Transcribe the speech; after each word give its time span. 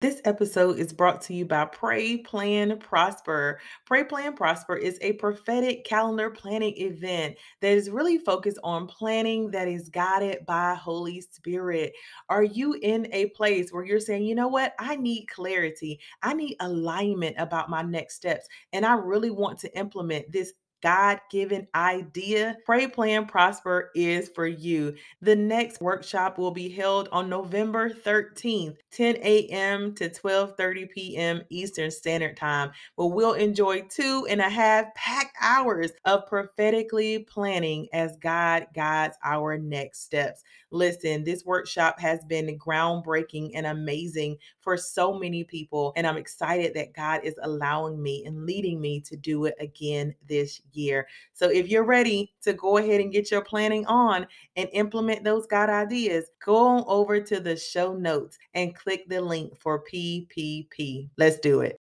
This 0.00 0.20
episode 0.24 0.78
is 0.78 0.92
brought 0.92 1.22
to 1.22 1.34
you 1.34 1.44
by 1.44 1.64
Pray, 1.64 2.18
Plan, 2.18 2.78
Prosper. 2.78 3.58
Pray, 3.84 4.04
Plan, 4.04 4.34
Prosper 4.34 4.76
is 4.76 4.96
a 5.00 5.14
prophetic 5.14 5.84
calendar 5.84 6.30
planning 6.30 6.74
event 6.76 7.36
that 7.60 7.72
is 7.72 7.90
really 7.90 8.16
focused 8.16 8.60
on 8.62 8.86
planning 8.86 9.50
that 9.50 9.66
is 9.66 9.88
guided 9.88 10.46
by 10.46 10.74
Holy 10.74 11.20
Spirit. 11.20 11.94
Are 12.28 12.44
you 12.44 12.74
in 12.74 13.08
a 13.12 13.26
place 13.30 13.72
where 13.72 13.84
you're 13.84 13.98
saying, 13.98 14.22
you 14.22 14.36
know 14.36 14.46
what? 14.46 14.72
I 14.78 14.94
need 14.94 15.26
clarity, 15.26 15.98
I 16.22 16.32
need 16.32 16.54
alignment 16.60 17.34
about 17.36 17.68
my 17.68 17.82
next 17.82 18.14
steps, 18.14 18.46
and 18.72 18.86
I 18.86 18.94
really 18.94 19.30
want 19.32 19.58
to 19.60 19.76
implement 19.76 20.30
this 20.30 20.52
God 20.82 21.20
given 21.30 21.68
idea, 21.74 22.56
Pray 22.64 22.86
Plan 22.86 23.26
Prosper 23.26 23.90
is 23.94 24.28
for 24.28 24.46
you. 24.46 24.94
The 25.20 25.36
next 25.36 25.80
workshop 25.80 26.38
will 26.38 26.52
be 26.52 26.68
held 26.68 27.08
on 27.10 27.28
November 27.28 27.90
13th, 27.90 28.76
10 28.92 29.16
a.m. 29.16 29.94
to 29.96 30.08
12:30 30.08 30.90
p.m. 30.90 31.42
Eastern 31.50 31.90
Standard 31.90 32.36
Time, 32.36 32.70
where 32.96 33.08
we'll 33.08 33.34
enjoy 33.34 33.82
two 33.90 34.26
and 34.30 34.40
a 34.40 34.48
half 34.48 34.94
packed 34.94 35.36
hours 35.40 35.92
of 36.04 36.26
prophetically 36.28 37.20
planning 37.20 37.88
as 37.92 38.16
God 38.18 38.68
guides 38.74 39.16
our 39.24 39.58
next 39.58 40.04
steps. 40.04 40.44
Listen, 40.70 41.24
this 41.24 41.44
workshop 41.44 41.98
has 41.98 42.24
been 42.26 42.58
groundbreaking 42.58 43.52
and 43.54 43.66
amazing 43.66 44.36
for 44.60 44.76
so 44.76 45.18
many 45.18 45.44
people, 45.44 45.92
and 45.96 46.06
I'm 46.06 46.18
excited 46.18 46.74
that 46.74 46.94
God 46.94 47.22
is 47.24 47.34
allowing 47.42 48.02
me 48.02 48.24
and 48.26 48.46
leading 48.46 48.80
me 48.80 49.00
to 49.02 49.16
do 49.16 49.46
it 49.46 49.54
again 49.60 50.14
this 50.28 50.60
year. 50.72 51.06
So 51.32 51.48
if 51.48 51.68
you're 51.68 51.84
ready 51.84 52.32
to 52.42 52.52
go 52.52 52.78
ahead 52.78 53.00
and 53.00 53.12
get 53.12 53.30
your 53.30 53.42
planning 53.42 53.86
on 53.86 54.26
and 54.56 54.68
implement 54.72 55.24
those 55.24 55.46
God 55.46 55.70
ideas, 55.70 56.30
go 56.44 56.84
over 56.84 57.20
to 57.20 57.40
the 57.40 57.56
show 57.56 57.94
notes 57.94 58.38
and 58.54 58.74
click 58.74 59.08
the 59.08 59.20
link 59.20 59.58
for 59.58 59.84
PPP. 59.84 61.08
Let's 61.16 61.38
do 61.38 61.60
it. 61.60 61.80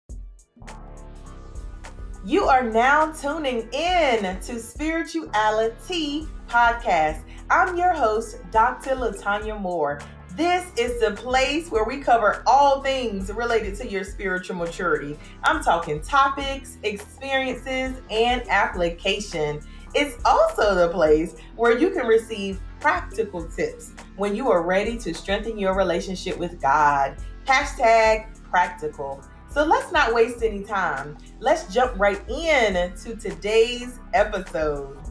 You 2.24 2.44
are 2.44 2.62
now 2.62 3.10
tuning 3.10 3.68
in 3.72 4.38
to 4.42 4.60
Spirituality 4.60 6.28
Podcast. 6.48 7.24
I'm 7.50 7.76
your 7.76 7.92
host, 7.92 8.38
Dr. 8.52 8.90
Latanya 8.90 9.60
Moore. 9.60 10.00
This 10.36 10.64
is 10.78 10.98
the 10.98 11.10
place 11.10 11.70
where 11.70 11.84
we 11.84 11.98
cover 11.98 12.42
all 12.46 12.80
things 12.82 13.30
related 13.30 13.76
to 13.76 13.88
your 13.88 14.02
spiritual 14.02 14.56
maturity. 14.56 15.18
I'm 15.44 15.62
talking 15.62 16.00
topics, 16.00 16.78
experiences, 16.84 18.00
and 18.10 18.42
application. 18.48 19.60
It's 19.94 20.16
also 20.24 20.74
the 20.74 20.88
place 20.88 21.36
where 21.54 21.76
you 21.76 21.90
can 21.90 22.06
receive 22.06 22.60
practical 22.80 23.46
tips 23.46 23.92
when 24.16 24.34
you 24.34 24.50
are 24.50 24.62
ready 24.62 24.96
to 25.00 25.12
strengthen 25.12 25.58
your 25.58 25.74
relationship 25.74 26.38
with 26.38 26.62
God. 26.62 27.18
Hashtag 27.46 28.26
practical. 28.48 29.22
So 29.50 29.64
let's 29.66 29.92
not 29.92 30.14
waste 30.14 30.42
any 30.42 30.64
time. 30.64 31.18
Let's 31.40 31.72
jump 31.72 31.98
right 32.00 32.26
in 32.30 32.96
to 32.96 33.16
today's 33.16 33.98
episode. 34.14 35.01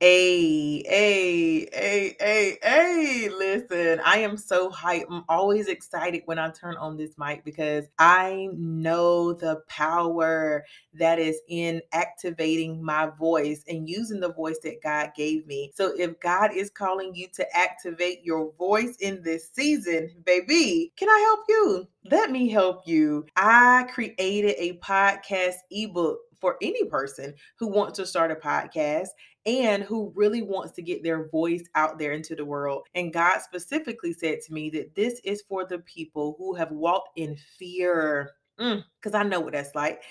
Hey, 0.00 0.84
hey, 0.86 1.68
hey, 1.72 2.14
hey, 2.20 2.58
hey, 2.62 3.28
listen, 3.36 4.00
I 4.04 4.18
am 4.18 4.36
so 4.36 4.70
hyped. 4.70 5.06
I'm 5.10 5.24
always 5.28 5.66
excited 5.66 6.22
when 6.26 6.38
I 6.38 6.50
turn 6.50 6.76
on 6.76 6.96
this 6.96 7.18
mic 7.18 7.44
because 7.44 7.86
I 7.98 8.48
know 8.52 9.32
the 9.32 9.62
power 9.66 10.64
that 10.94 11.18
is 11.18 11.40
in 11.48 11.82
activating 11.92 12.80
my 12.80 13.10
voice 13.18 13.64
and 13.66 13.88
using 13.88 14.20
the 14.20 14.32
voice 14.32 14.60
that 14.62 14.84
God 14.84 15.14
gave 15.16 15.44
me. 15.48 15.72
So 15.74 15.92
if 15.98 16.20
God 16.20 16.52
is 16.54 16.70
calling 16.70 17.12
you 17.16 17.26
to 17.34 17.56
activate 17.56 18.22
your 18.22 18.52
voice 18.52 18.98
in 19.00 19.20
this 19.24 19.50
season, 19.52 20.12
baby, 20.24 20.92
can 20.94 21.08
I 21.08 21.18
help 21.26 21.40
you? 21.48 21.88
Let 22.08 22.30
me 22.30 22.48
help 22.48 22.86
you. 22.86 23.26
I 23.34 23.88
created 23.92 24.54
a 24.58 24.78
podcast 24.78 25.56
ebook 25.72 26.20
for 26.40 26.56
any 26.62 26.84
person 26.84 27.34
who 27.58 27.68
wants 27.68 27.96
to 27.98 28.06
start 28.06 28.30
a 28.30 28.36
podcast 28.36 29.08
and 29.46 29.82
who 29.82 30.12
really 30.14 30.42
wants 30.42 30.72
to 30.72 30.82
get 30.82 31.02
their 31.02 31.28
voice 31.28 31.64
out 31.74 31.98
there 31.98 32.12
into 32.12 32.34
the 32.34 32.44
world. 32.44 32.86
And 32.94 33.12
God 33.12 33.40
specifically 33.40 34.12
said 34.12 34.40
to 34.42 34.52
me 34.52 34.70
that 34.70 34.94
this 34.94 35.20
is 35.24 35.42
for 35.48 35.64
the 35.64 35.78
people 35.80 36.34
who 36.38 36.54
have 36.54 36.70
walked 36.70 37.18
in 37.18 37.36
fear. 37.58 38.32
Because 38.56 39.12
mm, 39.12 39.14
I 39.14 39.22
know 39.22 39.40
what 39.40 39.52
that's 39.52 39.74
like 39.74 40.02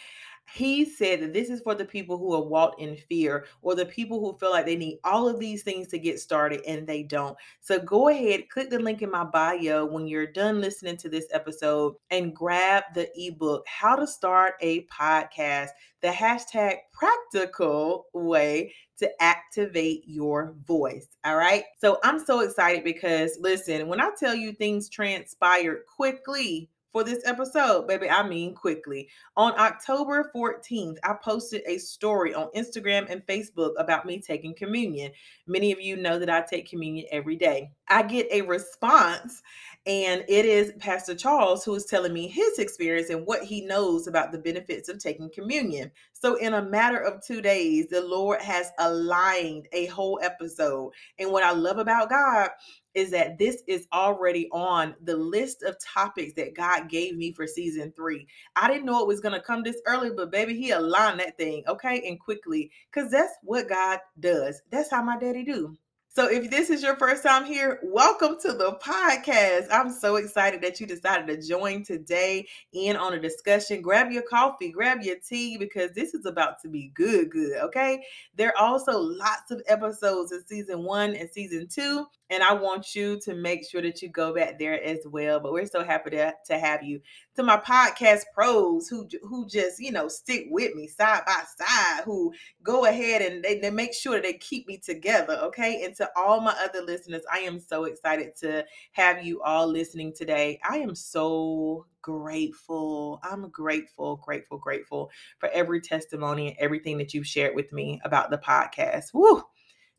he 0.54 0.86
said 0.86 1.22
that 1.22 1.34
this 1.34 1.50
is 1.50 1.62
for 1.62 1.76
the 1.76 1.86
people 1.86 2.18
who 2.18 2.34
have 2.36 2.46
walked 2.46 2.80
in 2.80 2.96
fear 2.96 3.46
or 3.62 3.76
the 3.76 3.86
people 3.86 4.20
who 4.20 4.38
feel 4.38 4.52
like 4.52 4.66
they 4.66 4.76
need 4.76 5.00
all 5.04 5.28
of 5.28 5.40
these 5.40 5.64
things 5.64 5.88
to 5.90 6.00
get 6.00 6.20
started 6.20 6.62
and 6.66 6.88
they 6.88 7.04
don't. 7.04 7.38
So 7.60 7.80
go 7.80 8.08
ahead, 8.08 8.50
click 8.50 8.70
the 8.70 8.80
link 8.80 9.02
in 9.02 9.12
my 9.12 9.26
bio 9.26 9.86
when 9.86 10.08
you're 10.08 10.28
done 10.28 10.62
listening 10.62 10.98
to 10.98 11.10
this 11.10 11.28
episode 11.32 11.96
and 12.12 12.36
grab 12.36 12.84
the 12.96 13.10
ebook, 13.16 13.66
How 13.68 13.96
to 13.96 14.08
Start 14.08 14.56
a 14.62 14.86
Podcast, 14.86 15.70
the 16.02 16.08
hashtag 16.08 16.78
practical 16.94 18.06
way 18.14 18.74
to 19.00 19.22
activate 19.22 20.04
your 20.08 20.56
voice. 20.66 21.08
All 21.26 21.36
right. 21.36 21.66
So 21.80 22.00
I'm 22.04 22.24
so 22.24 22.40
excited 22.40 22.84
because 22.84 23.38
listen, 23.40 23.88
when 23.88 24.00
I 24.00 24.12
tell 24.18 24.34
you 24.34 24.54
things 24.54 24.90
transpired 24.90 25.82
quickly, 25.94 26.70
for 26.92 27.04
this 27.04 27.22
episode, 27.26 27.88
baby. 27.88 28.10
I 28.10 28.28
mean, 28.28 28.54
quickly. 28.54 29.10
On 29.36 29.54
October 29.60 30.32
14th, 30.36 30.98
I 31.04 31.14
posted 31.14 31.62
a 31.66 31.78
story 31.78 32.34
on 32.34 32.50
Instagram 32.56 33.10
and 33.10 33.26
Facebook 33.26 33.74
about 33.78 34.06
me 34.06 34.20
taking 34.20 34.54
communion. 34.56 35.12
Many 35.46 35.72
of 35.72 35.82
you 35.82 35.98
know 35.98 36.20
that 36.20 36.30
I 36.30 36.42
take 36.42 36.70
communion 36.70 37.06
every 37.12 37.36
day. 37.36 37.72
I 37.90 38.04
get 38.04 38.28
a 38.32 38.42
response, 38.42 39.42
and 39.86 40.24
it 40.28 40.46
is 40.46 40.74
Pastor 40.80 41.16
Charles 41.16 41.64
who 41.64 41.76
is 41.76 41.86
telling 41.86 42.14
me 42.14 42.28
his 42.28 42.60
experience 42.60 43.10
and 43.10 43.26
what 43.26 43.44
he 43.44 43.62
knows 43.62 44.08
about 44.08 44.32
the 44.32 44.40
benefits 44.40 44.90
of 44.90 45.00
taking 45.00 45.30
communion. 45.30 45.92
So, 46.14 46.36
in 46.36 46.56
a 46.56 46.62
matter 46.62 46.98
of 46.98 47.24
two 47.24 47.42
days, 47.42 47.88
the 47.90 48.02
Lord 48.02 48.42
has 48.42 48.72
aligned 48.80 49.68
a 49.72 49.86
whole 49.86 50.20
episode. 50.22 50.92
And 51.20 51.32
what 51.32 51.44
I 51.44 51.52
love 51.52 51.78
about 51.78 52.10
God 52.10 52.50
is 52.98 53.12
that 53.12 53.38
this 53.38 53.62
is 53.68 53.88
already 53.94 54.50
on 54.52 54.96
the 55.04 55.16
list 55.16 55.62
of 55.62 55.78
topics 55.80 56.34
that 56.34 56.56
God 56.56 56.90
gave 56.90 57.16
me 57.16 57.32
for 57.32 57.46
season 57.46 57.94
three. 57.96 58.26
I 58.56 58.68
didn't 58.68 58.86
know 58.86 59.00
it 59.02 59.08
was 59.08 59.20
going 59.20 59.36
to 59.36 59.40
come 59.40 59.62
this 59.62 59.80
early, 59.86 60.10
but 60.10 60.32
baby, 60.32 60.60
He 60.60 60.72
aligned 60.72 61.20
that 61.20 61.38
thing, 61.38 61.64
okay, 61.68 62.02
and 62.08 62.20
quickly, 62.20 62.72
because 62.92 63.12
that's 63.12 63.34
what 63.44 63.70
God 63.70 64.00
does. 64.20 64.64
That's 64.72 64.90
how 64.90 65.04
my 65.04 65.20
daddy 65.20 65.44
do. 65.44 65.78
So, 66.18 66.28
if 66.28 66.50
this 66.50 66.72
is 66.72 66.82
your 66.82 66.96
first 66.96 67.22
time 67.22 67.46
here, 67.46 67.80
welcome 67.84 68.38
to 68.42 68.54
the 68.54 68.80
podcast. 68.84 69.68
I'm 69.70 69.92
so 69.92 70.16
excited 70.16 70.64
that 70.64 70.80
you 70.80 70.88
decided 70.88 71.28
to 71.28 71.48
join 71.48 71.84
today 71.84 72.48
in 72.74 72.96
on 72.96 73.14
a 73.14 73.20
discussion. 73.20 73.84
Grab 73.84 74.12
your 74.12 74.24
coffee, 74.24 74.72
grab 74.72 75.04
your 75.04 75.18
tea, 75.18 75.60
because 75.60 75.92
this 75.92 76.16
is 76.16 76.26
about 76.26 76.60
to 76.64 76.70
be 76.70 76.92
good, 76.96 77.30
good. 77.30 77.58
Okay. 77.66 78.02
There 78.34 78.50
are 78.58 78.66
also 78.66 78.98
lots 78.98 79.52
of 79.52 79.62
episodes 79.68 80.32
in 80.32 80.44
season 80.48 80.82
one 80.82 81.14
and 81.14 81.30
season 81.30 81.68
two, 81.68 82.08
and 82.30 82.44
I 82.44 82.54
want 82.54 82.94
you 82.94 83.20
to 83.22 83.36
make 83.36 83.70
sure 83.70 83.82
that 83.82 84.02
you 84.02 84.10
go 84.10 84.34
back 84.34 84.60
there 84.60 84.82
as 84.84 85.00
well. 85.06 85.40
But 85.40 85.54
we're 85.54 85.66
so 85.66 85.84
happy 85.84 86.12
to, 86.12 86.34
to 86.48 86.58
have 86.58 86.84
you. 86.84 87.02
To 87.36 87.44
my 87.44 87.58
podcast 87.58 88.24
pros 88.34 88.88
who 88.88 89.08
who 89.22 89.48
just 89.48 89.80
you 89.80 89.92
know 89.92 90.08
stick 90.08 90.48
with 90.50 90.76
me 90.76 90.88
side 90.88 91.22
by 91.26 91.44
side, 91.58 92.04
who 92.04 92.34
go 92.64 92.86
ahead 92.86 93.22
and 93.22 93.44
they, 93.44 93.60
they 93.60 93.70
make 93.70 93.94
sure 93.94 94.16
that 94.16 94.24
they 94.24 94.34
keep 94.34 94.68
me 94.68 94.78
together. 94.78 95.40
Okay. 95.44 95.84
And 95.84 95.96
to 95.98 96.10
all 96.18 96.42
my 96.42 96.56
other 96.64 96.82
listeners, 96.82 97.22
I 97.32 97.40
am 97.40 97.60
so 97.60 97.86
excited 97.86 98.36
to 98.38 98.66
have 98.94 99.24
you 99.24 99.42
all 99.44 99.68
listening 99.68 100.14
today. 100.14 100.60
I 100.68 100.78
am 100.80 100.96
so 100.96 101.86
grateful. 102.02 103.20
I'm 103.24 103.50
grateful, 103.50 104.16
grateful, 104.18 104.58
grateful 104.58 105.12
for 105.40 105.50
every 105.50 105.82
testimony 105.82 106.48
and 106.48 106.58
everything 106.58 106.98
that 106.98 107.14
you've 107.14 107.28
shared 107.28 107.56
with 107.56 107.72
me 107.72 108.02
about 108.04 108.32
the 108.32 108.38
podcast. 108.38 109.14
Woo! 109.14 109.44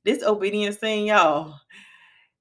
This 0.05 0.22
obedience 0.22 0.77
thing, 0.77 1.06
y'all, 1.06 1.55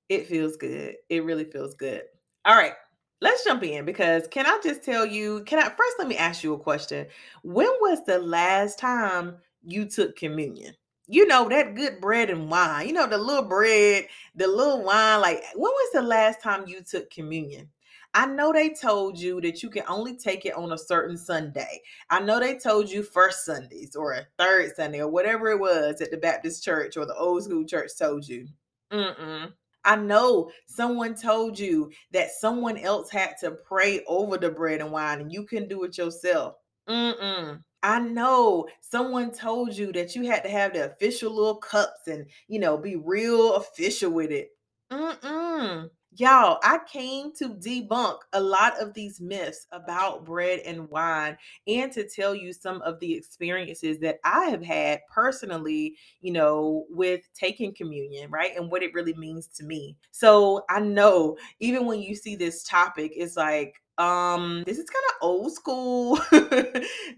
it 0.10 0.28
feels 0.28 0.58
good. 0.58 0.96
It 1.10 1.24
really 1.24 1.46
feels 1.46 1.76
good. 1.76 2.04
All 2.46 2.56
right 2.56 2.74
let's 3.20 3.44
jump 3.44 3.64
in 3.64 3.84
because 3.84 4.28
can 4.28 4.46
I 4.46 4.60
just 4.64 4.84
tell 4.84 5.04
you? 5.04 5.44
Can 5.46 5.58
I 5.58 5.70
first 5.70 5.96
let 5.98 6.08
me 6.08 6.18
ask 6.18 6.44
you 6.44 6.54
a 6.54 6.60
question? 6.60 7.08
When 7.42 7.66
was 7.82 8.06
the 8.06 8.20
last 8.20 8.78
time 8.78 9.38
you 9.64 9.86
took 9.86 10.16
communion? 10.16 10.76
you 11.08 11.26
know, 11.26 11.48
that 11.50 11.76
good 11.76 12.02
bread 12.02 12.30
and 12.30 12.50
wine, 12.50 12.88
you 12.88 12.94
know, 12.94 13.08
the 13.08 13.18
little 13.18 13.48
bread, 13.48 14.08
the 14.36 14.48
little 14.48 14.84
wine. 14.84 15.22
Like, 15.22 15.42
when 15.56 15.72
was 15.72 15.92
the 15.94 16.02
last 16.02 16.42
time 16.42 16.68
you 16.68 16.82
took 16.82 17.10
communion? 17.10 17.70
I 18.14 18.26
know 18.26 18.52
they 18.52 18.70
told 18.70 19.18
you 19.18 19.40
that 19.42 19.62
you 19.64 19.70
can 19.70 19.84
only 19.88 20.18
take 20.18 20.46
it 20.46 20.56
on 20.56 20.72
a 20.72 20.78
certain 20.78 21.18
Sunday. 21.18 21.82
I 22.10 22.20
know 22.20 22.40
they 22.40 22.58
told 22.58 22.90
you 22.90 23.04
first 23.04 23.46
Sundays 23.46 23.96
or 23.96 24.14
a 24.14 24.28
third 24.38 24.76
Sunday 24.76 25.00
or 25.00 25.08
whatever 25.08 25.50
it 25.50 25.60
was 25.60 26.02
at 26.02 26.12
the 26.12 26.18
Baptist 26.18 26.64
church 26.64 26.98
or 26.98 27.06
the 27.06 27.16
old 27.16 27.44
school 27.44 27.64
church 27.64 27.92
told 27.98 28.28
you. 28.28 28.48
Mm-mm. 28.92 29.54
I 29.88 29.96
know 29.96 30.52
someone 30.68 31.16
told 31.16 31.58
you 31.58 31.92
that 32.12 32.32
someone 32.32 32.78
else 32.78 33.10
had 33.10 33.38
to 33.40 33.52
pray 33.52 34.04
over 34.08 34.38
the 34.38 34.52
bread 34.52 34.82
and 34.82 34.92
wine 34.92 35.22
and 35.22 35.32
you 35.32 35.46
can 35.46 35.68
do 35.68 35.84
it 35.86 35.98
yourself. 35.98 36.58
Mm-mm. 36.88 37.64
I 37.84 38.00
know 38.00 38.68
someone 38.82 39.32
told 39.32 39.76
you 39.76 39.92
that 39.94 40.16
you 40.16 40.28
had 40.28 40.44
to 40.44 40.50
have 40.50 40.74
the 40.74 40.92
official 40.92 41.34
little 41.34 41.58
cups 41.58 42.08
and, 42.08 42.30
you 42.48 42.60
know, 42.60 42.78
be 42.78 42.96
real 42.96 43.56
official 43.56 44.12
with 44.12 44.32
it. 44.32 44.52
Mm-mm. 44.92 45.90
Y'all, 46.20 46.58
I 46.64 46.80
came 46.92 47.32
to 47.34 47.50
debunk 47.50 48.18
a 48.34 48.42
lot 48.42 48.82
of 48.82 48.92
these 48.96 49.22
myths 49.22 49.68
about 49.72 50.26
bread 50.26 50.62
and 50.66 50.90
wine 50.90 51.38
and 51.68 51.92
to 51.92 52.10
tell 52.10 52.34
you 52.34 52.54
some 52.54 52.82
of 52.82 53.00
the 53.00 53.14
experiences 53.14 54.00
that 54.00 54.18
I 54.24 54.46
have 54.46 54.64
had 54.64 55.02
personally, 55.14 55.96
you 56.22 56.32
know, 56.32 56.86
with 56.90 57.22
taking 57.36 57.72
communion, 57.72 58.32
right? 58.32 58.50
And 58.58 58.72
what 58.72 58.82
it 58.82 58.96
really 58.96 59.14
means 59.14 59.46
to 59.58 59.64
me. 59.64 59.96
So 60.10 60.64
I 60.72 60.80
know 60.80 61.38
even 61.60 61.86
when 61.86 62.02
you 62.02 62.16
see 62.16 62.36
this 62.36 62.64
topic, 62.64 63.12
it's 63.16 63.38
like, 63.38 63.76
um 64.00 64.64
this 64.68 64.78
is 64.78 64.88
kind 64.88 65.04
of 65.10 65.28
old 65.28 65.52
school 65.52 66.20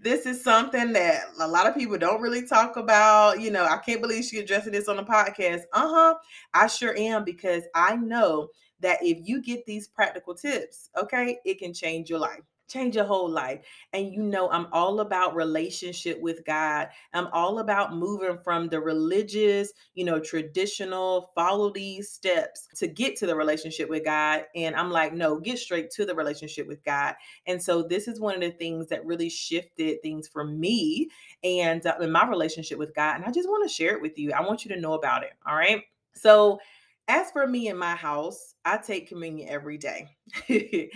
this 0.02 0.24
is 0.24 0.42
something 0.42 0.94
that 0.94 1.24
a 1.40 1.46
lot 1.46 1.66
of 1.66 1.74
people 1.74 1.98
don't 1.98 2.22
really 2.22 2.46
talk 2.46 2.78
about 2.78 3.38
you 3.38 3.50
know 3.50 3.66
i 3.66 3.76
can't 3.76 4.00
believe 4.00 4.24
she 4.24 4.38
addressing 4.38 4.72
this 4.72 4.88
on 4.88 4.96
the 4.96 5.02
podcast 5.02 5.60
uh-huh 5.74 6.14
i 6.54 6.66
sure 6.66 6.96
am 6.96 7.22
because 7.22 7.64
i 7.74 7.96
know 7.96 8.48
that 8.80 8.98
if 9.02 9.18
you 9.26 9.40
get 9.40 9.64
these 9.66 9.88
practical 9.88 10.34
tips 10.34 10.90
okay 10.96 11.38
it 11.44 11.58
can 11.58 11.72
change 11.72 12.10
your 12.10 12.18
life 12.18 12.42
change 12.70 12.94
your 12.94 13.04
whole 13.04 13.28
life. 13.28 13.60
And 13.92 14.12
you 14.12 14.22
know, 14.22 14.48
I'm 14.50 14.66
all 14.72 15.00
about 15.00 15.34
relationship 15.34 16.20
with 16.20 16.44
God. 16.44 16.88
I'm 17.12 17.26
all 17.32 17.58
about 17.58 17.94
moving 17.94 18.38
from 18.38 18.68
the 18.68 18.80
religious, 18.80 19.72
you 19.94 20.04
know, 20.04 20.20
traditional, 20.20 21.32
follow 21.34 21.70
these 21.70 22.10
steps 22.10 22.68
to 22.76 22.86
get 22.86 23.16
to 23.16 23.26
the 23.26 23.34
relationship 23.34 23.90
with 23.90 24.04
God. 24.04 24.44
And 24.54 24.76
I'm 24.76 24.90
like, 24.90 25.12
no, 25.12 25.38
get 25.38 25.58
straight 25.58 25.90
to 25.92 26.06
the 26.06 26.14
relationship 26.14 26.66
with 26.66 26.82
God. 26.84 27.14
And 27.46 27.62
so 27.62 27.82
this 27.82 28.08
is 28.08 28.20
one 28.20 28.36
of 28.36 28.40
the 28.40 28.52
things 28.52 28.86
that 28.88 29.04
really 29.04 29.28
shifted 29.28 30.00
things 30.02 30.28
for 30.28 30.44
me 30.44 31.08
and 31.42 31.84
uh, 31.84 31.96
in 32.00 32.12
my 32.12 32.26
relationship 32.28 32.78
with 32.78 32.94
God. 32.94 33.16
And 33.16 33.24
I 33.24 33.32
just 33.32 33.48
want 33.48 33.68
to 33.68 33.74
share 33.74 33.94
it 33.94 34.02
with 34.02 34.16
you. 34.18 34.32
I 34.32 34.42
want 34.42 34.64
you 34.64 34.74
to 34.74 34.80
know 34.80 34.94
about 34.94 35.24
it. 35.24 35.32
All 35.46 35.56
right. 35.56 35.82
So, 36.14 36.58
as 37.10 37.30
for 37.32 37.46
me 37.46 37.68
in 37.68 37.76
my 37.76 37.96
house, 37.96 38.54
I 38.64 38.78
take 38.78 39.08
communion 39.08 39.48
every 39.48 39.78
day. 39.78 40.08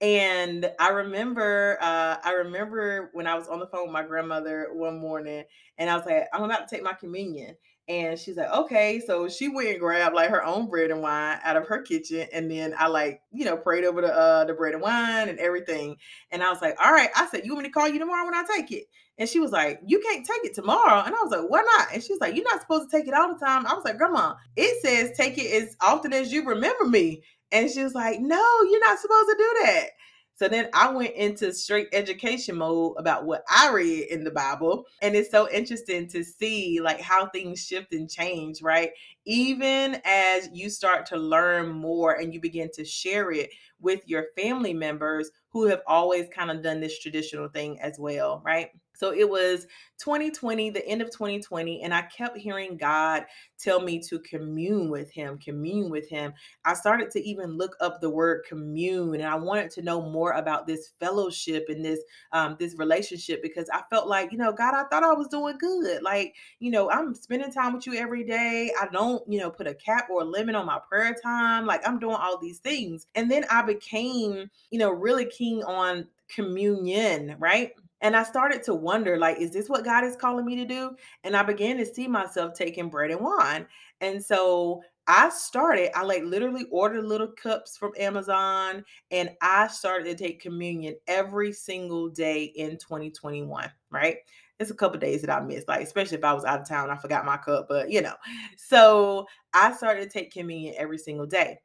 and 0.00 0.70
I 0.80 0.88
remember, 0.88 1.78
uh, 1.80 2.16
I 2.22 2.32
remember 2.32 3.10
when 3.12 3.28
I 3.28 3.36
was 3.36 3.46
on 3.46 3.60
the 3.60 3.68
phone 3.68 3.84
with 3.84 3.92
my 3.92 4.02
grandmother 4.02 4.68
one 4.72 4.98
morning, 4.98 5.44
and 5.78 5.88
I 5.88 5.96
was 5.96 6.04
like, 6.06 6.26
"I'm 6.32 6.42
about 6.42 6.68
to 6.68 6.74
take 6.74 6.82
my 6.82 6.94
communion," 6.94 7.54
and 7.88 8.18
she's 8.18 8.36
like, 8.36 8.50
"Okay." 8.50 9.00
So 9.06 9.28
she 9.28 9.48
went 9.48 9.68
and 9.68 9.78
grabbed 9.78 10.16
like 10.16 10.30
her 10.30 10.44
own 10.44 10.68
bread 10.68 10.90
and 10.90 11.02
wine 11.02 11.38
out 11.44 11.56
of 11.56 11.68
her 11.68 11.82
kitchen, 11.82 12.26
and 12.32 12.50
then 12.50 12.74
I 12.76 12.88
like, 12.88 13.22
you 13.30 13.44
know, 13.44 13.56
prayed 13.56 13.84
over 13.84 14.00
the 14.00 14.12
uh, 14.12 14.44
the 14.46 14.54
bread 14.54 14.74
and 14.74 14.82
wine 14.82 15.28
and 15.28 15.38
everything. 15.38 15.96
And 16.32 16.42
I 16.42 16.50
was 16.50 16.60
like, 16.60 16.76
"All 16.84 16.92
right," 16.92 17.10
I 17.14 17.28
said, 17.28 17.44
"You 17.46 17.54
want 17.54 17.62
me 17.64 17.68
to 17.68 17.72
call 17.72 17.88
you 17.88 18.00
tomorrow 18.00 18.24
when 18.24 18.34
I 18.34 18.44
take 18.44 18.72
it?" 18.72 18.86
And 19.20 19.28
she 19.28 19.38
was 19.38 19.52
like, 19.52 19.80
You 19.86 20.00
can't 20.00 20.26
take 20.26 20.44
it 20.44 20.54
tomorrow. 20.54 21.02
And 21.04 21.14
I 21.14 21.18
was 21.22 21.30
like, 21.30 21.48
Why 21.48 21.60
not? 21.60 21.88
And 21.92 22.02
she 22.02 22.12
was 22.12 22.20
like, 22.20 22.34
You're 22.34 22.50
not 22.50 22.62
supposed 22.62 22.90
to 22.90 22.96
take 22.96 23.06
it 23.06 23.14
all 23.14 23.32
the 23.32 23.38
time. 23.38 23.66
I 23.66 23.74
was 23.74 23.84
like, 23.84 23.98
Grandma, 23.98 24.34
it 24.56 24.82
says 24.82 25.16
take 25.16 25.36
it 25.36 25.62
as 25.62 25.76
often 25.80 26.14
as 26.14 26.32
you 26.32 26.44
remember 26.44 26.86
me. 26.86 27.22
And 27.52 27.70
she 27.70 27.84
was 27.84 27.94
like, 27.94 28.18
No, 28.18 28.42
you're 28.70 28.80
not 28.80 28.98
supposed 28.98 29.28
to 29.28 29.36
do 29.36 29.56
that. 29.64 29.90
So 30.36 30.48
then 30.48 30.70
I 30.72 30.90
went 30.90 31.16
into 31.16 31.52
straight 31.52 31.88
education 31.92 32.56
mode 32.56 32.94
about 32.96 33.26
what 33.26 33.44
I 33.50 33.70
read 33.70 34.06
in 34.08 34.24
the 34.24 34.30
Bible. 34.30 34.86
And 35.02 35.14
it's 35.14 35.30
so 35.30 35.50
interesting 35.50 36.08
to 36.08 36.24
see 36.24 36.80
like 36.80 36.98
how 36.98 37.26
things 37.26 37.62
shift 37.62 37.92
and 37.92 38.08
change, 38.08 38.62
right? 38.62 38.88
Even 39.26 40.00
as 40.02 40.48
you 40.54 40.70
start 40.70 41.04
to 41.08 41.18
learn 41.18 41.68
more 41.68 42.14
and 42.14 42.32
you 42.32 42.40
begin 42.40 42.70
to 42.72 42.86
share 42.86 43.30
it 43.32 43.50
with 43.80 44.00
your 44.06 44.28
family 44.34 44.72
members 44.72 45.30
who 45.50 45.66
have 45.66 45.82
always 45.86 46.26
kind 46.34 46.50
of 46.50 46.62
done 46.62 46.80
this 46.80 46.98
traditional 46.98 47.48
thing 47.48 47.78
as 47.78 47.98
well, 47.98 48.40
right? 48.42 48.70
So 49.00 49.14
it 49.14 49.26
was 49.26 49.66
2020, 49.96 50.68
the 50.68 50.86
end 50.86 51.00
of 51.00 51.10
2020, 51.10 51.82
and 51.82 51.94
I 51.94 52.02
kept 52.02 52.36
hearing 52.36 52.76
God 52.76 53.24
tell 53.58 53.80
me 53.80 53.98
to 54.00 54.18
commune 54.18 54.90
with 54.90 55.10
Him, 55.10 55.38
commune 55.38 55.88
with 55.88 56.06
Him. 56.06 56.34
I 56.66 56.74
started 56.74 57.10
to 57.12 57.26
even 57.26 57.56
look 57.56 57.76
up 57.80 58.02
the 58.02 58.10
word 58.10 58.44
commune, 58.46 59.14
and 59.14 59.24
I 59.24 59.36
wanted 59.36 59.70
to 59.70 59.82
know 59.82 60.02
more 60.02 60.32
about 60.32 60.66
this 60.66 60.90
fellowship 61.00 61.64
and 61.70 61.82
this 61.82 62.00
um, 62.32 62.56
this 62.60 62.78
relationship 62.78 63.42
because 63.42 63.70
I 63.72 63.80
felt 63.88 64.06
like, 64.06 64.32
you 64.32 64.38
know, 64.38 64.52
God, 64.52 64.74
I 64.74 64.84
thought 64.84 65.02
I 65.02 65.14
was 65.14 65.28
doing 65.28 65.56
good. 65.56 66.02
Like, 66.02 66.34
you 66.58 66.70
know, 66.70 66.90
I'm 66.90 67.14
spending 67.14 67.50
time 67.50 67.72
with 67.72 67.86
you 67.86 67.94
every 67.94 68.24
day. 68.24 68.70
I 68.78 68.86
don't, 68.92 69.26
you 69.32 69.40
know, 69.40 69.50
put 69.50 69.66
a 69.66 69.74
cap 69.74 70.08
or 70.10 70.20
a 70.20 70.26
limit 70.26 70.56
on 70.56 70.66
my 70.66 70.78
prayer 70.90 71.16
time. 71.22 71.64
Like, 71.64 71.88
I'm 71.88 71.98
doing 71.98 72.16
all 72.16 72.36
these 72.36 72.58
things, 72.58 73.06
and 73.14 73.30
then 73.30 73.46
I 73.50 73.62
became, 73.62 74.50
you 74.70 74.78
know, 74.78 74.90
really 74.90 75.24
keen 75.24 75.62
on 75.62 76.06
communion, 76.28 77.36
right? 77.38 77.72
And 78.02 78.16
I 78.16 78.22
started 78.22 78.62
to 78.64 78.74
wonder, 78.74 79.18
like, 79.18 79.38
is 79.38 79.52
this 79.52 79.68
what 79.68 79.84
God 79.84 80.04
is 80.04 80.16
calling 80.16 80.46
me 80.46 80.56
to 80.56 80.64
do? 80.64 80.96
And 81.24 81.36
I 81.36 81.42
began 81.42 81.76
to 81.78 81.86
see 81.86 82.08
myself 82.08 82.54
taking 82.54 82.88
bread 82.88 83.10
and 83.10 83.20
wine. 83.20 83.66
And 84.00 84.24
so 84.24 84.82
I 85.06 85.28
started, 85.30 85.96
I 85.96 86.04
like 86.04 86.22
literally 86.24 86.66
ordered 86.70 87.04
little 87.04 87.28
cups 87.28 87.76
from 87.76 87.92
Amazon 87.98 88.84
and 89.10 89.30
I 89.42 89.66
started 89.66 90.04
to 90.04 90.24
take 90.24 90.40
communion 90.40 90.94
every 91.08 91.52
single 91.52 92.08
day 92.08 92.44
in 92.44 92.78
2021, 92.78 93.70
right? 93.90 94.16
It's 94.60 94.70
a 94.70 94.74
couple 94.74 95.00
days 95.00 95.22
that 95.22 95.30
I 95.30 95.40
missed, 95.40 95.68
like, 95.68 95.82
especially 95.82 96.18
if 96.18 96.24
I 96.24 96.34
was 96.34 96.44
out 96.44 96.60
of 96.60 96.68
town, 96.68 96.90
I 96.90 96.96
forgot 96.96 97.24
my 97.24 97.38
cup, 97.38 97.66
but 97.68 97.90
you 97.90 98.02
know. 98.02 98.14
So 98.56 99.26
I 99.52 99.72
started 99.72 100.02
to 100.02 100.10
take 100.10 100.32
communion 100.32 100.74
every 100.78 100.98
single 100.98 101.26
day. 101.26 101.58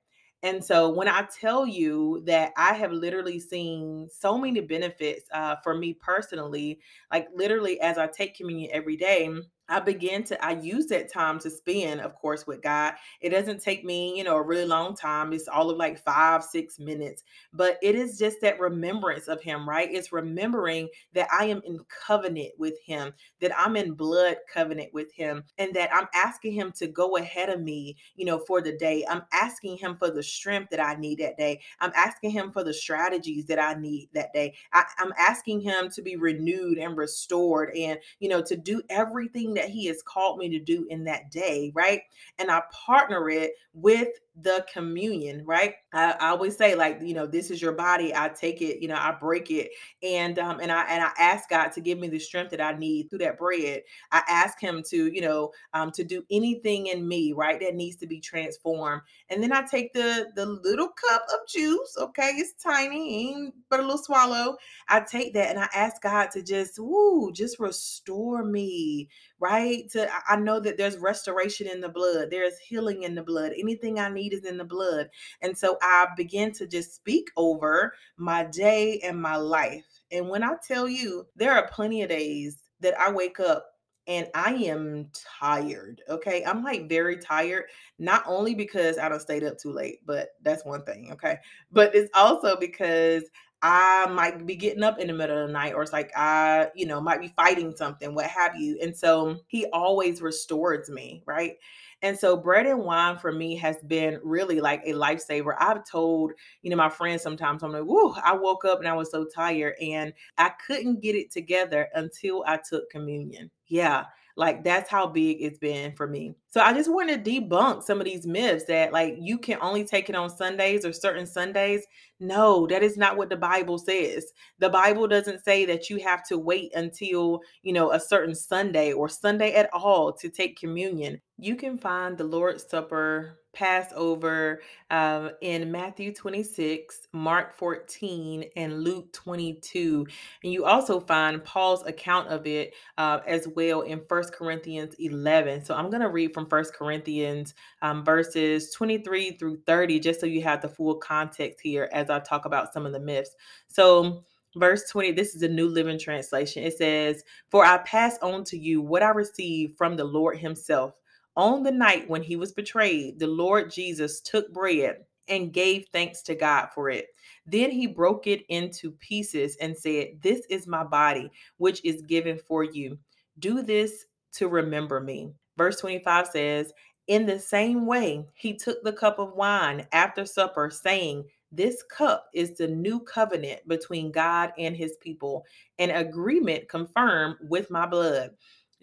And 0.46 0.64
so 0.64 0.90
when 0.90 1.08
I 1.08 1.24
tell 1.24 1.66
you 1.66 2.22
that 2.26 2.54
I 2.56 2.74
have 2.74 2.92
literally 2.92 3.40
seen 3.40 4.08
so 4.12 4.38
many 4.38 4.62
benefits 4.62 5.28
uh, 5.34 5.56
for 5.64 5.76
me 5.76 5.94
personally, 5.96 6.80
like 7.12 7.28
literally 7.34 7.82
as 7.82 7.98
I 7.98 8.08
take 8.08 8.36
communion 8.36 8.70
every 8.72 8.96
day, 8.96 9.28
I 9.68 9.80
begin 9.80 10.24
to 10.26 10.46
I 10.46 10.52
use 10.60 10.86
that 10.88 11.12
time 11.12 11.40
to 11.40 11.50
spend, 11.50 12.02
of 12.02 12.14
course, 12.16 12.46
with 12.46 12.62
God. 12.62 12.94
It 13.22 13.30
doesn't 13.30 13.64
take 13.64 13.84
me, 13.84 14.16
you 14.16 14.24
know, 14.24 14.36
a 14.36 14.42
really 14.42 14.66
long 14.66 14.96
time. 14.96 15.34
It's 15.34 15.48
all 15.48 15.70
of 15.72 15.78
like 15.78 16.04
five, 16.04 16.44
six 16.44 16.80
minutes, 16.80 17.24
but 17.52 17.80
it 17.82 17.96
is 17.96 18.18
just 18.20 18.42
that 18.42 18.60
remembrance 18.60 19.28
of 19.28 19.42
Him, 19.42 19.68
right? 19.68 19.90
It's 19.92 20.12
remembering 20.12 20.88
that 21.14 21.28
I 21.32 21.46
am 21.46 21.62
in 21.66 21.80
covenant 22.06 22.52
with 22.60 22.76
Him, 22.86 23.12
that 23.42 23.52
I'm 23.58 23.76
in 23.76 23.94
blood 23.94 24.38
covenant 24.54 24.94
with 24.94 25.12
Him, 25.14 25.44
and 25.58 25.74
that 25.74 25.90
I'm 25.94 26.08
asking 26.14 26.54
Him 26.54 26.72
to 26.78 26.88
go 26.88 27.18
ahead 27.18 27.50
of 27.50 27.62
me, 27.62 27.98
you 28.16 28.26
know, 28.26 28.40
for 28.40 28.62
the 28.62 28.78
day. 28.78 29.04
I'm 29.10 29.24
asking 29.34 29.78
Him 29.78 29.98
for 29.98 30.12
the 30.12 30.24
strength 30.24 30.70
that 30.70 30.80
I 30.80 30.94
need 30.96 31.18
that 31.20 31.38
day. 31.38 31.60
I'm 31.80 31.92
asking 31.96 32.32
Him 32.32 32.52
for 32.52 32.64
the 32.64 32.74
strategies 32.74 33.48
that 33.48 33.60
I 33.60 33.74
need 33.74 34.10
that 34.14 34.32
day. 34.32 34.54
I, 34.74 34.84
I'm 35.00 35.14
asking 35.18 35.62
Him 35.62 35.90
to 35.90 36.04
be 36.04 36.18
renewed 36.18 36.78
and 36.78 36.96
restored, 36.96 37.76
and 37.76 37.98
you 38.20 38.30
know, 38.30 38.44
to 38.44 38.56
do 38.56 38.84
everything 38.90 39.55
that 39.56 39.70
He 39.70 39.86
has 39.88 40.02
called 40.02 40.38
me 40.38 40.50
to 40.50 40.60
do 40.60 40.86
in 40.90 41.04
that 41.06 41.32
day, 41.32 41.72
right? 41.74 42.02
And 42.40 42.52
I 42.52 42.62
partner 42.72 43.30
it 43.30 43.54
with 43.74 44.10
the 44.42 44.66
communion, 44.72 45.44
right? 45.46 45.76
I, 45.94 46.12
I, 46.20 46.28
always 46.30 46.58
say, 46.58 46.76
like, 46.76 47.00
you 47.02 47.14
know, 47.14 47.26
this 47.26 47.50
is 47.50 47.62
your 47.62 47.72
body. 47.72 48.14
I 48.14 48.30
take 48.30 48.62
it, 48.62 48.82
you 48.82 48.88
know, 48.88 48.96
I 48.96 49.16
break 49.18 49.50
it, 49.50 49.72
and 50.04 50.38
um, 50.40 50.60
and 50.60 50.72
I 50.72 50.84
and 50.90 51.02
I 51.02 51.12
ask 51.18 51.50
God 51.50 51.70
to 51.70 51.82
give 51.82 51.98
me 52.00 52.10
the 52.10 52.20
strength 52.20 52.52
that 52.52 52.60
I 52.60 52.74
need 52.74 53.10
through 53.10 53.20
that 53.20 53.38
bread. 53.38 53.82
I 54.12 54.24
ask 54.28 54.60
Him 54.60 54.84
to, 54.90 55.08
you 55.08 55.22
know, 55.22 55.52
um, 55.74 55.92
to 55.92 56.04
do 56.04 56.24
anything 56.30 56.88
in 56.88 57.08
me, 57.08 57.32
right, 57.32 57.60
that 57.62 57.76
needs 57.76 57.96
to 57.98 58.08
be 58.08 58.20
transformed. 58.20 59.04
And 59.30 59.42
then 59.42 59.54
I 59.54 59.64
take 59.64 59.94
the 59.94 60.28
the 60.36 60.46
little 60.46 60.90
cup 60.90 61.24
of 61.34 61.48
juice. 61.48 61.96
Okay, 61.98 62.32
it's 62.36 62.62
tiny, 62.62 63.52
but 63.70 63.80
a 63.80 63.84
little 63.84 63.98
swallow. 63.98 64.58
I 64.90 65.00
take 65.00 65.34
that 65.36 65.50
and 65.50 65.60
I 65.60 65.70
ask 65.74 66.02
God 66.02 66.30
to 66.32 66.44
just, 66.44 66.78
woo, 66.78 67.32
just 67.32 67.60
restore 67.60 68.44
me, 68.44 69.08
right? 69.40 69.90
To 69.92 70.10
I 70.28 70.36
know 70.36 70.60
that 70.60 70.78
there's 70.78 70.98
restoration 70.98 71.68
in 71.68 71.80
the 71.80 71.90
blood, 71.90 72.30
there's 72.32 72.58
healing 72.60 73.04
in 73.04 73.16
the 73.16 73.24
blood. 73.24 73.54
Anything 73.58 74.00
I 74.00 74.10
need 74.10 74.25
is 74.34 74.46
in 74.46 74.58
the 74.58 74.64
blood. 74.64 75.10
And 75.42 75.58
so 75.58 75.78
I 75.82 76.08
begin 76.16 76.52
to 76.54 76.68
just 76.68 76.96
speak 76.96 77.30
over 77.38 77.94
my 78.18 78.44
day 78.46 79.00
and 79.04 79.22
my 79.22 79.36
life. 79.36 79.86
And 80.12 80.30
when 80.30 80.44
I 80.44 80.56
tell 80.68 80.88
you, 80.88 81.26
there 81.36 81.54
are 81.54 81.68
plenty 81.68 82.04
of 82.04 82.10
days 82.10 82.60
that 82.82 83.00
I 83.00 83.12
wake 83.12 83.40
up 83.40 83.72
and 84.08 84.28
I 84.36 84.54
am 84.54 85.10
tired. 85.40 86.02
Okay. 86.10 86.44
I'm 86.46 86.64
like 86.64 86.88
very 86.88 87.18
tired, 87.18 87.66
not 87.98 88.24
only 88.28 88.54
because 88.54 88.98
I 88.98 89.10
don't 89.10 89.20
stayed 89.20 89.44
up 89.44 89.58
too 89.58 89.72
late, 89.72 90.00
but 90.06 90.30
that's 90.44 90.66
one 90.66 90.84
thing. 90.84 91.12
Okay. 91.14 91.38
But 91.72 91.96
it's 91.96 92.12
also 92.14 92.56
because 92.56 93.24
I 93.62 94.06
might 94.08 94.46
be 94.46 94.56
getting 94.56 94.84
up 94.84 95.00
in 95.00 95.08
the 95.08 95.14
middle 95.14 95.42
of 95.42 95.48
the 95.48 95.54
night, 95.54 95.74
or 95.74 95.82
it's 95.82 95.94
like 95.94 96.12
I, 96.16 96.68
you 96.76 96.86
know, 96.86 97.02
might 97.02 97.20
be 97.20 97.34
fighting 97.36 97.76
something, 97.76 98.14
what 98.14 98.28
have 98.28 98.56
you. 98.56 98.78
And 98.80 98.96
so 98.96 99.38
he 99.48 99.66
always 99.74 100.22
restores 100.22 100.88
me, 100.88 101.24
right? 101.26 101.56
And 102.02 102.18
so 102.18 102.38
bread 102.38 102.66
and 102.68 102.80
wine 102.84 103.18
for 103.18 103.32
me 103.32 103.56
has 103.58 103.78
been 103.88 104.20
really 104.24 104.60
like 104.62 104.82
a 104.86 104.94
lifesaver. 104.94 105.56
I've 105.60 105.86
told, 105.86 106.34
you 106.62 106.70
know, 106.70 106.76
my 106.76 106.90
friends 106.90 107.22
sometimes, 107.24 107.64
I'm 107.64 107.72
like, 107.72 107.84
whoa, 107.84 108.14
I 108.24 108.34
woke 108.34 108.66
up 108.66 108.80
and 108.80 108.88
I 108.88 108.94
was 108.94 109.10
so 109.12 109.26
tired 109.26 109.76
and 109.82 110.14
I 110.38 110.52
couldn't 110.68 111.02
get 111.02 111.16
it 111.16 111.32
together 111.32 111.88
until 111.96 112.44
I 112.46 112.58
took 112.58 112.90
communion. 112.90 113.50
Yeah. 113.68 114.06
Like 114.38 114.64
that's 114.64 114.90
how 114.90 115.08
big 115.08 115.38
it's 115.40 115.60
been 115.60 115.94
for 115.96 116.08
me. 116.08 116.36
So 116.50 116.60
I 116.60 116.74
just 116.74 116.92
want 116.92 117.10
to 117.10 117.18
debunk 117.18 117.84
some 117.84 118.00
of 118.00 118.06
these 118.06 118.28
myths 118.28 118.66
that 118.66 118.92
like 118.92 119.16
you 119.20 119.38
can 119.38 119.58
only 119.62 119.86
take 119.86 120.10
it 120.10 120.16
on 120.16 120.30
Sundays 120.30 120.86
or 120.86 120.92
certain 120.92 121.26
Sundays. 121.26 121.86
No, 122.20 122.68
that 122.68 122.84
is 122.84 122.98
not 122.98 123.16
what 123.16 123.30
the 123.30 123.38
Bible 123.38 123.78
says. 123.78 124.26
The 124.60 124.70
Bible 124.70 125.08
doesn't 125.08 125.44
say 125.44 125.66
that 125.66 125.90
you 125.90 126.00
have 126.00 126.26
to 126.28 126.38
wait 126.38 126.74
until, 126.76 127.42
you 127.62 127.72
know, 127.74 127.92
a 127.92 128.00
certain 128.00 128.36
Sunday 128.36 128.92
or 128.92 129.08
Sunday 129.08 129.54
at 129.54 129.70
all 129.74 130.12
to 130.14 130.30
take 130.30 130.60
communion. 130.60 131.22
You 131.38 131.56
can 131.56 131.78
find 131.78 132.18
the 132.18 132.24
Lord's 132.24 132.70
Supper 132.70 133.40
Passover 133.56 134.62
um, 134.92 135.32
in 135.42 135.72
Matthew 135.72 136.14
26, 136.14 137.08
Mark 137.14 137.58
14, 137.58 138.46
and 138.56 138.84
Luke 138.84 139.12
22. 139.14 140.06
And 140.44 140.54
you 140.54 140.66
also 140.66 141.00
find 141.00 141.44
Paul's 141.44 141.86
account 141.88 142.28
of 142.28 142.46
it 142.46 142.74
uh, 143.00 143.20
as 143.26 143.48
well 143.48 143.82
in 143.82 144.02
First 144.08 144.34
Corinthians 144.34 144.94
11. 145.00 145.66
So 145.66 145.74
I'm 145.74 145.90
going 145.90 146.02
to 146.02 146.10
read 146.10 146.34
from 146.34 146.48
First 146.48 146.76
Corinthians 146.76 147.56
um, 147.82 148.06
verses 148.06 148.72
23 148.72 149.32
through 149.32 149.62
30, 149.66 150.00
just 150.00 150.20
so 150.20 150.28
you 150.28 150.44
have 150.44 150.62
the 150.62 150.70
full 150.70 150.96
context 150.96 151.60
here 151.62 151.90
as 151.92 152.10
I 152.12 152.20
talk 152.20 152.46
about 152.46 152.74
some 152.74 152.86
of 152.86 152.92
the 152.92 153.00
myths. 153.00 153.36
So, 153.68 154.24
verse 154.56 154.90
20 154.90 155.12
this 155.12 155.36
is 155.36 155.42
a 155.42 155.48
new 155.48 155.68
living 155.68 156.00
translation 156.00 156.64
it 156.64 156.78
says 156.78 157.24
for 157.50 157.66
i 157.66 157.78
pass 157.80 158.18
on 158.22 158.44
to 158.44 158.58
you 158.58 158.82
what 158.82 159.04
i 159.04 159.10
received 159.10 159.78
from 159.78 159.98
the 159.98 160.04
lord 160.04 160.38
himself 160.38 160.94
on 161.36 161.64
the 161.64 161.72
night 161.72 162.10
when 162.10 162.24
he 162.24 162.36
was 162.36 162.54
betrayed, 162.54 163.20
the 163.20 163.28
Lord 163.28 163.72
Jesus 163.72 164.22
took 164.22 164.52
bread 164.54 164.98
and 165.28 165.54
gave 165.54 165.88
thanks 165.92 166.22
to 166.24 166.36
God 166.36 166.70
for 166.74 166.90
it. 166.90 167.08
Then 167.46 167.72
he 167.72 167.88
broke 167.88 168.28
it 168.28 168.46
into 168.50 168.92
pieces 168.92 169.58
and 169.62 169.76
said, 169.76 170.20
This 170.22 170.46
is 170.50 170.68
my 170.68 170.84
body, 170.84 171.32
which 171.58 171.84
is 171.84 172.02
given 172.04 172.38
for 172.38 172.64
you. 172.64 172.98
Do 173.40 173.62
this 173.62 174.06
to 174.34 174.48
remember 174.48 175.00
me. 175.00 175.34
Verse 175.58 175.80
25 175.80 176.28
says, 176.28 176.74
In 177.08 177.26
the 177.26 177.40
same 177.40 177.86
way, 177.86 178.26
he 178.36 178.56
took 178.56 178.84
the 178.84 178.94
cup 178.94 179.20
of 179.20 179.34
wine 179.34 179.88
after 179.92 180.26
supper, 180.26 180.70
saying, 180.70 181.26
this 181.56 181.84
cup 181.84 182.28
is 182.34 182.58
the 182.58 182.68
new 182.68 183.00
covenant 183.00 183.66
between 183.66 184.12
God 184.12 184.52
and 184.58 184.76
his 184.76 184.98
people, 185.00 185.46
an 185.80 185.90
agreement 185.90 186.68
confirmed 186.68 187.38
with 187.48 187.72
my 187.72 187.86
blood. 187.86 188.32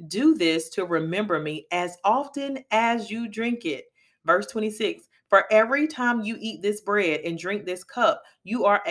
Do 0.08 0.34
this 0.34 0.68
to 0.70 0.84
remember 0.84 1.38
me 1.38 1.66
as 1.70 1.96
often 2.04 2.64
as 2.70 3.10
you 3.10 3.28
drink 3.28 3.64
it. 3.64 3.86
Verse 4.24 4.46
26 4.46 5.08
For 5.28 5.44
every 5.52 5.86
time 5.86 6.22
you 6.22 6.36
eat 6.40 6.62
this 6.62 6.80
bread 6.80 7.20
and 7.20 7.38
drink 7.38 7.64
this 7.64 7.84
cup, 7.84 8.22
you 8.44 8.64
are 8.64 8.82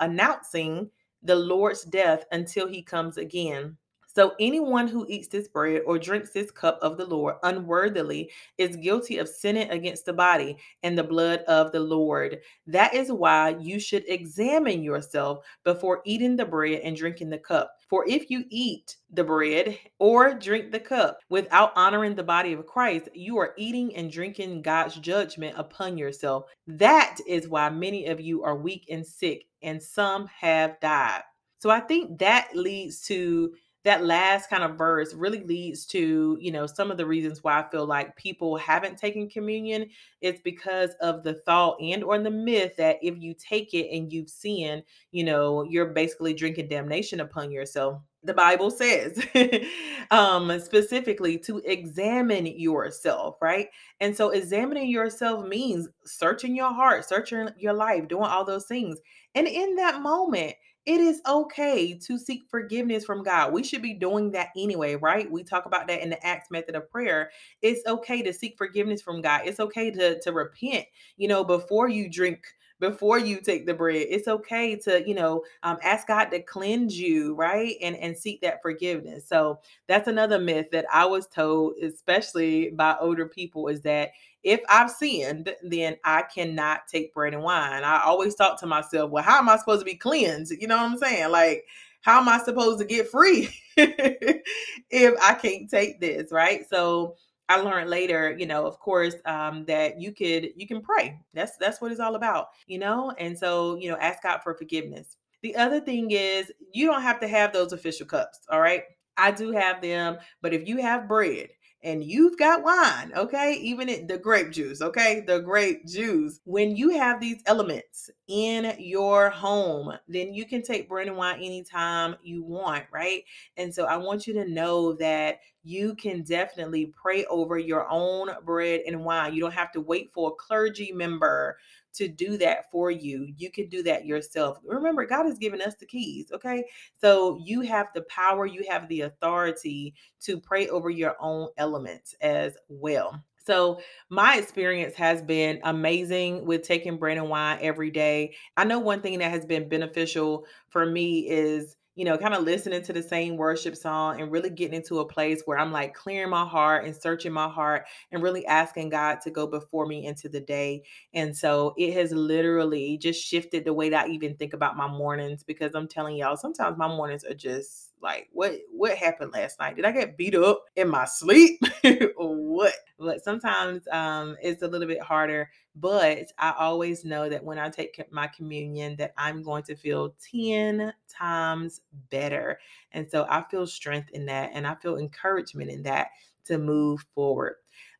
announcing 0.00 0.90
the 1.22 1.36
Lord's 1.36 1.84
death 1.84 2.24
until 2.32 2.66
he 2.68 2.82
comes 2.82 3.16
again. 3.16 3.76
So 4.14 4.34
anyone 4.38 4.88
who 4.88 5.06
eats 5.08 5.28
this 5.28 5.48
bread 5.48 5.82
or 5.86 5.98
drinks 5.98 6.32
this 6.32 6.50
cup 6.50 6.78
of 6.82 6.98
the 6.98 7.06
Lord 7.06 7.36
unworthily 7.42 8.30
is 8.58 8.76
guilty 8.76 9.16
of 9.16 9.28
sinning 9.28 9.70
against 9.70 10.04
the 10.04 10.12
body 10.12 10.58
and 10.82 10.98
the 10.98 11.02
blood 11.02 11.40
of 11.48 11.72
the 11.72 11.80
Lord. 11.80 12.40
That 12.66 12.92
is 12.92 13.10
why 13.10 13.56
you 13.58 13.80
should 13.80 14.04
examine 14.06 14.82
yourself 14.82 15.44
before 15.64 16.02
eating 16.04 16.36
the 16.36 16.44
bread 16.44 16.80
and 16.80 16.94
drinking 16.94 17.30
the 17.30 17.38
cup. 17.38 17.72
For 17.88 18.04
if 18.06 18.28
you 18.30 18.44
eat 18.50 18.96
the 19.10 19.24
bread 19.24 19.78
or 19.98 20.34
drink 20.34 20.72
the 20.72 20.80
cup 20.80 21.18
without 21.30 21.72
honoring 21.74 22.14
the 22.14 22.22
body 22.22 22.52
of 22.52 22.66
Christ, 22.66 23.08
you 23.14 23.38
are 23.38 23.54
eating 23.56 23.96
and 23.96 24.12
drinking 24.12 24.60
God's 24.60 24.96
judgment 24.96 25.56
upon 25.56 25.96
yourself. 25.96 26.44
That 26.66 27.16
is 27.26 27.48
why 27.48 27.70
many 27.70 28.06
of 28.06 28.20
you 28.20 28.44
are 28.44 28.56
weak 28.56 28.86
and 28.90 29.06
sick, 29.06 29.46
and 29.62 29.82
some 29.82 30.26
have 30.26 30.78
died. 30.80 31.22
So 31.58 31.70
I 31.70 31.80
think 31.80 32.18
that 32.18 32.50
leads 32.54 33.02
to 33.02 33.54
that 33.84 34.04
last 34.04 34.48
kind 34.48 34.62
of 34.62 34.76
verse 34.78 35.12
really 35.14 35.42
leads 35.44 35.84
to 35.86 36.36
you 36.40 36.52
know 36.52 36.66
some 36.66 36.90
of 36.90 36.96
the 36.96 37.06
reasons 37.06 37.42
why 37.42 37.58
i 37.58 37.68
feel 37.70 37.86
like 37.86 38.14
people 38.16 38.56
haven't 38.56 38.98
taken 38.98 39.28
communion 39.28 39.88
it's 40.20 40.40
because 40.42 40.90
of 41.00 41.22
the 41.22 41.34
thought 41.34 41.76
and 41.80 42.04
or 42.04 42.18
the 42.18 42.30
myth 42.30 42.76
that 42.76 42.96
if 43.02 43.16
you 43.18 43.34
take 43.34 43.74
it 43.74 43.94
and 43.94 44.12
you've 44.12 44.30
sinned 44.30 44.82
you 45.10 45.24
know 45.24 45.62
you're 45.64 45.86
basically 45.86 46.34
drinking 46.34 46.68
damnation 46.68 47.20
upon 47.20 47.50
yourself. 47.50 48.00
The 48.24 48.34
bible 48.34 48.70
says 48.70 49.20
um 50.12 50.58
specifically 50.60 51.38
to 51.38 51.58
examine 51.64 52.46
yourself 52.46 53.36
right? 53.40 53.66
And 54.00 54.16
so 54.16 54.30
examining 54.30 54.88
yourself 54.88 55.46
means 55.46 55.88
searching 56.04 56.54
your 56.54 56.72
heart 56.72 57.04
searching 57.04 57.48
your 57.58 57.72
life 57.72 58.08
doing 58.08 58.24
all 58.24 58.44
those 58.44 58.66
things. 58.66 58.98
And 59.34 59.48
in 59.48 59.74
that 59.76 60.02
moment 60.02 60.54
it 60.84 61.00
is 61.00 61.20
okay 61.28 61.94
to 61.94 62.18
seek 62.18 62.42
forgiveness 62.50 63.04
from 63.04 63.22
God. 63.22 63.52
We 63.52 63.62
should 63.62 63.82
be 63.82 63.94
doing 63.94 64.32
that 64.32 64.48
anyway, 64.56 64.96
right? 64.96 65.30
We 65.30 65.44
talk 65.44 65.66
about 65.66 65.86
that 65.86 66.00
in 66.00 66.10
the 66.10 66.26
Acts 66.26 66.50
method 66.50 66.74
of 66.74 66.90
prayer. 66.90 67.30
It's 67.60 67.86
okay 67.86 68.22
to 68.22 68.32
seek 68.32 68.58
forgiveness 68.58 69.00
from 69.00 69.20
God. 69.22 69.42
It's 69.44 69.60
okay 69.60 69.90
to 69.92 70.20
to 70.20 70.32
repent, 70.32 70.86
you 71.16 71.28
know, 71.28 71.44
before 71.44 71.88
you 71.88 72.10
drink 72.10 72.44
before 72.82 73.16
you 73.16 73.40
take 73.40 73.64
the 73.64 73.72
bread. 73.72 74.08
It's 74.10 74.26
okay 74.26 74.74
to, 74.74 75.08
you 75.08 75.14
know, 75.14 75.44
um, 75.62 75.78
ask 75.84 76.08
God 76.08 76.26
to 76.26 76.42
cleanse 76.42 76.98
you, 76.98 77.32
right? 77.36 77.76
And 77.80 77.96
and 77.96 78.18
seek 78.18 78.40
that 78.40 78.60
forgiveness. 78.60 79.26
So 79.26 79.60
that's 79.86 80.08
another 80.08 80.40
myth 80.40 80.66
that 80.72 80.86
I 80.92 81.04
was 81.06 81.28
told, 81.28 81.74
especially 81.80 82.70
by 82.70 82.96
older 83.00 83.26
people, 83.26 83.68
is 83.68 83.82
that 83.82 84.10
if 84.42 84.60
I've 84.68 84.90
sinned, 84.90 85.54
then 85.62 85.96
I 86.04 86.22
cannot 86.22 86.88
take 86.88 87.14
bread 87.14 87.34
and 87.34 87.44
wine. 87.44 87.84
I 87.84 88.02
always 88.02 88.34
thought 88.34 88.58
to 88.58 88.66
myself, 88.66 89.12
well, 89.12 89.22
how 89.22 89.38
am 89.38 89.48
I 89.48 89.56
supposed 89.58 89.82
to 89.82 89.84
be 89.84 89.94
cleansed? 89.94 90.52
You 90.60 90.66
know 90.66 90.76
what 90.76 90.90
I'm 90.90 90.98
saying? 90.98 91.30
Like, 91.30 91.64
how 92.00 92.20
am 92.20 92.28
I 92.28 92.38
supposed 92.42 92.80
to 92.80 92.84
get 92.84 93.08
free 93.08 93.48
if 93.76 95.14
I 95.22 95.34
can't 95.34 95.70
take 95.70 96.00
this? 96.00 96.32
Right. 96.32 96.68
So 96.68 97.14
I 97.52 97.56
learned 97.56 97.90
later, 97.90 98.34
you 98.38 98.46
know, 98.46 98.66
of 98.66 98.78
course, 98.78 99.14
um, 99.26 99.66
that 99.66 100.00
you 100.00 100.12
could 100.12 100.50
you 100.56 100.66
can 100.66 100.80
pray. 100.80 101.20
That's 101.34 101.56
that's 101.58 101.80
what 101.80 101.92
it's 101.92 102.00
all 102.00 102.14
about, 102.14 102.48
you 102.66 102.78
know. 102.78 103.12
And 103.18 103.38
so, 103.38 103.76
you 103.76 103.90
know, 103.90 103.98
ask 103.98 104.22
God 104.22 104.40
for 104.42 104.54
forgiveness. 104.54 105.18
The 105.42 105.54
other 105.56 105.80
thing 105.80 106.12
is 106.12 106.50
you 106.72 106.86
don't 106.86 107.02
have 107.02 107.20
to 107.20 107.28
have 107.28 107.52
those 107.52 107.72
official 107.72 108.06
cups. 108.06 108.40
All 108.48 108.60
right. 108.60 108.84
I 109.18 109.32
do 109.32 109.52
have 109.52 109.82
them, 109.82 110.16
but 110.40 110.54
if 110.54 110.66
you 110.66 110.78
have 110.78 111.08
bread 111.08 111.48
and 111.82 112.02
you've 112.02 112.38
got 112.38 112.62
wine, 112.62 113.12
okay, 113.14 113.58
even 113.60 113.88
it, 113.88 114.08
the 114.08 114.16
grape 114.16 114.50
juice, 114.50 114.80
okay, 114.80 115.22
the 115.26 115.40
grape 115.40 115.84
juice. 115.86 116.40
When 116.44 116.74
you 116.74 116.90
have 116.90 117.20
these 117.20 117.42
elements 117.46 118.08
in 118.28 118.74
your 118.78 119.28
home, 119.28 119.92
then 120.08 120.32
you 120.32 120.46
can 120.46 120.62
take 120.62 120.88
bread 120.88 121.08
and 121.08 121.16
wine 121.16 121.36
anytime 121.42 122.16
you 122.22 122.42
want, 122.42 122.84
right? 122.90 123.24
And 123.58 123.74
so 123.74 123.84
I 123.84 123.98
want 123.98 124.26
you 124.26 124.32
to 124.34 124.48
know 124.48 124.94
that 124.94 125.40
you 125.64 125.94
can 125.94 126.22
definitely 126.22 126.92
pray 127.00 127.24
over 127.26 127.58
your 127.58 127.86
own 127.90 128.30
bread 128.44 128.82
and 128.86 129.04
wine. 129.04 129.34
You 129.34 129.40
don't 129.40 129.54
have 129.54 129.72
to 129.72 129.80
wait 129.80 130.10
for 130.12 130.30
a 130.30 130.34
clergy 130.34 130.92
member 130.92 131.56
to 131.94 132.08
do 132.08 132.36
that 132.38 132.70
for 132.70 132.90
you. 132.90 133.32
You 133.36 133.50
can 133.50 133.68
do 133.68 133.82
that 133.84 134.06
yourself. 134.06 134.58
Remember, 134.64 135.04
God 135.04 135.26
has 135.26 135.38
given 135.38 135.60
us 135.60 135.74
the 135.74 135.86
keys, 135.86 136.30
okay? 136.32 136.64
So 137.00 137.38
you 137.44 137.60
have 137.62 137.88
the 137.94 138.02
power, 138.02 138.46
you 138.46 138.64
have 138.68 138.88
the 138.88 139.02
authority 139.02 139.94
to 140.20 140.40
pray 140.40 140.68
over 140.68 140.90
your 140.90 141.16
own 141.20 141.48
elements 141.58 142.14
as 142.20 142.56
well. 142.68 143.22
So, 143.44 143.80
my 144.08 144.36
experience 144.36 144.94
has 144.94 145.20
been 145.20 145.58
amazing 145.64 146.46
with 146.46 146.62
taking 146.62 146.96
bread 146.96 147.18
and 147.18 147.28
wine 147.28 147.58
every 147.60 147.90
day. 147.90 148.36
I 148.56 148.62
know 148.62 148.78
one 148.78 149.00
thing 149.00 149.18
that 149.18 149.32
has 149.32 149.44
been 149.44 149.68
beneficial 149.68 150.46
for 150.68 150.86
me 150.86 151.28
is 151.28 151.74
you 151.94 152.04
know, 152.06 152.16
kind 152.16 152.34
of 152.34 152.42
listening 152.44 152.82
to 152.82 152.92
the 152.92 153.02
same 153.02 153.36
worship 153.36 153.76
song 153.76 154.20
and 154.20 154.32
really 154.32 154.48
getting 154.48 154.74
into 154.74 155.00
a 155.00 155.06
place 155.06 155.42
where 155.44 155.58
I'm 155.58 155.72
like 155.72 155.92
clearing 155.94 156.30
my 156.30 156.46
heart 156.46 156.84
and 156.86 156.96
searching 156.96 157.32
my 157.32 157.48
heart 157.48 157.84
and 158.10 158.22
really 158.22 158.46
asking 158.46 158.88
God 158.88 159.20
to 159.22 159.30
go 159.30 159.46
before 159.46 159.86
me 159.86 160.06
into 160.06 160.28
the 160.28 160.40
day. 160.40 160.84
And 161.12 161.36
so 161.36 161.74
it 161.76 161.92
has 161.92 162.10
literally 162.12 162.96
just 162.96 163.22
shifted 163.22 163.64
the 163.64 163.74
way 163.74 163.90
that 163.90 164.06
I 164.06 164.08
even 164.10 164.36
think 164.36 164.54
about 164.54 164.76
my 164.76 164.88
mornings 164.88 165.44
because 165.44 165.74
I'm 165.74 165.86
telling 165.88 166.16
y'all, 166.16 166.36
sometimes 166.36 166.78
my 166.78 166.88
mornings 166.88 167.24
are 167.24 167.34
just 167.34 167.90
like 168.02 168.28
what 168.32 168.54
what 168.72 168.96
happened 168.96 169.32
last 169.32 169.60
night? 169.60 169.76
Did 169.76 169.84
i 169.84 169.92
get 169.92 170.16
beat 170.16 170.34
up 170.34 170.64
in 170.76 170.88
my 170.88 171.04
sleep? 171.04 171.60
What? 172.16 172.74
But 172.98 173.24
sometimes 173.24 173.82
um 173.90 174.36
it's 174.42 174.62
a 174.62 174.68
little 174.68 174.86
bit 174.86 175.00
harder 175.02 175.50
but 175.76 176.30
i 176.38 176.52
always 176.58 177.04
know 177.04 177.28
that 177.28 177.42
when 177.42 177.58
i 177.58 177.68
take 177.68 178.00
my 178.12 178.26
communion 178.28 178.94
that 178.96 179.12
i'm 179.16 179.42
going 179.42 179.62
to 179.62 179.74
feel 179.74 180.14
10 180.30 180.92
times 181.08 181.80
better 182.10 182.58
and 182.92 183.10
so 183.10 183.26
i 183.28 183.42
feel 183.50 183.66
strength 183.66 184.10
in 184.10 184.26
that 184.26 184.50
and 184.52 184.66
i 184.66 184.74
feel 184.76 184.98
encouragement 184.98 185.70
in 185.70 185.82
that 185.82 186.08
to 186.44 186.58
move 186.58 187.04
forward 187.14 187.54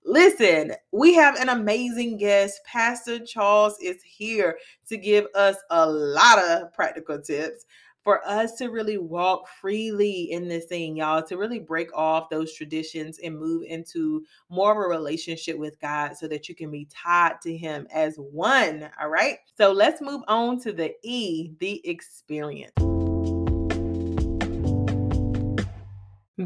Listen, 0.04 0.72
we 0.90 1.14
have 1.14 1.36
an 1.36 1.48
amazing 1.48 2.16
guest. 2.16 2.60
Pastor 2.66 3.24
Charles 3.24 3.78
is 3.80 4.02
here 4.02 4.58
to 4.88 4.96
give 4.96 5.28
us 5.34 5.56
a 5.70 5.88
lot 5.88 6.40
of 6.40 6.72
practical 6.72 7.20
tips 7.20 7.66
for 8.04 8.26
us 8.26 8.56
to 8.56 8.68
really 8.68 8.98
walk 8.98 9.48
freely 9.48 10.32
in 10.32 10.48
this 10.48 10.64
thing, 10.66 10.96
y'all, 10.96 11.22
to 11.22 11.36
really 11.36 11.58
break 11.58 11.94
off 11.94 12.30
those 12.30 12.52
traditions 12.52 13.18
and 13.22 13.38
move 13.38 13.62
into 13.66 14.24
more 14.48 14.72
of 14.72 14.78
a 14.78 14.88
relationship 14.88 15.56
with 15.56 15.80
God 15.80 16.16
so 16.16 16.26
that 16.28 16.48
you 16.48 16.54
can 16.54 16.70
be 16.70 16.86
tied 16.90 17.40
to 17.42 17.56
Him 17.56 17.86
as 17.92 18.16
one. 18.16 18.90
All 19.00 19.08
right. 19.08 19.38
So 19.56 19.72
let's 19.72 20.00
move 20.00 20.22
on 20.28 20.60
to 20.60 20.72
the 20.72 20.94
E, 21.02 21.52
the 21.58 21.86
experience. 21.88 22.91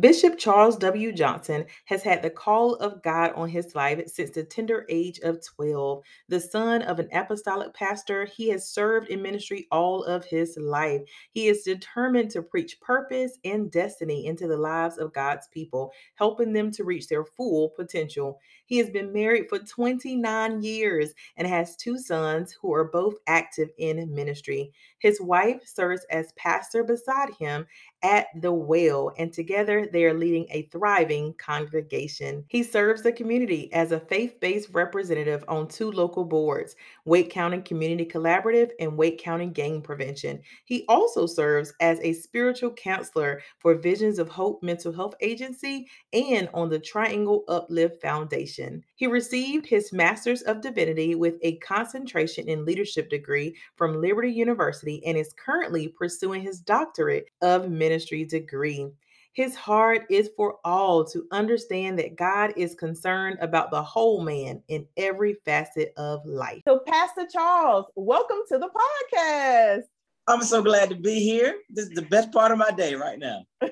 Bishop 0.00 0.36
Charles 0.36 0.76
W. 0.78 1.12
Johnson 1.12 1.64
has 1.84 2.02
had 2.02 2.20
the 2.20 2.30
call 2.30 2.74
of 2.76 3.02
God 3.02 3.32
on 3.34 3.48
his 3.48 3.74
life 3.76 4.02
since 4.08 4.30
the 4.30 4.42
tender 4.42 4.84
age 4.88 5.20
of 5.20 5.44
12. 5.44 6.02
The 6.28 6.40
son 6.40 6.82
of 6.82 6.98
an 6.98 7.08
apostolic 7.12 7.72
pastor, 7.72 8.24
he 8.24 8.48
has 8.50 8.68
served 8.68 9.08
in 9.08 9.22
ministry 9.22 9.68
all 9.70 10.02
of 10.04 10.24
his 10.24 10.58
life. 10.60 11.02
He 11.30 11.46
is 11.46 11.62
determined 11.62 12.30
to 12.32 12.42
preach 12.42 12.80
purpose 12.80 13.38
and 13.44 13.70
destiny 13.70 14.26
into 14.26 14.48
the 14.48 14.56
lives 14.56 14.98
of 14.98 15.12
God's 15.12 15.46
people, 15.48 15.92
helping 16.16 16.52
them 16.52 16.72
to 16.72 16.84
reach 16.84 17.06
their 17.08 17.24
full 17.24 17.70
potential. 17.70 18.40
He 18.66 18.78
has 18.78 18.90
been 18.90 19.12
married 19.12 19.48
for 19.48 19.60
29 19.60 20.62
years 20.62 21.14
and 21.36 21.46
has 21.46 21.76
two 21.76 21.96
sons 21.96 22.56
who 22.60 22.74
are 22.74 22.90
both 22.90 23.14
active 23.28 23.70
in 23.78 24.12
ministry. 24.12 24.72
His 24.98 25.20
wife 25.20 25.62
serves 25.66 26.04
as 26.10 26.32
pastor 26.32 26.82
beside 26.84 27.30
him 27.38 27.66
at 28.02 28.26
the 28.40 28.52
well, 28.52 29.12
and 29.18 29.32
together 29.32 29.88
they 29.92 30.04
are 30.04 30.14
leading 30.14 30.46
a 30.50 30.62
thriving 30.72 31.34
congregation. 31.34 32.44
He 32.48 32.62
serves 32.62 33.02
the 33.02 33.12
community 33.12 33.72
as 33.72 33.92
a 33.92 34.00
faith 34.00 34.38
based 34.40 34.68
representative 34.72 35.44
on 35.48 35.68
two 35.68 35.90
local 35.90 36.24
boards 36.24 36.76
Wake 37.04 37.30
County 37.30 37.60
Community 37.62 38.04
Collaborative 38.04 38.70
and 38.78 38.96
Wake 38.96 39.18
County 39.18 39.46
Gang 39.46 39.82
Prevention. 39.82 40.40
He 40.64 40.84
also 40.88 41.26
serves 41.26 41.72
as 41.80 41.98
a 42.00 42.12
spiritual 42.12 42.72
counselor 42.72 43.42
for 43.58 43.74
Visions 43.74 44.18
of 44.18 44.28
Hope 44.28 44.62
Mental 44.62 44.92
Health 44.92 45.14
Agency 45.20 45.88
and 46.12 46.48
on 46.54 46.68
the 46.68 46.78
Triangle 46.78 47.44
Uplift 47.48 48.00
Foundation. 48.00 48.82
He 48.94 49.06
received 49.06 49.66
his 49.66 49.92
Master's 49.92 50.42
of 50.42 50.60
Divinity 50.60 51.14
with 51.14 51.34
a 51.42 51.56
concentration 51.58 52.48
in 52.48 52.64
leadership 52.64 53.10
degree 53.10 53.56
from 53.76 54.00
Liberty 54.00 54.32
University 54.32 54.95
and 55.04 55.18
is 55.18 55.34
currently 55.34 55.88
pursuing 55.88 56.42
his 56.42 56.60
doctorate 56.60 57.26
of 57.42 57.70
ministry 57.70 58.24
degree. 58.24 58.88
His 59.32 59.54
heart 59.54 60.06
is 60.08 60.30
for 60.34 60.56
all 60.64 61.04
to 61.06 61.26
understand 61.30 61.98
that 61.98 62.16
God 62.16 62.54
is 62.56 62.74
concerned 62.74 63.36
about 63.42 63.70
the 63.70 63.82
whole 63.82 64.22
man 64.22 64.62
in 64.68 64.86
every 64.96 65.36
facet 65.44 65.92
of 65.98 66.24
life. 66.24 66.62
So, 66.66 66.80
Pastor 66.86 67.26
Charles, 67.30 67.84
welcome 67.96 68.38
to 68.48 68.56
the 68.56 68.70
podcast. 68.70 69.82
I'm 70.28 70.42
so 70.42 70.60
glad 70.60 70.90
to 70.90 70.96
be 70.96 71.20
here. 71.20 71.56
This 71.70 71.86
is 71.86 71.92
the 71.92 72.02
best 72.02 72.32
part 72.32 72.50
of 72.50 72.58
my 72.58 72.70
day 72.72 72.94
right 72.94 73.18
now. 73.18 73.44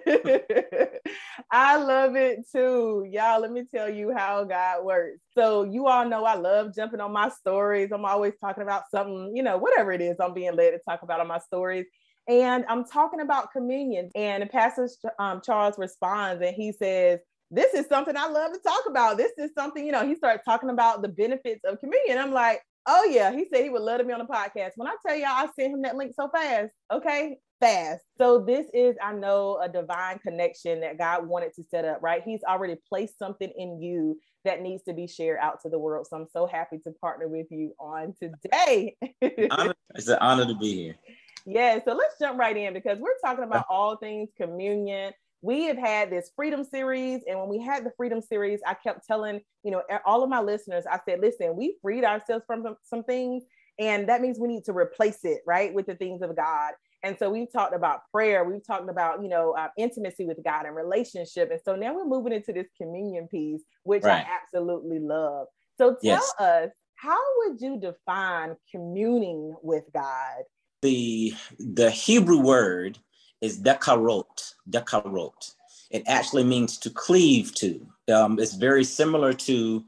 I 1.50 1.76
love 1.76 2.14
it 2.14 2.40
too. 2.52 3.04
Y'all, 3.10 3.40
let 3.40 3.50
me 3.50 3.64
tell 3.68 3.90
you 3.90 4.12
how 4.16 4.44
God 4.44 4.84
works. 4.84 5.18
So, 5.36 5.64
you 5.64 5.88
all 5.88 6.08
know 6.08 6.24
I 6.24 6.34
love 6.34 6.74
jumping 6.74 7.00
on 7.00 7.12
my 7.12 7.28
stories. 7.28 7.90
I'm 7.92 8.04
always 8.04 8.34
talking 8.40 8.62
about 8.62 8.84
something, 8.90 9.32
you 9.34 9.42
know, 9.42 9.58
whatever 9.58 9.90
it 9.92 10.00
is 10.00 10.16
I'm 10.20 10.32
being 10.32 10.54
led 10.54 10.70
to 10.70 10.78
talk 10.88 11.02
about 11.02 11.20
on 11.20 11.26
my 11.26 11.38
stories 11.40 11.86
and 12.28 12.64
I'm 12.68 12.84
talking 12.84 13.20
about 13.20 13.52
communion. 13.52 14.10
And 14.14 14.48
Pastor 14.50 14.88
um, 15.18 15.40
Charles 15.44 15.78
responds 15.78 16.42
and 16.42 16.54
he 16.54 16.72
says, 16.72 17.20
This 17.50 17.74
is 17.74 17.86
something 17.86 18.16
I 18.16 18.28
love 18.28 18.52
to 18.52 18.60
talk 18.60 18.82
about. 18.88 19.16
This 19.16 19.32
is 19.38 19.50
something, 19.56 19.84
you 19.84 19.92
know, 19.92 20.06
he 20.06 20.14
started 20.14 20.42
talking 20.44 20.70
about 20.70 21.02
the 21.02 21.08
benefits 21.08 21.62
of 21.64 21.80
communion. 21.80 22.18
I'm 22.18 22.32
like, 22.32 22.62
Oh, 22.86 23.04
yeah. 23.04 23.32
He 23.32 23.46
said 23.50 23.62
he 23.62 23.70
would 23.70 23.82
love 23.82 23.98
to 23.98 24.04
be 24.04 24.12
on 24.12 24.18
the 24.18 24.26
podcast. 24.26 24.72
When 24.76 24.88
I 24.88 24.96
tell 25.06 25.16
y'all, 25.16 25.28
I 25.28 25.48
sent 25.58 25.72
him 25.72 25.82
that 25.82 25.96
link 25.96 26.12
so 26.14 26.28
fast. 26.28 26.70
Okay. 26.92 27.38
Fast. 27.60 28.02
So, 28.18 28.44
this 28.44 28.66
is, 28.74 28.96
I 29.02 29.12
know, 29.12 29.58
a 29.62 29.68
divine 29.68 30.18
connection 30.18 30.80
that 30.80 30.98
God 30.98 31.26
wanted 31.26 31.54
to 31.54 31.64
set 31.70 31.84
up, 31.84 32.02
right? 32.02 32.22
He's 32.24 32.42
already 32.42 32.76
placed 32.88 33.18
something 33.18 33.50
in 33.56 33.80
you 33.80 34.18
that 34.44 34.60
needs 34.60 34.82
to 34.84 34.92
be 34.92 35.06
shared 35.06 35.38
out 35.40 35.62
to 35.62 35.70
the 35.70 35.78
world. 35.78 36.06
So, 36.10 36.16
I'm 36.16 36.26
so 36.32 36.46
happy 36.46 36.78
to 36.84 36.90
partner 37.00 37.28
with 37.28 37.46
you 37.50 37.72
on 37.78 38.14
today. 38.20 38.96
it's 39.20 40.08
an 40.08 40.18
honor 40.20 40.46
to 40.46 40.54
be 40.54 40.74
here. 40.74 40.94
Yeah, 41.46 41.78
so 41.84 41.92
let's 41.92 42.14
jump 42.18 42.38
right 42.38 42.56
in 42.56 42.72
because 42.72 42.98
we're 42.98 43.18
talking 43.22 43.44
about 43.44 43.66
all 43.68 43.98
things 43.98 44.30
communion. 44.34 45.12
We 45.44 45.64
have 45.64 45.76
had 45.76 46.08
this 46.08 46.30
freedom 46.34 46.64
series, 46.64 47.20
and 47.28 47.38
when 47.38 47.50
we 47.50 47.58
had 47.60 47.84
the 47.84 47.92
freedom 47.98 48.22
series, 48.22 48.60
I 48.66 48.72
kept 48.72 49.06
telling 49.06 49.42
you 49.62 49.72
know 49.72 49.82
all 50.06 50.22
of 50.22 50.30
my 50.30 50.40
listeners, 50.40 50.86
I 50.90 50.98
said, 51.06 51.20
listen, 51.20 51.54
we 51.54 51.76
freed 51.82 52.02
ourselves 52.02 52.44
from 52.46 52.64
some 52.82 53.04
things, 53.04 53.44
and 53.78 54.08
that 54.08 54.22
means 54.22 54.38
we 54.38 54.48
need 54.48 54.64
to 54.64 54.72
replace 54.72 55.18
it 55.22 55.42
right 55.46 55.74
with 55.74 55.84
the 55.84 55.96
things 55.96 56.22
of 56.22 56.34
God. 56.34 56.72
And 57.02 57.14
so 57.18 57.28
we've 57.28 57.52
talked 57.52 57.74
about 57.74 58.00
prayer, 58.10 58.42
we've 58.44 58.66
talked 58.66 58.88
about 58.88 59.22
you 59.22 59.28
know 59.28 59.52
uh, 59.52 59.68
intimacy 59.76 60.24
with 60.24 60.38
God 60.42 60.64
and 60.64 60.74
relationship, 60.74 61.50
and 61.50 61.60
so 61.62 61.76
now 61.76 61.94
we're 61.94 62.06
moving 62.06 62.32
into 62.32 62.54
this 62.54 62.68
communion 62.80 63.28
piece, 63.28 63.60
which 63.82 64.04
right. 64.04 64.24
I 64.24 64.42
absolutely 64.42 64.98
love. 64.98 65.48
So 65.76 65.90
tell 65.90 65.98
yes. 66.02 66.34
us, 66.38 66.70
how 66.94 67.20
would 67.36 67.60
you 67.60 67.78
define 67.78 68.56
communing 68.72 69.54
with 69.62 69.84
God? 69.92 70.44
the 70.84 71.32
the 71.58 71.90
Hebrew 71.90 72.38
word 72.38 72.98
is 73.44 73.60
dekarot. 73.60 74.54
Dekarot. 74.68 75.54
It 75.90 76.02
actually 76.06 76.44
means 76.44 76.78
to 76.78 76.90
cleave 76.90 77.54
to. 77.56 77.86
Um, 78.12 78.38
it's 78.38 78.54
very 78.54 78.84
similar 78.84 79.32
to 79.32 79.84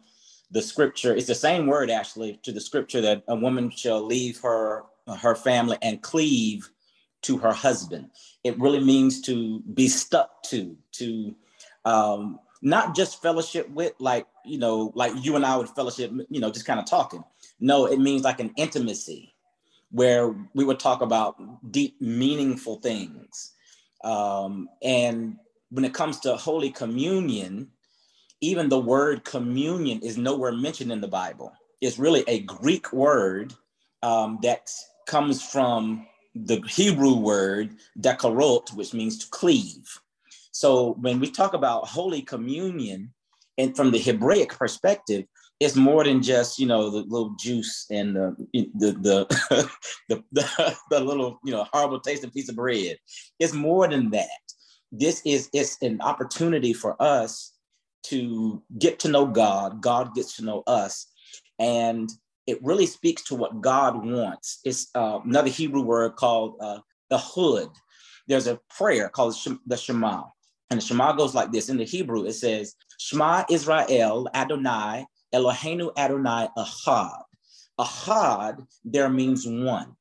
the 0.50 0.62
scripture. 0.62 1.14
It's 1.16 1.26
the 1.26 1.34
same 1.34 1.66
word 1.66 1.90
actually 1.90 2.38
to 2.42 2.52
the 2.52 2.60
scripture 2.60 3.00
that 3.00 3.24
a 3.28 3.34
woman 3.34 3.70
shall 3.70 4.02
leave 4.02 4.40
her 4.42 4.84
her 5.20 5.34
family 5.34 5.78
and 5.82 6.02
cleave 6.02 6.68
to 7.22 7.38
her 7.38 7.52
husband. 7.52 8.10
It 8.44 8.58
really 8.58 8.82
means 8.84 9.20
to 9.22 9.60
be 9.60 9.88
stuck 9.88 10.42
to, 10.44 10.76
to 10.92 11.34
um, 11.84 12.40
not 12.60 12.94
just 12.94 13.22
fellowship 13.22 13.70
with, 13.70 13.94
like 13.98 14.26
you 14.44 14.58
know, 14.58 14.92
like 14.94 15.12
you 15.24 15.36
and 15.36 15.46
I 15.46 15.56
would 15.56 15.70
fellowship, 15.70 16.12
you 16.28 16.40
know, 16.40 16.50
just 16.50 16.66
kind 16.66 16.80
of 16.80 16.86
talking. 16.86 17.24
No, 17.58 17.86
it 17.86 17.98
means 17.98 18.22
like 18.22 18.40
an 18.40 18.52
intimacy 18.56 19.35
where 19.96 20.34
we 20.52 20.62
would 20.62 20.78
talk 20.78 21.00
about 21.00 21.36
deep, 21.72 21.98
meaningful 22.02 22.76
things. 22.80 23.54
Um, 24.04 24.68
and 24.82 25.36
when 25.70 25.86
it 25.86 25.94
comes 25.94 26.20
to 26.20 26.36
Holy 26.36 26.70
Communion, 26.70 27.68
even 28.42 28.68
the 28.68 28.78
word 28.78 29.24
communion 29.24 30.00
is 30.02 30.18
nowhere 30.18 30.52
mentioned 30.52 30.92
in 30.92 31.00
the 31.00 31.08
Bible. 31.08 31.50
It's 31.80 31.98
really 31.98 32.24
a 32.28 32.40
Greek 32.40 32.92
word 32.92 33.54
um, 34.02 34.38
that 34.42 34.68
comes 35.06 35.42
from 35.42 36.06
the 36.34 36.60
Hebrew 36.68 37.14
word 37.14 37.76
dekarot, 37.98 38.74
which 38.74 38.92
means 38.92 39.16
to 39.20 39.30
cleave. 39.30 39.98
So 40.52 40.92
when 41.00 41.20
we 41.20 41.30
talk 41.30 41.54
about 41.54 41.88
Holy 41.88 42.20
Communion, 42.20 43.14
and 43.56 43.74
from 43.74 43.92
the 43.92 43.98
Hebraic 43.98 44.50
perspective, 44.50 45.24
it's 45.58 45.76
more 45.76 46.04
than 46.04 46.22
just 46.22 46.58
you 46.58 46.66
know 46.66 46.90
the 46.90 46.98
little 47.08 47.34
juice 47.38 47.86
and 47.90 48.14
the 48.16 48.36
the 48.52 48.92
the, 48.92 49.70
the, 50.08 50.24
the, 50.32 50.76
the 50.90 51.00
little 51.00 51.38
you 51.44 51.52
know 51.52 51.66
horrible 51.72 52.00
tasting 52.00 52.30
piece 52.30 52.48
of 52.48 52.56
bread. 52.56 52.98
It's 53.38 53.54
more 53.54 53.88
than 53.88 54.10
that. 54.10 54.28
This 54.92 55.22
is 55.24 55.48
it's 55.52 55.80
an 55.82 56.00
opportunity 56.00 56.72
for 56.72 57.00
us 57.00 57.52
to 58.04 58.62
get 58.78 58.98
to 59.00 59.08
know 59.08 59.26
God. 59.26 59.80
God 59.80 60.14
gets 60.14 60.36
to 60.36 60.44
know 60.44 60.62
us, 60.66 61.06
and 61.58 62.10
it 62.46 62.62
really 62.62 62.86
speaks 62.86 63.22
to 63.24 63.34
what 63.34 63.60
God 63.60 64.04
wants. 64.04 64.60
It's 64.64 64.88
uh, 64.94 65.20
another 65.24 65.50
Hebrew 65.50 65.82
word 65.82 66.16
called 66.16 66.56
uh, 66.60 66.78
the 67.10 67.18
hood. 67.18 67.68
There's 68.28 68.46
a 68.46 68.60
prayer 68.76 69.08
called 69.08 69.36
the 69.66 69.76
Shema, 69.76 70.24
and 70.70 70.80
the 70.80 70.84
Shema 70.84 71.14
goes 71.14 71.34
like 71.34 71.50
this. 71.50 71.70
In 71.70 71.78
the 71.78 71.84
Hebrew, 71.84 72.26
it 72.26 72.34
says, 72.34 72.74
"Shema 72.98 73.44
Israel 73.48 74.28
Adonai." 74.34 75.06
Eloheinu 75.36 75.92
Adonai 75.96 76.48
Ahad. 76.56 77.22
Ahad 77.78 78.66
there 78.84 79.10
means 79.10 79.46
one. 79.46 79.94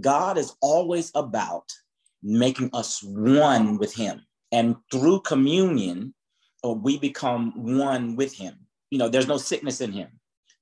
God 0.00 0.36
is 0.38 0.54
always 0.60 1.10
about 1.14 1.72
making 2.22 2.70
us 2.72 3.02
one 3.02 3.78
with 3.78 3.94
him. 3.94 4.20
And 4.52 4.76
through 4.92 5.20
communion, 5.20 6.14
uh, 6.64 6.70
we 6.70 6.98
become 6.98 7.52
one 7.78 8.16
with 8.16 8.34
him. 8.34 8.54
You 8.90 8.98
know, 8.98 9.08
there's 9.08 9.28
no 9.28 9.36
sickness 9.36 9.80
in 9.80 9.92
him. 9.92 10.08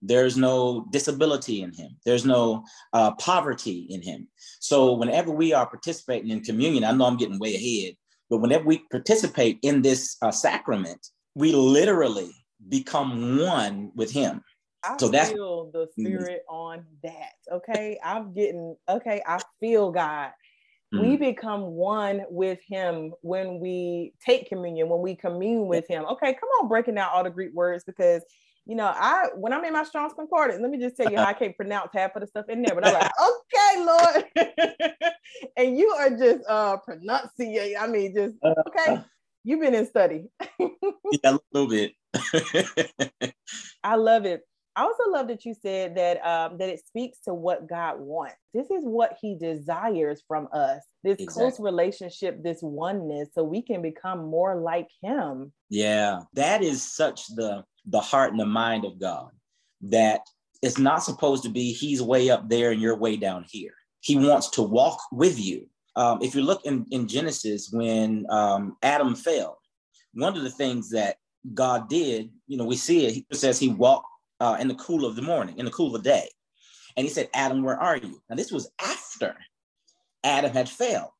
There's 0.00 0.36
no 0.36 0.86
disability 0.90 1.62
in 1.62 1.72
him. 1.72 1.96
There's 2.04 2.24
no 2.24 2.64
uh, 2.92 3.12
poverty 3.12 3.86
in 3.90 4.02
him. 4.02 4.28
So 4.60 4.94
whenever 4.94 5.30
we 5.30 5.52
are 5.52 5.66
participating 5.66 6.30
in 6.30 6.40
communion, 6.40 6.84
I 6.84 6.92
know 6.92 7.04
I'm 7.06 7.16
getting 7.16 7.38
way 7.38 7.54
ahead, 7.54 7.94
but 8.28 8.38
whenever 8.38 8.64
we 8.64 8.78
participate 8.90 9.58
in 9.62 9.82
this 9.82 10.16
uh, 10.22 10.32
sacrament, 10.32 11.06
we 11.34 11.52
literally 11.52 12.32
become 12.68 13.38
one 13.38 13.92
with 13.94 14.10
him. 14.10 14.42
I 14.84 14.96
so 14.98 15.08
that's 15.08 15.30
feel 15.30 15.70
the 15.72 15.86
mm-hmm. 15.86 16.02
spirit 16.02 16.42
mm-hmm. 16.48 16.54
on 16.54 16.84
that. 17.02 17.32
Okay. 17.50 17.98
I'm 18.04 18.34
getting 18.34 18.76
okay. 18.88 19.22
I 19.26 19.40
feel 19.60 19.92
God. 19.92 20.32
Mm-hmm. 20.92 21.08
We 21.08 21.16
become 21.16 21.62
one 21.62 22.22
with 22.28 22.58
him 22.66 23.12
when 23.22 23.60
we 23.60 24.12
take 24.24 24.48
communion, 24.48 24.88
when 24.88 25.00
we 25.00 25.14
commune 25.14 25.66
with 25.66 25.88
him. 25.88 26.04
Okay, 26.04 26.34
come 26.34 26.48
on, 26.60 26.68
breaking 26.68 26.96
down 26.96 27.08
all 27.14 27.24
the 27.24 27.30
Greek 27.30 27.54
words 27.54 27.82
because 27.84 28.22
you 28.66 28.76
know, 28.76 28.86
I 28.86 29.28
when 29.34 29.52
I'm 29.52 29.64
in 29.64 29.72
my 29.72 29.84
Strong's 29.84 30.12
Concordance, 30.12 30.60
let 30.60 30.70
me 30.70 30.78
just 30.78 30.96
tell 30.96 31.10
you 31.10 31.16
how 31.18 31.24
I 31.24 31.32
can't 31.32 31.56
pronounce 31.56 31.90
half 31.94 32.14
of 32.14 32.20
the 32.20 32.28
stuff 32.28 32.44
in 32.48 32.62
there, 32.62 32.74
but 32.74 32.86
I'm 32.86 32.92
like, 32.92 33.10
okay, 33.20 33.84
Lord, 33.84 34.94
and 35.56 35.78
you 35.78 35.88
are 35.88 36.10
just 36.10 36.44
uh 36.48 36.76
pronunciating. 36.76 37.76
I 37.78 37.86
mean, 37.88 38.14
just 38.14 38.36
okay. 38.44 39.02
You've 39.44 39.60
been 39.60 39.74
in 39.74 39.86
study. 39.86 40.26
yeah, 40.60 40.68
a 41.24 41.38
little 41.52 41.68
bit. 41.68 41.94
I 43.84 43.96
love 43.96 44.24
it. 44.24 44.42
I 44.74 44.84
also 44.84 45.10
love 45.10 45.28
that 45.28 45.44
you 45.44 45.54
said 45.60 45.96
that 45.96 46.24
um, 46.26 46.56
that 46.58 46.70
it 46.70 46.84
speaks 46.86 47.18
to 47.26 47.34
what 47.34 47.68
God 47.68 48.00
wants. 48.00 48.36
This 48.54 48.70
is 48.70 48.84
what 48.84 49.18
He 49.20 49.36
desires 49.36 50.22
from 50.26 50.48
us. 50.52 50.80
This 51.04 51.18
exactly. 51.18 51.26
close 51.26 51.60
relationship, 51.60 52.42
this 52.42 52.60
oneness, 52.62 53.28
so 53.34 53.44
we 53.44 53.60
can 53.60 53.82
become 53.82 54.24
more 54.24 54.56
like 54.56 54.88
Him. 55.02 55.52
Yeah, 55.68 56.20
that 56.34 56.62
is 56.62 56.82
such 56.82 57.26
the 57.34 57.64
the 57.86 58.00
heart 58.00 58.30
and 58.30 58.40
the 58.40 58.46
mind 58.46 58.84
of 58.84 58.98
God. 58.98 59.30
That 59.82 60.22
it's 60.62 60.78
not 60.78 61.02
supposed 61.02 61.42
to 61.42 61.50
be 61.50 61.72
He's 61.72 62.00
way 62.00 62.30
up 62.30 62.48
there 62.48 62.70
and 62.70 62.80
you're 62.80 62.96
way 62.96 63.16
down 63.16 63.44
here. 63.48 63.74
He 64.00 64.16
wants 64.16 64.48
to 64.50 64.62
walk 64.62 65.00
with 65.12 65.38
you. 65.38 65.68
Um, 65.96 66.20
if 66.22 66.34
you 66.34 66.42
look 66.42 66.64
in, 66.64 66.86
in 66.90 67.06
Genesis, 67.06 67.68
when 67.70 68.24
um, 68.30 68.76
Adam 68.82 69.14
fell, 69.14 69.58
one 70.14 70.34
of 70.36 70.42
the 70.42 70.50
things 70.50 70.90
that 70.90 71.16
God 71.54 71.88
did, 71.88 72.30
you 72.46 72.56
know, 72.56 72.64
we 72.64 72.76
see 72.76 73.06
it. 73.06 73.12
He 73.14 73.26
says 73.32 73.58
he 73.58 73.68
walked 73.68 74.06
uh, 74.40 74.56
in 74.60 74.68
the 74.68 74.74
cool 74.74 75.04
of 75.04 75.16
the 75.16 75.22
morning, 75.22 75.58
in 75.58 75.64
the 75.64 75.70
cool 75.70 75.94
of 75.94 76.02
the 76.02 76.08
day. 76.08 76.28
And 76.96 77.04
he 77.04 77.12
said, 77.12 77.30
Adam, 77.34 77.62
where 77.62 77.80
are 77.80 77.96
you? 77.96 78.20
Now, 78.28 78.36
this 78.36 78.52
was 78.52 78.70
after 78.80 79.36
Adam 80.24 80.52
had 80.52 80.68
failed. 80.68 81.10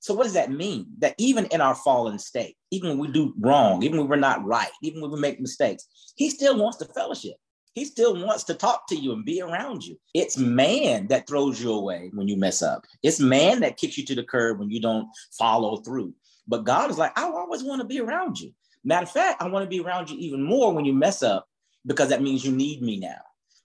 So, 0.00 0.14
what 0.14 0.24
does 0.24 0.34
that 0.34 0.50
mean? 0.50 0.86
That 0.98 1.14
even 1.18 1.46
in 1.46 1.60
our 1.60 1.74
fallen 1.74 2.18
state, 2.18 2.56
even 2.70 2.90
when 2.90 2.98
we 2.98 3.08
do 3.08 3.34
wrong, 3.40 3.82
even 3.82 3.98
when 3.98 4.08
we're 4.08 4.16
not 4.16 4.44
right, 4.44 4.70
even 4.82 5.00
when 5.00 5.10
we 5.10 5.20
make 5.20 5.40
mistakes, 5.40 5.86
he 6.16 6.30
still 6.30 6.56
wants 6.56 6.78
to 6.78 6.84
fellowship. 6.86 7.34
He 7.74 7.84
still 7.84 8.14
wants 8.24 8.44
to 8.44 8.54
talk 8.54 8.88
to 8.88 8.96
you 8.96 9.12
and 9.12 9.24
be 9.24 9.40
around 9.40 9.84
you. 9.84 9.96
It's 10.14 10.36
man 10.36 11.06
that 11.08 11.28
throws 11.28 11.62
you 11.62 11.72
away 11.72 12.10
when 12.12 12.26
you 12.26 12.36
mess 12.36 12.62
up. 12.62 12.84
It's 13.02 13.20
man 13.20 13.60
that 13.60 13.76
kicks 13.76 13.96
you 13.98 14.04
to 14.06 14.14
the 14.14 14.24
curb 14.24 14.58
when 14.58 14.70
you 14.70 14.80
don't 14.80 15.08
follow 15.38 15.76
through. 15.78 16.14
But 16.48 16.64
God 16.64 16.90
is 16.90 16.98
like, 16.98 17.16
I 17.16 17.24
always 17.24 17.62
want 17.62 17.80
to 17.80 17.86
be 17.86 18.00
around 18.00 18.40
you. 18.40 18.52
Matter 18.84 19.04
of 19.04 19.10
fact, 19.10 19.42
I 19.42 19.48
want 19.48 19.64
to 19.64 19.68
be 19.68 19.80
around 19.80 20.10
you 20.10 20.16
even 20.18 20.42
more 20.42 20.72
when 20.72 20.84
you 20.84 20.92
mess 20.92 21.22
up 21.22 21.46
because 21.86 22.08
that 22.08 22.22
means 22.22 22.44
you 22.44 22.52
need 22.52 22.82
me 22.82 22.98
now. 22.98 23.20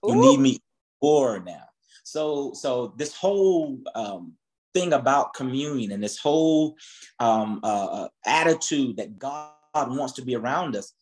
You 0.06 0.14
Ooh. 0.14 0.20
need 0.20 0.40
me 0.40 0.60
more 1.02 1.40
now. 1.40 1.64
So, 2.02 2.52
so 2.54 2.94
this 2.96 3.14
whole 3.14 3.78
um, 3.94 4.34
thing 4.74 4.92
about 4.92 5.34
communion 5.34 5.92
and 5.92 6.02
this 6.02 6.18
whole 6.18 6.76
um, 7.20 7.60
uh, 7.62 7.86
uh, 7.86 8.08
attitude 8.26 8.96
that 8.96 9.18
God 9.18 9.52
wants 9.74 10.14
to 10.14 10.22
be 10.22 10.34
around 10.34 10.76
us 10.76 10.92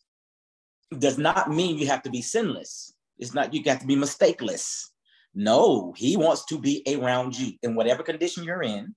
does 0.99 1.17
not 1.17 1.49
mean 1.49 1.77
you 1.77 1.87
have 1.87 2.03
to 2.03 2.09
be 2.09 2.21
sinless. 2.21 2.93
It's 3.17 3.33
not 3.33 3.53
you 3.53 3.63
got 3.63 3.81
to 3.81 3.87
be 3.87 3.95
mistakeless. 3.95 4.85
No, 5.35 5.93
He 5.97 6.15
wants 6.15 6.45
to 6.45 6.59
be 6.59 6.83
around 6.87 7.37
you 7.37 7.53
in 7.63 7.75
whatever 7.75 8.03
condition 8.03 8.43
you're 8.43 8.63
in, 8.63 8.95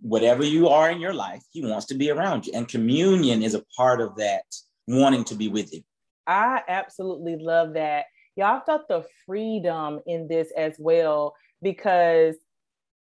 whatever 0.00 0.44
you 0.44 0.68
are 0.68 0.90
in 0.90 1.00
your 1.00 1.14
life. 1.14 1.42
He 1.50 1.64
wants 1.64 1.86
to 1.86 1.94
be 1.94 2.10
around 2.10 2.46
you, 2.46 2.52
and 2.54 2.68
communion 2.68 3.42
is 3.42 3.54
a 3.54 3.64
part 3.76 4.00
of 4.00 4.16
that 4.16 4.44
wanting 4.86 5.24
to 5.24 5.34
be 5.34 5.48
with 5.48 5.72
you. 5.72 5.82
I 6.26 6.62
absolutely 6.68 7.36
love 7.36 7.74
that. 7.74 8.06
Y'all 8.36 8.62
felt 8.66 8.88
the 8.88 9.04
freedom 9.24 10.00
in 10.06 10.28
this 10.28 10.52
as 10.56 10.76
well 10.78 11.34
because 11.62 12.36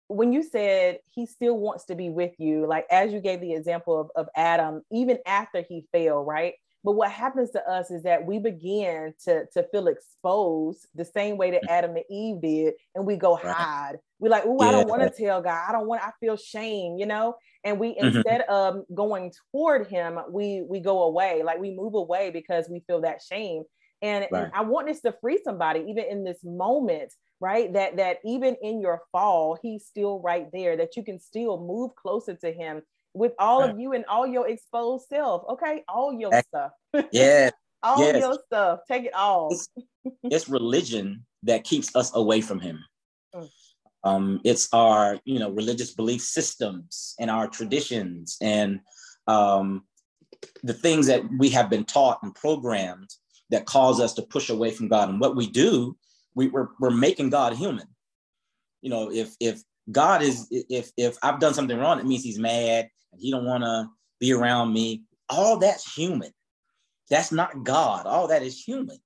when 0.08 0.32
you 0.32 0.44
said 0.44 1.00
he 1.12 1.26
still 1.26 1.58
wants 1.58 1.86
to 1.86 1.96
be 1.96 2.10
with 2.10 2.34
you, 2.38 2.68
like 2.68 2.86
as 2.92 3.12
you 3.12 3.20
gave 3.20 3.42
the 3.42 3.54
example 3.54 4.00
of, 4.00 4.10
of 4.16 4.30
Adam, 4.36 4.82
even 4.92 5.18
after 5.26 5.64
he 5.68 5.86
failed, 5.92 6.28
right? 6.28 6.54
But 6.84 6.94
what 6.94 7.12
happens 7.12 7.50
to 7.52 7.68
us 7.68 7.90
is 7.90 8.04
that 8.04 8.26
we 8.26 8.38
begin 8.38 9.14
to, 9.24 9.46
to 9.54 9.64
feel 9.72 9.88
exposed 9.88 10.86
the 10.94 11.04
same 11.04 11.36
way 11.36 11.52
that 11.52 11.64
mm. 11.64 11.70
Adam 11.70 11.96
and 11.96 12.06
Eve 12.10 12.42
did, 12.42 12.74
and 12.94 13.06
we 13.06 13.16
go 13.16 13.36
hide. 13.36 13.98
We're 14.20 14.30
like, 14.30 14.44
oh, 14.46 14.58
yeah. 14.62 14.68
I 14.68 14.72
don't 14.72 14.88
want 14.88 15.02
to 15.02 15.10
tell 15.10 15.42
God. 15.42 15.62
I 15.68 15.72
don't 15.72 15.88
want, 15.88 16.02
I 16.02 16.12
feel 16.20 16.38
shame, 16.38 16.98
you 16.98 17.06
know? 17.06 17.36
And 17.64 17.80
we 17.80 17.96
mm-hmm. 17.96 18.18
instead 18.18 18.42
of 18.42 18.84
going 18.94 19.34
toward 19.52 19.88
him, 19.88 20.20
we 20.30 20.64
we 20.70 20.80
go 20.80 21.04
away, 21.04 21.42
like 21.44 21.60
we 21.60 21.72
move 21.72 21.96
away 21.96 22.30
because 22.30 22.70
we 22.70 22.84
feel 22.88 23.02
that 23.02 23.22
shame. 23.22 23.64
And, 24.02 24.28
right. 24.32 24.44
and 24.44 24.52
I 24.54 24.62
want 24.62 24.88
this 24.88 25.02
to 25.02 25.16
free 25.20 25.40
somebody, 25.44 25.84
even 25.90 26.06
in 26.10 26.24
this 26.24 26.40
moment, 26.44 27.12
right? 27.40 27.74
That 27.74 27.98
that 27.98 28.20
even 28.24 28.56
in 28.62 28.82
your 28.82 29.02
fall, 29.12 29.58
he's 29.62 29.86
still 29.88 30.20
right 30.20 30.48
there, 30.54 30.78
that 30.78 30.96
you 30.96 31.04
can 31.04 31.20
still 31.20 31.60
move 31.60 31.96
closer 31.96 32.36
to 32.36 32.52
him 32.52 32.84
with 33.16 33.32
all 33.40 33.62
right. 33.62 33.72
of 33.72 33.80
you 33.80 33.94
and 33.94 34.06
all 34.06 34.28
your 34.28 34.48
exposed 34.48 35.08
self. 35.08 35.44
Okay, 35.50 35.84
all 35.88 36.14
your 36.14 36.32
stuff. 36.48 36.72
Yeah. 37.12 37.50
all 37.84 38.00
yes. 38.00 38.20
your 38.20 38.38
stuff. 38.46 38.80
Take 38.88 39.06
it 39.06 39.14
all. 39.14 39.50
It's, 39.52 39.70
it's, 40.24 40.50
religion 40.50 41.26
that 41.44 41.64
keeps 41.64 41.96
us 41.96 42.16
away 42.16 42.42
from 42.42 42.60
him. 42.60 42.84
Mm. 43.34 43.50
Um, 44.06 44.40
it's 44.44 44.70
our, 44.72 45.20
you 45.26 45.40
know, 45.40 45.50
religious 45.50 45.94
belief 45.94 46.22
systems 46.22 47.16
and 47.20 47.30
our 47.30 47.48
traditions 47.48 48.38
and 48.42 48.80
um, 49.28 49.84
the 50.64 50.74
things 50.74 51.08
that 51.08 51.24
we 51.38 51.50
have 51.50 51.70
been 51.70 51.86
taught 51.86 52.20
and 52.22 52.34
programmed 52.34 53.10
that 53.50 53.66
cause 53.66 54.00
us 54.00 54.14
to 54.14 54.22
push 54.22 54.50
away 54.50 54.72
from 54.72 54.88
God. 54.88 55.10
And 55.10 55.20
what 55.20 55.36
we 55.36 55.50
do, 55.50 55.98
we, 56.36 56.48
we're, 56.48 56.70
we're 56.80 56.92
making 56.92 57.32
God 57.32 57.54
human. 57.54 57.88
You 58.82 58.92
know, 58.92 59.12
if 59.12 59.36
if 59.40 59.64
God 59.92 60.22
is 60.22 60.48
if 60.52 60.92
if 60.96 61.18
I've 61.24 61.40
done 61.40 61.56
something 61.56 61.78
wrong, 61.78 62.00
it 62.00 62.06
means 62.06 62.24
He's 62.24 62.38
mad 62.38 62.90
and 63.12 63.22
he 63.22 63.32
don't 63.32 63.46
want 63.46 63.64
to 63.64 63.90
be 64.20 64.34
around 64.34 64.74
me. 64.74 65.04
All 65.30 65.58
that's 65.58 65.92
human. 65.92 66.32
That's 67.10 67.32
not 67.32 67.64
God. 67.64 68.06
All 68.06 68.28
that 68.28 68.44
is 68.44 68.62
human. 68.62 68.98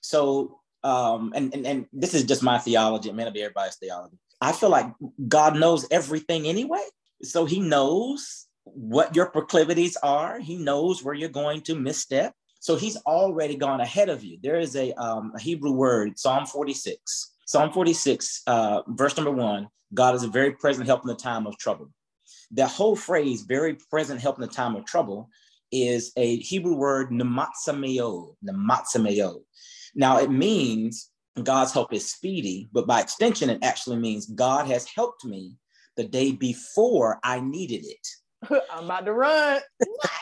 So, 0.00 0.60
um, 0.82 1.32
and, 1.34 1.54
and, 1.54 1.66
and 1.66 1.86
this 1.92 2.12
is 2.12 2.24
just 2.24 2.42
my 2.42 2.58
theology. 2.58 3.08
It 3.08 3.14
may 3.14 3.24
not 3.24 3.32
be 3.32 3.42
everybody's 3.42 3.76
theology. 3.76 4.18
I 4.44 4.52
feel 4.52 4.68
like 4.68 4.92
God 5.26 5.56
knows 5.56 5.86
everything 5.90 6.46
anyway. 6.46 6.84
So 7.22 7.46
he 7.46 7.60
knows 7.60 8.46
what 8.64 9.16
your 9.16 9.26
proclivities 9.26 9.96
are. 10.02 10.38
He 10.38 10.56
knows 10.56 11.02
where 11.02 11.14
you're 11.14 11.30
going 11.30 11.62
to 11.62 11.74
misstep. 11.74 12.34
So 12.60 12.76
he's 12.76 12.98
already 13.06 13.56
gone 13.56 13.80
ahead 13.80 14.10
of 14.10 14.22
you. 14.22 14.38
There 14.42 14.60
is 14.60 14.76
a, 14.76 14.92
um, 15.00 15.32
a 15.34 15.40
Hebrew 15.40 15.72
word, 15.72 16.18
Psalm 16.18 16.44
46. 16.44 17.32
Psalm 17.46 17.72
46, 17.72 18.42
uh, 18.46 18.82
verse 18.88 19.16
number 19.16 19.30
one 19.30 19.68
God 19.94 20.14
is 20.14 20.24
a 20.24 20.28
very 20.28 20.52
present 20.52 20.86
help 20.86 21.02
in 21.04 21.08
the 21.08 21.14
time 21.14 21.46
of 21.46 21.56
trouble. 21.56 21.88
The 22.50 22.66
whole 22.66 22.96
phrase, 22.96 23.42
very 23.42 23.78
present 23.90 24.20
help 24.20 24.36
in 24.36 24.42
the 24.42 24.54
time 24.54 24.76
of 24.76 24.84
trouble, 24.84 25.30
is 25.72 26.12
a 26.16 26.36
Hebrew 26.36 26.74
word, 26.74 27.10
nematsameo, 27.10 28.34
nematsameo. 28.46 29.40
Now 29.94 30.18
it 30.18 30.30
means 30.30 31.10
God's 31.42 31.72
help 31.72 31.92
is 31.92 32.10
speedy, 32.10 32.68
but 32.72 32.86
by 32.86 33.00
extension, 33.00 33.50
it 33.50 33.58
actually 33.62 33.96
means 33.96 34.26
God 34.26 34.66
has 34.66 34.86
helped 34.86 35.24
me 35.24 35.56
the 35.96 36.04
day 36.04 36.32
before 36.32 37.18
I 37.24 37.40
needed 37.40 37.84
it. 37.84 38.62
I'm 38.70 38.84
about 38.84 39.04
to 39.06 39.12
run. 39.12 39.60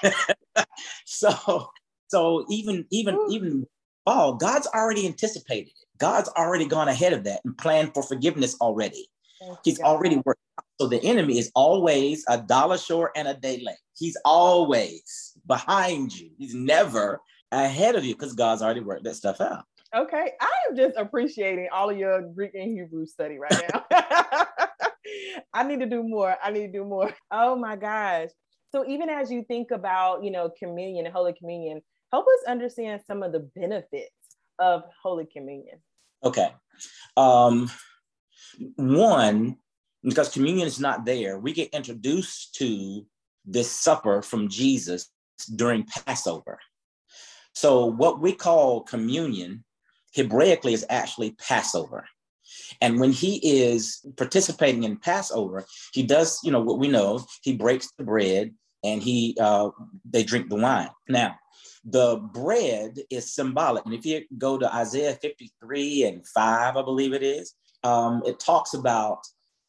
so, 1.04 1.68
so 2.08 2.46
even 2.50 2.86
even 2.90 3.16
Ooh. 3.16 3.26
even 3.30 3.66
fall, 4.04 4.34
God's 4.34 4.66
already 4.68 5.06
anticipated 5.06 5.68
it. 5.68 5.98
God's 5.98 6.30
already 6.30 6.66
gone 6.66 6.88
ahead 6.88 7.12
of 7.12 7.24
that 7.24 7.40
and 7.44 7.56
planned 7.58 7.92
for 7.94 8.02
forgiveness 8.02 8.56
already. 8.60 9.08
He's 9.64 9.80
already 9.80 10.22
worked. 10.24 10.40
So 10.80 10.86
the 10.86 11.02
enemy 11.02 11.38
is 11.38 11.50
always 11.54 12.24
a 12.28 12.38
dollar 12.38 12.78
short 12.78 13.12
and 13.16 13.28
a 13.28 13.34
day 13.34 13.62
late. 13.64 13.76
He's 13.96 14.16
always 14.24 15.36
behind 15.46 16.18
you. 16.18 16.30
He's 16.38 16.54
never 16.54 17.20
ahead 17.50 17.96
of 17.96 18.04
you 18.04 18.14
because 18.14 18.32
God's 18.32 18.62
already 18.62 18.80
worked 18.80 19.04
that 19.04 19.16
stuff 19.16 19.40
out. 19.40 19.64
Okay. 19.94 20.32
I 20.40 20.50
am 20.68 20.76
just 20.76 20.96
appreciating 20.96 21.68
all 21.72 21.90
of 21.90 21.98
your 21.98 22.22
Greek 22.22 22.54
and 22.54 22.70
Hebrew 22.70 23.06
study 23.06 23.38
right 23.38 23.62
now. 23.72 23.86
I 25.54 25.64
need 25.64 25.80
to 25.80 25.86
do 25.86 26.02
more. 26.02 26.36
I 26.42 26.50
need 26.50 26.66
to 26.68 26.72
do 26.72 26.84
more. 26.84 27.12
Oh 27.30 27.56
my 27.56 27.76
gosh. 27.76 28.30
So 28.70 28.86
even 28.88 29.10
as 29.10 29.30
you 29.30 29.44
think 29.44 29.70
about, 29.70 30.24
you 30.24 30.30
know, 30.30 30.50
communion 30.58 31.04
and 31.04 31.14
Holy 31.14 31.34
Communion, 31.34 31.82
help 32.10 32.24
us 32.24 32.48
understand 32.48 33.02
some 33.06 33.22
of 33.22 33.32
the 33.32 33.50
benefits 33.54 34.10
of 34.58 34.84
Holy 35.02 35.26
Communion. 35.26 35.78
Okay. 36.24 36.54
Um, 37.18 37.70
one, 38.76 39.58
because 40.02 40.30
communion 40.30 40.66
is 40.66 40.80
not 40.80 41.04
there, 41.04 41.38
we 41.38 41.52
get 41.52 41.68
introduced 41.74 42.54
to 42.56 43.04
this 43.44 43.70
supper 43.70 44.22
from 44.22 44.48
Jesus 44.48 45.10
during 45.56 45.84
Passover. 45.84 46.58
So, 47.54 47.86
what 47.86 48.20
we 48.20 48.32
call 48.32 48.82
communion, 48.82 49.64
Hebraically, 50.16 50.72
is 50.72 50.84
actually 50.88 51.32
Passover. 51.32 52.06
And 52.80 53.00
when 53.00 53.12
he 53.12 53.36
is 53.42 54.04
participating 54.16 54.84
in 54.84 54.96
Passover, 54.96 55.64
he 55.92 56.02
does, 56.02 56.40
you 56.42 56.50
know, 56.50 56.60
what 56.60 56.78
we 56.78 56.88
know, 56.88 57.24
he 57.42 57.54
breaks 57.54 57.90
the 57.96 58.04
bread 58.04 58.52
and 58.84 59.02
he 59.02 59.36
uh, 59.40 59.70
they 60.08 60.24
drink 60.24 60.48
the 60.48 60.56
wine. 60.56 60.90
Now, 61.08 61.36
the 61.84 62.16
bread 62.16 62.98
is 63.10 63.34
symbolic. 63.34 63.84
And 63.84 63.94
if 63.94 64.04
you 64.06 64.22
go 64.38 64.58
to 64.58 64.74
Isaiah 64.74 65.14
53 65.14 66.04
and 66.04 66.26
5, 66.26 66.76
I 66.76 66.82
believe 66.82 67.12
it 67.12 67.22
is, 67.22 67.54
um, 67.82 68.22
it 68.24 68.38
talks 68.38 68.74
about 68.74 69.18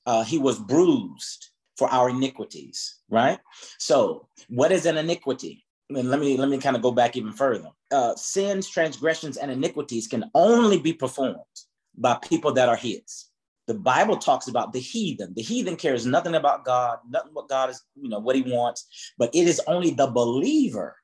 uh, 0.05 0.23
he 0.23 0.37
was 0.37 0.59
bruised 0.59 1.49
for 1.77 1.87
our 1.89 2.09
iniquities, 2.09 2.99
right? 3.09 3.39
So, 3.79 4.27
what 4.47 4.71
is 4.71 4.85
an 4.85 4.97
iniquity? 4.97 5.65
And 5.89 6.09
let 6.09 6.19
me 6.19 6.37
let 6.37 6.49
me 6.49 6.57
kind 6.57 6.75
of 6.75 6.81
go 6.81 6.91
back 6.91 7.15
even 7.15 7.33
further. 7.33 7.69
Uh, 7.91 8.15
sins, 8.15 8.67
transgressions, 8.67 9.37
and 9.37 9.51
iniquities 9.51 10.07
can 10.07 10.29
only 10.33 10.79
be 10.79 10.93
performed 10.93 11.37
by 11.97 12.15
people 12.15 12.53
that 12.53 12.69
are 12.69 12.75
His. 12.75 13.25
The 13.67 13.73
Bible 13.73 14.17
talks 14.17 14.47
about 14.47 14.73
the 14.73 14.79
heathen. 14.79 15.33
The 15.35 15.41
heathen 15.41 15.75
cares 15.75 16.05
nothing 16.05 16.35
about 16.35 16.65
God, 16.65 16.99
nothing 17.09 17.33
what 17.33 17.47
God 17.47 17.69
is, 17.69 17.81
you 17.95 18.09
know, 18.09 18.19
what 18.19 18.35
He 18.35 18.41
wants. 18.41 19.13
But 19.17 19.33
it 19.33 19.47
is 19.47 19.61
only 19.67 19.91
the 19.91 20.07
believer 20.07 20.95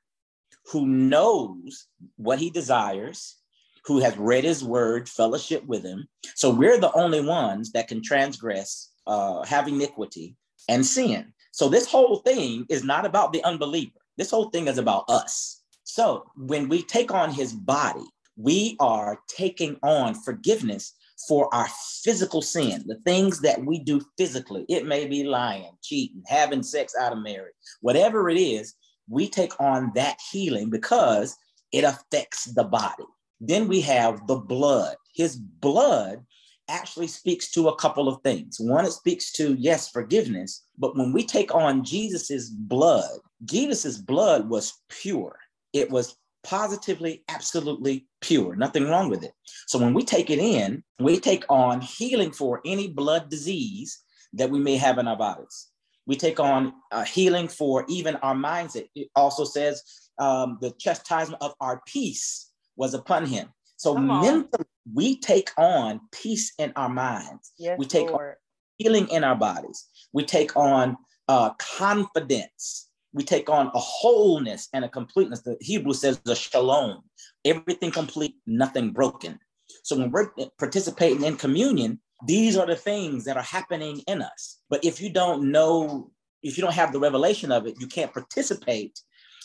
who 0.66 0.86
knows 0.86 1.86
what 2.16 2.38
He 2.38 2.50
desires, 2.50 3.40
who 3.84 3.98
has 4.00 4.16
read 4.16 4.44
his 4.44 4.62
word, 4.62 5.08
fellowship 5.08 5.64
with 5.66 5.84
him. 5.84 6.08
So 6.34 6.50
we're 6.50 6.78
the 6.78 6.92
only 6.92 7.20
ones 7.20 7.72
that 7.72 7.88
can 7.88 8.02
transgress, 8.02 8.92
uh, 9.06 9.44
have 9.44 9.68
iniquity, 9.68 10.36
and 10.68 10.84
sin. 10.84 11.32
So 11.52 11.68
this 11.68 11.86
whole 11.86 12.16
thing 12.18 12.66
is 12.68 12.84
not 12.84 13.06
about 13.06 13.32
the 13.32 13.42
unbeliever. 13.44 13.99
This 14.20 14.30
whole 14.30 14.50
thing 14.50 14.68
is 14.68 14.76
about 14.76 15.04
us. 15.08 15.62
So 15.84 16.26
when 16.36 16.68
we 16.68 16.82
take 16.82 17.10
on 17.10 17.32
his 17.32 17.54
body, 17.54 18.04
we 18.36 18.76
are 18.78 19.18
taking 19.28 19.78
on 19.82 20.12
forgiveness 20.12 20.92
for 21.26 21.48
our 21.54 21.66
physical 22.04 22.42
sin, 22.42 22.84
the 22.86 23.00
things 23.06 23.40
that 23.40 23.64
we 23.64 23.78
do 23.78 24.02
physically. 24.18 24.66
It 24.68 24.84
may 24.84 25.06
be 25.06 25.24
lying, 25.24 25.70
cheating, 25.82 26.22
having 26.26 26.62
sex 26.62 26.92
out 27.00 27.14
of 27.14 27.22
marriage, 27.22 27.54
whatever 27.80 28.28
it 28.28 28.36
is, 28.36 28.74
we 29.08 29.26
take 29.26 29.58
on 29.58 29.90
that 29.94 30.18
healing 30.30 30.68
because 30.68 31.34
it 31.72 31.84
affects 31.84 32.44
the 32.44 32.64
body. 32.64 33.04
Then 33.40 33.68
we 33.68 33.80
have 33.80 34.26
the 34.26 34.36
blood. 34.36 34.96
His 35.14 35.36
blood 35.36 36.26
actually 36.68 37.06
speaks 37.06 37.50
to 37.52 37.68
a 37.68 37.76
couple 37.76 38.06
of 38.06 38.20
things. 38.20 38.60
One, 38.60 38.84
it 38.84 38.92
speaks 38.92 39.32
to, 39.32 39.54
yes, 39.54 39.88
forgiveness, 39.88 40.62
but 40.76 40.94
when 40.94 41.10
we 41.14 41.24
take 41.24 41.54
on 41.54 41.84
Jesus's 41.84 42.50
blood, 42.50 43.18
Jesus's 43.44 43.98
blood 43.98 44.48
was 44.48 44.74
pure. 44.88 45.36
It 45.72 45.90
was 45.90 46.16
positively, 46.42 47.24
absolutely 47.28 48.06
pure, 48.20 48.56
nothing 48.56 48.88
wrong 48.88 49.08
with 49.08 49.22
it. 49.22 49.32
So 49.66 49.78
when 49.78 49.94
we 49.94 50.04
take 50.04 50.30
it 50.30 50.38
in, 50.38 50.82
we 50.98 51.20
take 51.20 51.44
on 51.48 51.80
healing 51.80 52.32
for 52.32 52.60
any 52.64 52.88
blood 52.88 53.28
disease 53.28 54.02
that 54.34 54.50
we 54.50 54.58
may 54.58 54.76
have 54.76 54.98
in 54.98 55.08
our 55.08 55.16
bodies. 55.16 55.68
We 56.06 56.16
take 56.16 56.40
on 56.40 56.72
uh, 56.90 57.04
healing 57.04 57.48
for 57.48 57.84
even 57.88 58.16
our 58.16 58.34
mindset. 58.34 58.88
It 58.94 59.08
also 59.14 59.44
says 59.44 59.82
um, 60.18 60.58
the 60.60 60.72
chastisement 60.78 61.42
of 61.42 61.54
our 61.60 61.82
peace 61.86 62.50
was 62.76 62.94
upon 62.94 63.26
him. 63.26 63.48
So 63.76 63.94
mentally, 63.96 64.66
we 64.92 65.18
take 65.18 65.50
on 65.56 66.00
peace 66.12 66.52
in 66.58 66.72
our 66.76 66.88
minds. 66.88 67.52
Yes, 67.58 67.78
we 67.78 67.86
take 67.86 68.08
Lord. 68.08 68.30
on 68.30 68.34
healing 68.76 69.08
in 69.08 69.24
our 69.24 69.36
bodies. 69.36 69.86
We 70.12 70.24
take 70.24 70.54
on 70.56 70.96
uh, 71.28 71.50
confidence. 71.58 72.89
We 73.12 73.24
take 73.24 73.48
on 73.50 73.68
a 73.74 73.78
wholeness 73.78 74.68
and 74.72 74.84
a 74.84 74.88
completeness. 74.88 75.42
The 75.42 75.56
Hebrew 75.60 75.92
says 75.92 76.20
the 76.20 76.34
shalom, 76.34 77.02
everything 77.44 77.90
complete, 77.90 78.36
nothing 78.46 78.90
broken. 78.90 79.38
So 79.82 79.96
when 79.96 80.10
we're 80.10 80.30
participating 80.58 81.24
in 81.24 81.36
communion, 81.36 82.00
these 82.26 82.56
are 82.56 82.66
the 82.66 82.76
things 82.76 83.24
that 83.24 83.36
are 83.36 83.42
happening 83.42 84.02
in 84.06 84.22
us. 84.22 84.58
But 84.68 84.84
if 84.84 85.00
you 85.00 85.10
don't 85.10 85.50
know, 85.50 86.10
if 86.42 86.56
you 86.56 86.62
don't 86.62 86.74
have 86.74 86.92
the 86.92 87.00
revelation 87.00 87.50
of 87.50 87.66
it, 87.66 87.80
you 87.80 87.86
can't 87.86 88.12
participate 88.12 89.00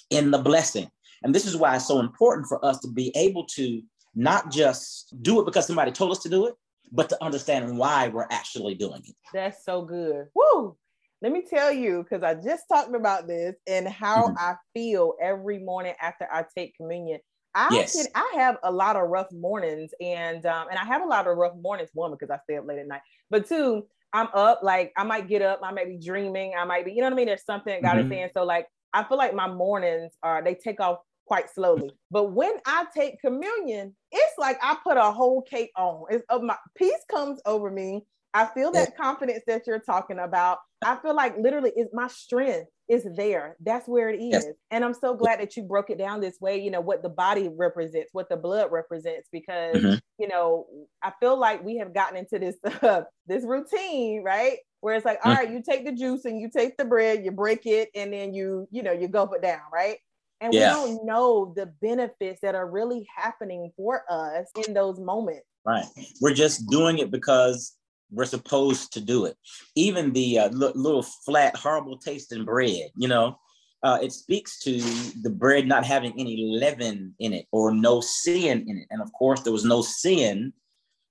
in 0.09 0.31
the 0.31 0.37
blessing. 0.37 0.89
And 1.23 1.33
this 1.33 1.45
is 1.45 1.57
why 1.57 1.75
it's 1.75 1.87
so 1.87 1.99
important 1.99 2.47
for 2.47 2.63
us 2.63 2.79
to 2.79 2.87
be 2.87 3.11
able 3.15 3.45
to 3.55 3.81
not 4.13 4.51
just 4.51 5.13
do 5.21 5.39
it 5.41 5.45
because 5.45 5.67
somebody 5.67 5.91
told 5.91 6.11
us 6.11 6.19
to 6.19 6.29
do 6.29 6.45
it, 6.45 6.55
but 6.91 7.09
to 7.09 7.23
understand 7.23 7.77
why 7.77 8.09
we're 8.09 8.27
actually 8.29 8.75
doing 8.75 9.01
it. 9.05 9.15
That's 9.33 9.65
so 9.65 9.81
good. 9.83 10.27
Woo! 10.35 10.77
Let 11.25 11.31
me 11.33 11.41
tell 11.41 11.71
you, 11.71 12.03
because 12.03 12.21
I 12.21 12.35
just 12.35 12.65
talked 12.71 12.93
about 12.93 13.25
this 13.25 13.55
and 13.65 13.87
how 13.87 14.29
Mhm. 14.29 14.37
I 14.37 14.57
feel 14.75 15.15
every 15.19 15.57
morning 15.57 15.95
after 15.99 16.27
I 16.31 16.45
take 16.55 16.75
communion. 16.77 17.19
I 17.55 17.71
Yes. 17.71 17.91
can, 17.91 18.05
I 18.13 18.33
have 18.35 18.57
a 18.61 18.71
lot 18.71 18.95
of 18.95 19.09
rough 19.09 19.31
mornings, 19.31 19.89
and 19.99 20.45
um, 20.45 20.67
and 20.69 20.77
I 20.77 20.85
have 20.85 21.01
a 21.01 21.07
lot 21.07 21.25
of 21.25 21.35
rough 21.35 21.55
mornings. 21.59 21.89
One 21.93 22.11
because 22.11 22.29
I 22.29 22.37
stay 22.43 22.57
up 22.57 22.67
late 22.67 22.77
at 22.77 22.87
night, 22.87 23.01
but 23.31 23.47
two, 23.47 23.87
I'm 24.13 24.27
up. 24.35 24.59
Like 24.61 24.93
I 24.97 25.03
might 25.03 25.27
get 25.27 25.41
up, 25.41 25.61
I 25.63 25.71
might 25.71 25.87
be 25.87 25.97
dreaming, 25.97 26.53
I 26.55 26.63
might 26.63 26.85
be, 26.85 26.91
you 26.91 26.97
know 26.97 27.05
what 27.07 27.13
I 27.13 27.15
mean. 27.15 27.25
There's 27.25 27.43
something 27.43 27.81
God 27.81 27.97
is 27.97 28.05
Mhm. 28.05 28.11
saying. 28.11 28.29
So 28.35 28.43
like 28.43 28.67
I 28.93 29.03
feel 29.03 29.17
like 29.17 29.33
my 29.33 29.47
mornings 29.47 30.13
are 30.21 30.43
they 30.43 30.53
take 30.53 30.79
off 30.79 30.99
quite 31.25 31.49
slowly. 31.49 31.97
But 32.11 32.33
when 32.33 32.53
I 32.67 32.85
take 32.95 33.19
communion, 33.19 33.95
it's 34.11 34.37
like 34.37 34.59
I 34.61 34.77
put 34.83 34.97
a 34.97 35.11
whole 35.11 35.41
cake 35.41 35.71
on. 35.75 36.03
It's 36.11 36.23
of 36.29 36.43
my 36.43 36.57
peace 36.77 37.03
comes 37.09 37.41
over 37.47 37.71
me. 37.71 38.05
I 38.35 38.45
feel 38.53 38.71
that 38.73 38.97
confidence 38.97 39.43
that 39.47 39.65
you're 39.65 39.79
talking 39.79 40.19
about. 40.19 40.59
I 40.83 40.97
feel 40.97 41.15
like 41.15 41.37
literally 41.37 41.71
is 41.71 41.87
my 41.93 42.09
strength 42.09 42.69
is 42.89 43.07
there. 43.15 43.55
That's 43.61 43.87
where 43.87 44.09
it 44.09 44.17
is. 44.21 44.43
Yes. 44.43 44.53
And 44.71 44.83
I'm 44.83 44.93
so 44.93 45.15
glad 45.15 45.39
that 45.39 45.55
you 45.55 45.63
broke 45.63 45.89
it 45.89 45.97
down 45.97 46.19
this 46.19 46.39
way, 46.41 46.61
you 46.61 46.69
know, 46.69 46.81
what 46.81 47.01
the 47.01 47.09
body 47.09 47.49
represents, 47.49 48.09
what 48.11 48.27
the 48.27 48.35
blood 48.35 48.71
represents, 48.73 49.29
because 49.31 49.81
Mhm. 49.81 50.01
you 50.17 50.27
know, 50.27 50.67
I 51.01 51.13
feel 51.19 51.37
like 51.37 51.63
we 51.63 51.77
have 51.77 51.93
gotten 51.93 52.17
into 52.17 52.37
this 52.37 52.57
this 53.25 53.45
routine, 53.45 54.21
right? 54.21 54.57
Where 54.81 54.95
it's 54.95 55.05
like, 55.05 55.19
all 55.23 55.31
Mhm. 55.31 55.35
right, 55.35 55.49
you 55.49 55.63
take 55.63 55.85
the 55.85 55.93
juice 55.93 56.25
and 56.25 56.39
you 56.39 56.49
take 56.49 56.75
the 56.75 56.85
bread, 56.85 57.23
you 57.23 57.31
break 57.31 57.65
it, 57.65 57.89
and 57.95 58.11
then 58.11 58.33
you, 58.33 58.67
you 58.69 58.83
know, 58.83 58.91
you 58.91 59.07
gulp 59.07 59.33
it 59.33 59.41
down, 59.41 59.61
right? 59.73 59.97
And 60.41 60.53
Yeah. 60.53 60.75
we 60.77 60.87
don't 60.87 61.05
know 61.05 61.53
the 61.55 61.67
benefits 61.81 62.41
that 62.41 62.53
are 62.53 62.69
really 62.69 63.07
happening 63.15 63.71
for 63.77 64.03
us 64.09 64.45
in 64.67 64.73
those 64.73 64.99
moments. 64.99 65.47
Right. 65.65 65.85
We're 66.21 66.33
just 66.33 66.67
doing 66.67 66.99
it 66.99 67.09
because 67.11 67.73
we're 68.11 68.25
supposed 68.25 68.93
to 68.93 69.01
do 69.01 69.25
it. 69.25 69.37
Even 69.75 70.13
the 70.13 70.39
uh, 70.39 70.49
li- 70.49 70.71
little 70.75 71.03
flat, 71.03 71.55
horrible 71.55 71.97
tasting 71.97 72.45
bread, 72.45 72.89
you 72.95 73.07
know, 73.07 73.37
uh, 73.83 73.99
it 74.01 74.11
speaks 74.11 74.59
to 74.59 74.79
the 75.21 75.29
bread 75.29 75.67
not 75.67 75.85
having 75.85 76.13
any 76.17 76.37
leaven 76.59 77.13
in 77.19 77.33
it 77.33 77.45
or 77.51 77.71
no 77.71 78.01
sin 78.01 78.65
in 78.67 78.77
it. 78.77 78.87
And 78.89 79.01
of 79.01 79.11
course, 79.13 79.41
there 79.41 79.53
was 79.53 79.65
no 79.65 79.81
sin 79.81 80.53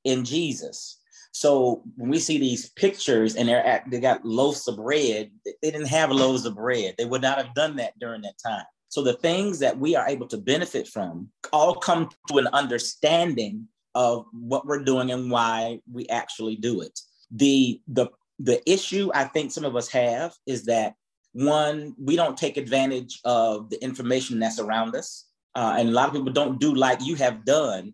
in 0.05 0.25
Jesus. 0.25 1.01
So 1.33 1.83
when 1.97 2.11
we 2.11 2.21
see 2.21 2.39
these 2.39 2.71
pictures 2.71 3.37
and 3.37 3.49
they're 3.49 3.65
at, 3.65 3.89
they 3.91 4.01
got 4.01 4.25
loaves 4.25 4.67
of 4.69 4.77
bread, 4.77 5.31
they 5.45 5.71
didn't 5.71 5.89
have 5.89 6.11
loaves 6.11 6.47
of 6.47 6.55
bread. 6.55 6.95
They 6.97 7.05
would 7.05 7.23
not 7.23 7.39
have 7.39 7.55
done 7.55 7.77
that 7.77 7.99
during 7.99 8.23
that 8.23 8.39
time. 8.45 8.65
So 8.89 9.03
the 9.03 9.15
things 9.15 9.59
that 9.59 9.79
we 9.79 9.97
are 9.97 10.09
able 10.09 10.29
to 10.29 10.39
benefit 10.39 10.87
from 10.87 11.29
all 11.53 11.75
come 11.75 12.09
to 12.29 12.39
an 12.39 12.47
understanding 12.49 13.67
of 13.95 14.27
what 14.33 14.67
we're 14.67 14.85
doing 14.85 15.11
and 15.11 15.31
why 15.31 15.81
we 15.91 16.07
actually 16.09 16.57
do 16.57 16.81
it. 16.81 16.99
The 17.31 17.81
the 17.89 18.09
the 18.39 18.61
issue 18.71 19.11
I 19.15 19.25
think 19.25 19.53
some 19.53 19.65
of 19.65 19.77
us 19.77 19.89
have 19.89 20.35
is 20.47 20.65
that 20.65 20.95
one, 21.35 21.95
we 21.99 22.15
don't 22.15 22.37
take 22.37 22.57
advantage 22.57 23.21
of 23.25 23.69
the 23.69 23.83
information 23.83 24.39
that's 24.39 24.61
around 24.61 24.95
us. 24.95 25.27
Uh, 25.57 25.77
and 25.79 25.89
a 25.89 25.93
lot 25.93 26.09
of 26.09 26.15
people 26.15 26.33
don't 26.33 26.61
do 26.61 26.75
like 26.75 27.01
you 27.03 27.17
have 27.17 27.45
done, 27.45 27.93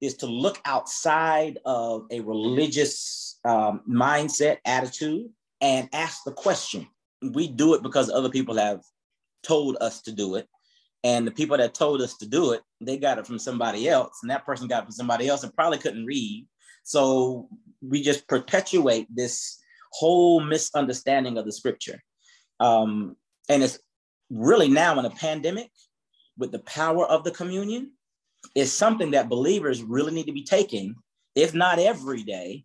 is 0.00 0.14
to 0.18 0.26
look 0.26 0.60
outside 0.64 1.58
of 1.64 2.06
a 2.10 2.20
religious 2.20 3.38
um, 3.44 3.80
mindset, 3.88 4.58
attitude, 4.64 5.28
and 5.60 5.88
ask 5.92 6.22
the 6.24 6.32
question. 6.32 6.86
We 7.32 7.48
do 7.48 7.74
it 7.74 7.82
because 7.82 8.10
other 8.10 8.28
people 8.28 8.56
have 8.56 8.82
told 9.42 9.76
us 9.80 10.02
to 10.02 10.12
do 10.12 10.36
it. 10.36 10.48
And 11.06 11.24
the 11.24 11.30
people 11.30 11.56
that 11.56 11.72
told 11.72 12.02
us 12.02 12.16
to 12.16 12.26
do 12.26 12.50
it, 12.50 12.62
they 12.80 12.96
got 12.96 13.18
it 13.18 13.26
from 13.28 13.38
somebody 13.38 13.88
else. 13.88 14.18
And 14.22 14.30
that 14.30 14.44
person 14.44 14.66
got 14.66 14.82
it 14.82 14.86
from 14.86 14.98
somebody 15.00 15.28
else 15.28 15.44
and 15.44 15.54
probably 15.54 15.78
couldn't 15.78 16.04
read. 16.04 16.46
So 16.82 17.48
we 17.80 18.02
just 18.02 18.26
perpetuate 18.26 19.06
this 19.14 19.56
whole 19.92 20.40
misunderstanding 20.40 21.38
of 21.38 21.44
the 21.44 21.52
scripture. 21.52 22.02
Um, 22.58 23.16
and 23.48 23.62
it's 23.62 23.78
really 24.30 24.68
now 24.68 24.98
in 24.98 25.04
a 25.04 25.10
pandemic 25.10 25.70
with 26.36 26.50
the 26.50 26.64
power 26.80 27.06
of 27.06 27.22
the 27.22 27.30
communion, 27.30 27.92
is 28.54 28.72
something 28.72 29.12
that 29.12 29.28
believers 29.28 29.82
really 29.82 30.12
need 30.12 30.26
to 30.26 30.32
be 30.32 30.44
taking, 30.44 30.94
if 31.34 31.54
not 31.54 31.78
every 31.78 32.24
day, 32.24 32.64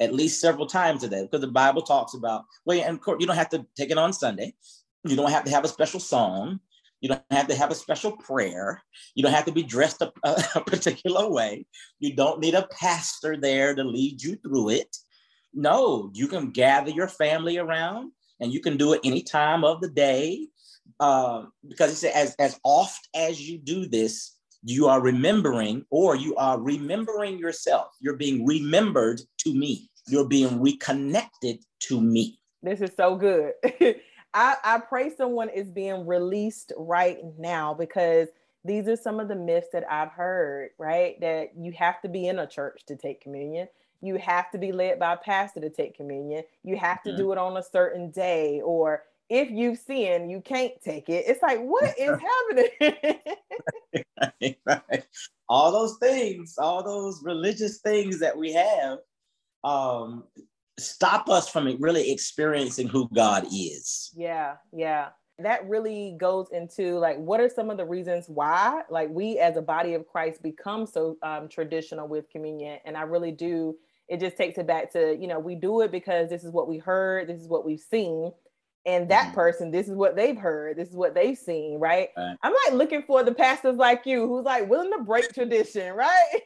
at 0.00 0.14
least 0.14 0.40
several 0.40 0.66
times 0.66 1.04
a 1.04 1.08
day, 1.08 1.22
because 1.22 1.42
the 1.42 1.58
Bible 1.62 1.82
talks 1.82 2.14
about, 2.14 2.44
well, 2.64 2.80
and 2.80 2.96
of 2.96 3.02
course, 3.02 3.18
you 3.20 3.26
don't 3.26 3.36
have 3.36 3.50
to 3.50 3.66
take 3.76 3.90
it 3.90 3.98
on 3.98 4.12
Sunday. 4.12 4.54
You 5.04 5.16
don't 5.16 5.30
have 5.30 5.44
to 5.44 5.50
have 5.50 5.64
a 5.64 5.68
special 5.68 6.00
song. 6.00 6.60
You 7.00 7.10
don't 7.10 7.22
have 7.30 7.48
to 7.48 7.54
have 7.54 7.70
a 7.70 7.74
special 7.74 8.12
prayer. 8.16 8.82
You 9.14 9.22
don't 9.22 9.32
have 9.32 9.44
to 9.46 9.52
be 9.52 9.62
dressed 9.62 10.02
a, 10.02 10.12
a 10.54 10.60
particular 10.60 11.30
way. 11.30 11.66
You 11.98 12.14
don't 12.14 12.40
need 12.40 12.54
a 12.54 12.68
pastor 12.68 13.36
there 13.36 13.74
to 13.74 13.84
lead 13.84 14.22
you 14.22 14.36
through 14.36 14.70
it. 14.70 14.96
No, 15.52 16.10
you 16.12 16.28
can 16.28 16.50
gather 16.50 16.90
your 16.90 17.08
family 17.08 17.58
around 17.58 18.12
and 18.40 18.52
you 18.52 18.60
can 18.60 18.76
do 18.76 18.92
it 18.92 19.00
any 19.04 19.22
time 19.22 19.64
of 19.64 19.80
the 19.80 19.88
day. 19.88 20.48
Uh, 21.00 21.44
because 21.68 21.92
it 21.92 21.96
says, 21.96 22.12
as, 22.14 22.36
as 22.38 22.60
oft 22.64 23.08
as 23.14 23.40
you 23.40 23.58
do 23.58 23.86
this, 23.86 24.36
you 24.62 24.86
are 24.86 25.00
remembering 25.00 25.84
or 25.90 26.16
you 26.16 26.34
are 26.36 26.60
remembering 26.60 27.38
yourself. 27.38 27.88
You're 28.00 28.16
being 28.16 28.46
remembered 28.46 29.20
to 29.38 29.54
me. 29.54 29.90
You're 30.08 30.28
being 30.28 30.60
reconnected 30.60 31.58
to 31.80 32.00
me. 32.00 32.38
This 32.62 32.80
is 32.80 32.90
so 32.96 33.16
good. 33.16 33.52
I, 34.36 34.56
I 34.62 34.80
pray 34.80 35.10
someone 35.16 35.48
is 35.48 35.70
being 35.70 36.06
released 36.06 36.72
right 36.76 37.20
now 37.38 37.72
because 37.74 38.28
these 38.66 38.86
are 38.86 38.96
some 38.96 39.18
of 39.18 39.28
the 39.28 39.34
myths 39.34 39.68
that 39.72 39.90
I've 39.90 40.10
heard, 40.12 40.72
right? 40.78 41.18
That 41.22 41.56
you 41.56 41.72
have 41.72 42.02
to 42.02 42.08
be 42.10 42.28
in 42.28 42.38
a 42.38 42.46
church 42.46 42.84
to 42.86 42.96
take 42.96 43.22
communion. 43.22 43.68
You 44.02 44.16
have 44.18 44.50
to 44.50 44.58
be 44.58 44.72
led 44.72 44.98
by 44.98 45.14
a 45.14 45.16
pastor 45.16 45.60
to 45.62 45.70
take 45.70 45.96
communion. 45.96 46.44
You 46.64 46.76
have 46.76 47.02
to 47.04 47.12
Mhm. 47.12 47.16
do 47.16 47.32
it 47.32 47.38
on 47.38 47.56
a 47.56 47.62
certain 47.62 48.10
day. 48.10 48.60
Or 48.60 49.04
if 49.30 49.50
you've 49.50 49.78
sinned, 49.78 50.30
you 50.30 50.42
can't 50.42 50.74
take 50.84 51.08
it. 51.08 51.24
It's 51.26 51.42
like, 51.42 51.60
what 51.60 51.98
is 51.98 52.18
happening? 52.20 53.20
right? 54.66 55.06
All 55.48 55.72
those 55.72 55.96
things, 55.98 56.56
all 56.58 56.82
those 56.82 57.22
religious 57.24 57.80
things 57.80 58.20
that 58.20 58.36
we 58.36 58.52
have, 58.52 58.98
um, 59.64 60.24
stop 60.78 61.28
us 61.28 61.48
from 61.48 61.80
really 61.80 62.10
experiencing 62.10 62.88
who 62.88 63.08
God 63.14 63.46
is. 63.52 64.12
yeah, 64.16 64.56
yeah. 64.72 65.08
that 65.38 65.68
really 65.68 66.16
goes 66.18 66.48
into 66.52 66.98
like 66.98 67.16
what 67.18 67.40
are 67.40 67.48
some 67.48 67.70
of 67.70 67.76
the 67.76 67.84
reasons 67.84 68.26
why 68.28 68.82
like 68.88 69.08
we 69.10 69.38
as 69.38 69.56
a 69.56 69.62
body 69.62 69.92
of 69.92 70.06
christ 70.06 70.42
become 70.42 70.86
so 70.86 71.16
um, 71.22 71.46
traditional 71.46 72.08
with 72.08 72.28
communion 72.30 72.78
and 72.86 72.96
i 72.96 73.02
really 73.02 73.32
do 73.32 73.76
it 74.08 74.18
just 74.18 74.36
takes 74.36 74.56
it 74.56 74.66
back 74.66 74.90
to 74.90 75.14
you 75.20 75.26
know 75.26 75.38
we 75.38 75.54
do 75.54 75.82
it 75.82 75.92
because 75.92 76.30
this 76.30 76.42
is 76.42 76.50
what 76.50 76.68
we 76.68 76.78
heard 76.78 77.28
this 77.28 77.40
is 77.40 77.48
what 77.48 77.66
we've 77.66 77.80
seen 77.80 78.32
and 78.86 79.08
that 79.08 79.26
mm-hmm. 79.26 79.34
person 79.34 79.70
this 79.70 79.88
is 79.88 79.94
what 79.94 80.16
they've 80.16 80.38
heard 80.38 80.76
this 80.76 80.88
is 80.88 80.94
what 80.94 81.14
they've 81.14 81.36
seen 81.36 81.78
right? 81.78 82.08
right? 82.16 82.36
i'm 82.42 82.54
like 82.64 82.74
looking 82.74 83.02
for 83.02 83.22
the 83.22 83.34
pastors 83.34 83.76
like 83.76 84.06
you 84.06 84.26
who's 84.26 84.44
like 84.44 84.68
willing 84.68 84.90
to 84.90 85.02
break 85.02 85.32
tradition 85.34 85.94
right 85.94 86.40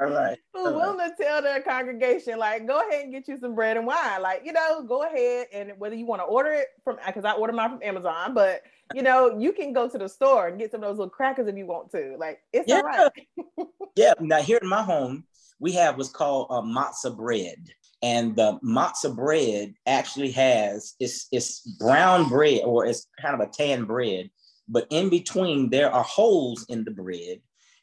all 0.00 0.06
right 0.08 0.38
who's 0.54 0.68
all 0.68 0.74
willing 0.74 0.98
right. 0.98 1.16
to 1.16 1.22
tell 1.22 1.42
their 1.42 1.60
congregation 1.60 2.38
like 2.38 2.66
go 2.66 2.80
ahead 2.88 3.04
and 3.04 3.12
get 3.12 3.28
you 3.28 3.36
some 3.36 3.54
bread 3.54 3.76
and 3.76 3.86
wine 3.86 4.22
like 4.22 4.42
you 4.44 4.52
know 4.52 4.82
go 4.84 5.02
ahead 5.02 5.46
and 5.52 5.72
whether 5.78 5.94
you 5.94 6.06
want 6.06 6.20
to 6.20 6.26
order 6.26 6.52
it 6.52 6.68
from 6.84 6.96
because 7.06 7.24
i 7.24 7.32
order 7.32 7.52
mine 7.52 7.70
from 7.70 7.82
amazon 7.82 8.32
but 8.32 8.62
you 8.94 9.02
know 9.02 9.38
you 9.38 9.52
can 9.52 9.72
go 9.72 9.88
to 9.88 9.98
the 9.98 10.08
store 10.08 10.48
and 10.48 10.58
get 10.58 10.70
some 10.70 10.82
of 10.82 10.88
those 10.88 10.98
little 10.98 11.10
crackers 11.10 11.48
if 11.48 11.56
you 11.56 11.66
want 11.66 11.90
to 11.90 12.16
like 12.18 12.40
it's 12.52 12.68
yeah. 12.68 12.76
all 12.76 12.82
right 12.82 13.66
yeah 13.96 14.14
now 14.20 14.40
here 14.40 14.58
in 14.62 14.68
my 14.68 14.82
home 14.82 15.24
we 15.58 15.72
have 15.72 15.96
what's 15.96 16.08
called 16.08 16.46
a 16.50 16.62
matzah 16.62 17.14
bread 17.14 17.70
and 18.02 18.34
the 18.36 18.58
matzah 18.64 19.14
bread 19.14 19.74
actually 19.86 20.30
has 20.30 20.94
it's 21.00 21.26
it's 21.32 21.60
brown 21.78 22.28
bread 22.28 22.62
or 22.64 22.86
it's 22.86 23.06
kind 23.20 23.34
of 23.34 23.40
a 23.40 23.50
tan 23.50 23.84
bread 23.84 24.30
but 24.68 24.86
in 24.90 25.10
between 25.10 25.68
there 25.68 25.92
are 25.92 26.04
holes 26.04 26.64
in 26.68 26.84
the 26.84 26.90
bread 26.90 27.40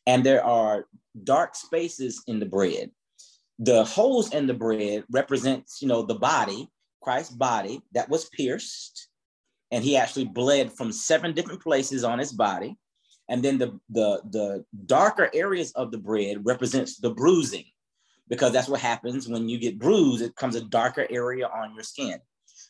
and 0.08 0.23
there 0.23 0.43
are 0.43 0.86
dark 1.23 1.53
spaces 1.56 2.23
in 2.27 2.39
the 2.39 2.45
bread. 2.45 2.89
The 3.60 3.84
holes 3.84 4.34
in 4.34 4.47
the 4.47 4.53
bread 4.53 5.03
represents 5.12 5.82
you 5.82 5.88
know 5.88 6.01
the 6.01 6.15
body 6.15 6.69
christ's 7.01 7.34
body 7.34 7.82
that 7.93 8.10
was 8.10 8.30
pierced 8.30 9.10
and 9.71 9.84
he 9.84 9.97
actually 9.97 10.25
bled 10.25 10.71
from 10.71 10.91
seven 10.91 11.34
different 11.34 11.62
places 11.62 12.03
on 12.03 12.19
his 12.19 12.32
body. 12.32 12.77
And 13.30 13.43
then 13.43 13.58
the 13.58 13.80
the 13.89 14.21
the 14.30 14.65
darker 14.86 15.30
areas 15.34 15.73
of 15.73 15.91
the 15.91 15.97
bread 15.97 16.45
represents 16.45 16.97
the 16.97 17.10
bruising 17.10 17.65
because 18.30 18.52
that's 18.52 18.68
what 18.68 18.82
happens 18.82 19.28
when 19.28 19.48
you 19.50 19.58
get 19.58 19.80
bruised, 19.80 20.22
it 20.22 20.36
comes 20.36 20.56
a 20.56 20.62
darker 20.62 21.08
area 21.10 21.48
on 21.48 21.74
your 21.74 21.84
skin. 21.84 22.20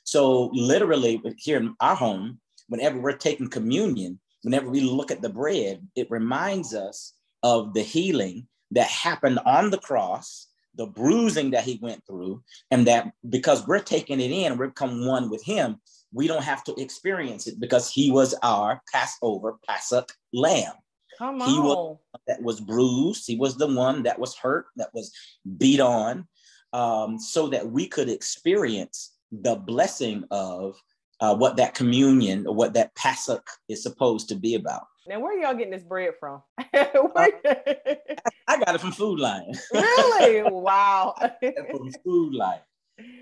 So, 0.04 0.50
literally, 0.54 1.22
here 1.38 1.58
in 1.58 1.76
our 1.80 1.96
home, 1.96 2.39
whenever 2.67 3.00
we're 3.00 3.17
taking 3.17 3.50
communion, 3.50 4.20
whenever 4.43 4.70
we 4.70 4.82
look 4.82 5.12
at 5.12 5.22
the 5.22 5.30
bread, 5.30 5.86
it 5.96 6.10
reminds 6.10 6.74
us 6.74 7.13
of 7.43 7.74
the 7.74 7.82
healing 7.82 8.48
that 8.72 8.88
happened 8.88 9.39
on 9.46 9.70
the 9.70 9.78
cross, 9.78 10.48
the 10.76 10.86
bruising 10.86 11.52
that 11.52 11.63
he 11.63 11.80
went 11.82 12.04
through, 12.06 12.43
and 12.72 12.88
that 12.88 13.12
because 13.30 13.67
we're 13.67 13.80
taking 13.80 14.22
it 14.22 14.32
in, 14.32 14.58
we're 14.58 14.67
become 14.67 15.06
one 15.06 15.30
with 15.30 15.43
him, 15.43 15.78
we 16.13 16.28
don't 16.28 16.43
have 16.43 16.63
to 16.65 16.76
experience 16.82 17.48
it 17.48 17.60
because 17.60 17.91
he 17.91 18.12
was 18.12 18.34
our 18.43 18.82
Passover, 18.91 19.58
Passover 19.67 20.08
lamb. 20.34 20.74
Come 21.17 21.41
on. 21.41 21.49
He 21.49 21.60
was 21.60 21.97
that 22.27 22.41
was 22.41 22.60
bruised. 22.60 23.25
He 23.27 23.36
was 23.36 23.58
the 23.58 23.67
one 23.67 24.03
that 24.03 24.19
was 24.19 24.36
hurt, 24.36 24.67
that 24.75 24.89
was 24.93 25.12
beat 25.58 25.80
on, 25.80 26.27
um, 26.73 27.19
so 27.19 27.47
that 27.47 27.69
we 27.69 27.88
could 27.88 28.10
experience 28.10 29.15
the 29.32 29.56
blessing 29.56 30.23
of 30.32 30.75
uh, 31.19 31.36
what 31.36 31.58
that 31.58 31.73
communion 31.73 32.45
or 32.45 32.53
what 32.53 32.73
that 32.73 32.95
Passover 32.95 33.43
is 33.69 33.82
supposed 33.82 34.30
to 34.30 34.36
be 34.36 34.56
about. 34.56 34.84
Now, 35.08 35.19
where 35.21 35.39
y'all 35.39 35.53
getting 35.53 35.71
this 35.71 35.84
bread 35.84 36.12
from? 36.19 36.41
uh, 36.60 36.63
I 36.73 38.60
got 38.60 38.75
it 38.75 38.82
from 38.82 38.91
Food 38.91 39.19
Lion. 39.19 39.53
really? 39.73 40.43
Wow. 40.51 41.15
from 41.71 41.91
Food 42.03 42.34
Lion. 42.34 42.60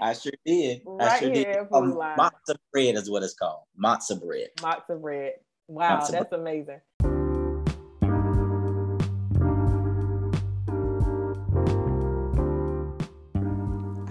I 0.01 0.13
sure 0.13 0.31
did. 0.45 0.81
Right 0.85 1.11
I 1.11 1.19
sure 1.19 1.33
here, 1.33 1.67
did. 1.71 1.75
Um, 1.75 1.93
matzah 1.93 2.55
bread 2.71 2.95
is 2.95 3.09
what 3.09 3.23
it's 3.23 3.35
called. 3.35 3.63
Matzah 3.81 4.19
bread. 4.19 4.47
Matzah 4.57 4.99
bread. 4.99 5.33
Wow, 5.67 5.99
that's 5.99 6.11
bread. 6.11 6.27
amazing. 6.31 6.81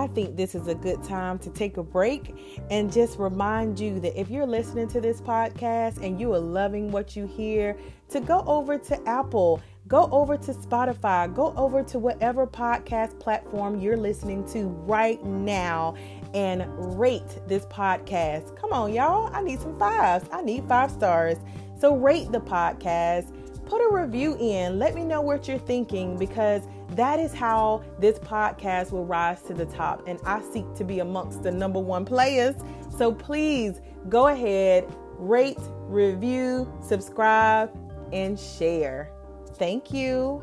I 0.04 0.06
think 0.08 0.36
this 0.36 0.54
is 0.54 0.68
a 0.68 0.74
good 0.74 1.02
time 1.02 1.38
to 1.38 1.48
take 1.48 1.78
a 1.78 1.82
break 1.82 2.36
and 2.70 2.92
just 2.92 3.18
remind 3.18 3.80
you 3.80 4.00
that 4.00 4.20
if 4.20 4.28
you're 4.28 4.44
listening 4.44 4.86
to 4.88 5.00
this 5.00 5.22
podcast 5.22 6.04
and 6.04 6.20
you 6.20 6.34
are 6.34 6.38
loving 6.38 6.92
what 6.92 7.16
you 7.16 7.26
hear, 7.26 7.74
to 8.10 8.20
go 8.20 8.44
over 8.46 8.76
to 8.76 9.08
Apple, 9.08 9.62
go 9.88 10.10
over 10.12 10.36
to 10.36 10.52
Spotify, 10.52 11.34
go 11.34 11.54
over 11.56 11.82
to 11.84 11.98
whatever 11.98 12.46
podcast 12.46 13.18
platform 13.18 13.80
you're 13.80 13.96
listening 13.96 14.46
to 14.48 14.66
right 14.66 15.24
now 15.24 15.94
and 16.34 16.66
rate 17.00 17.38
this 17.48 17.64
podcast. 17.66 18.54
Come 18.60 18.74
on, 18.74 18.92
y'all. 18.92 19.34
I 19.34 19.40
need 19.40 19.58
some 19.58 19.78
fives. 19.78 20.28
I 20.30 20.42
need 20.42 20.68
five 20.68 20.90
stars. 20.90 21.38
So 21.80 21.96
rate 21.96 22.30
the 22.30 22.42
podcast 22.42 23.33
put 23.74 23.90
a 23.90 23.92
review 23.92 24.36
in. 24.38 24.78
Let 24.78 24.94
me 24.94 25.02
know 25.02 25.20
what 25.20 25.48
you're 25.48 25.58
thinking 25.58 26.16
because 26.16 26.62
that 26.90 27.18
is 27.18 27.34
how 27.34 27.82
this 27.98 28.20
podcast 28.20 28.92
will 28.92 29.04
rise 29.04 29.42
to 29.42 29.54
the 29.54 29.66
top. 29.66 30.06
And 30.06 30.20
I 30.24 30.42
seek 30.42 30.72
to 30.74 30.84
be 30.84 31.00
amongst 31.00 31.42
the 31.42 31.50
number 31.50 31.80
one 31.80 32.04
players. 32.04 32.54
So 32.96 33.10
please 33.10 33.80
go 34.08 34.28
ahead, 34.28 34.86
rate, 35.18 35.58
review, 35.88 36.72
subscribe, 36.80 37.76
and 38.12 38.38
share. 38.38 39.10
Thank 39.56 39.92
you. 39.92 40.40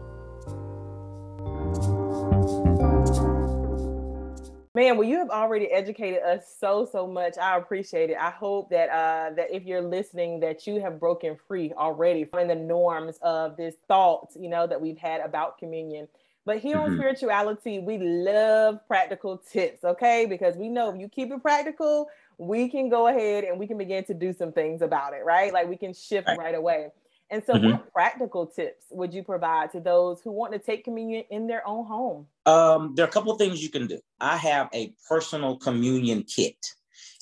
Man, 4.73 4.97
well, 4.97 5.07
you 5.07 5.17
have 5.17 5.29
already 5.29 5.65
educated 5.65 6.23
us 6.23 6.45
so 6.57 6.87
so 6.89 7.05
much. 7.05 7.37
I 7.37 7.57
appreciate 7.57 8.09
it. 8.09 8.17
I 8.17 8.29
hope 8.29 8.69
that 8.69 8.89
uh, 8.89 9.35
that 9.35 9.53
if 9.53 9.65
you're 9.65 9.81
listening, 9.81 10.39
that 10.39 10.65
you 10.65 10.79
have 10.79 10.97
broken 10.97 11.37
free 11.47 11.73
already 11.73 12.23
from 12.23 12.47
the 12.47 12.55
norms 12.55 13.17
of 13.21 13.57
this 13.57 13.75
thought, 13.89 14.29
you 14.39 14.47
know, 14.47 14.67
that 14.67 14.79
we've 14.79 14.97
had 14.97 15.19
about 15.19 15.57
communion. 15.57 16.07
But 16.45 16.59
here 16.59 16.77
mm-hmm. 16.77 16.93
on 16.93 16.97
spirituality, 16.97 17.79
we 17.79 17.97
love 17.97 18.79
practical 18.87 19.37
tips, 19.37 19.83
okay? 19.83 20.25
Because 20.25 20.55
we 20.55 20.69
know 20.69 20.89
if 20.89 20.99
you 20.99 21.09
keep 21.09 21.31
it 21.31 21.41
practical, 21.41 22.07
we 22.37 22.69
can 22.69 22.89
go 22.89 23.07
ahead 23.07 23.43
and 23.43 23.59
we 23.59 23.67
can 23.67 23.77
begin 23.77 24.05
to 24.05 24.13
do 24.13 24.31
some 24.31 24.53
things 24.53 24.81
about 24.81 25.13
it, 25.13 25.23
right? 25.25 25.53
Like 25.53 25.67
we 25.67 25.75
can 25.77 25.93
shift 25.93 26.27
right, 26.27 26.37
right 26.37 26.55
away. 26.55 26.91
And 27.31 27.41
so, 27.45 27.53
mm-hmm. 27.53 27.71
what 27.71 27.93
practical 27.93 28.45
tips 28.45 28.85
would 28.91 29.13
you 29.13 29.23
provide 29.23 29.71
to 29.71 29.79
those 29.79 30.21
who 30.21 30.31
want 30.31 30.51
to 30.51 30.59
take 30.59 30.83
communion 30.83 31.23
in 31.29 31.47
their 31.47 31.65
own 31.65 31.85
home? 31.85 32.27
Um, 32.45 32.93
there 32.95 33.05
are 33.05 33.09
a 33.09 33.11
couple 33.11 33.31
of 33.31 33.37
things 33.37 33.63
you 33.63 33.69
can 33.69 33.87
do. 33.87 33.99
I 34.19 34.35
have 34.35 34.69
a 34.73 34.93
personal 35.07 35.57
communion 35.57 36.23
kit, 36.23 36.57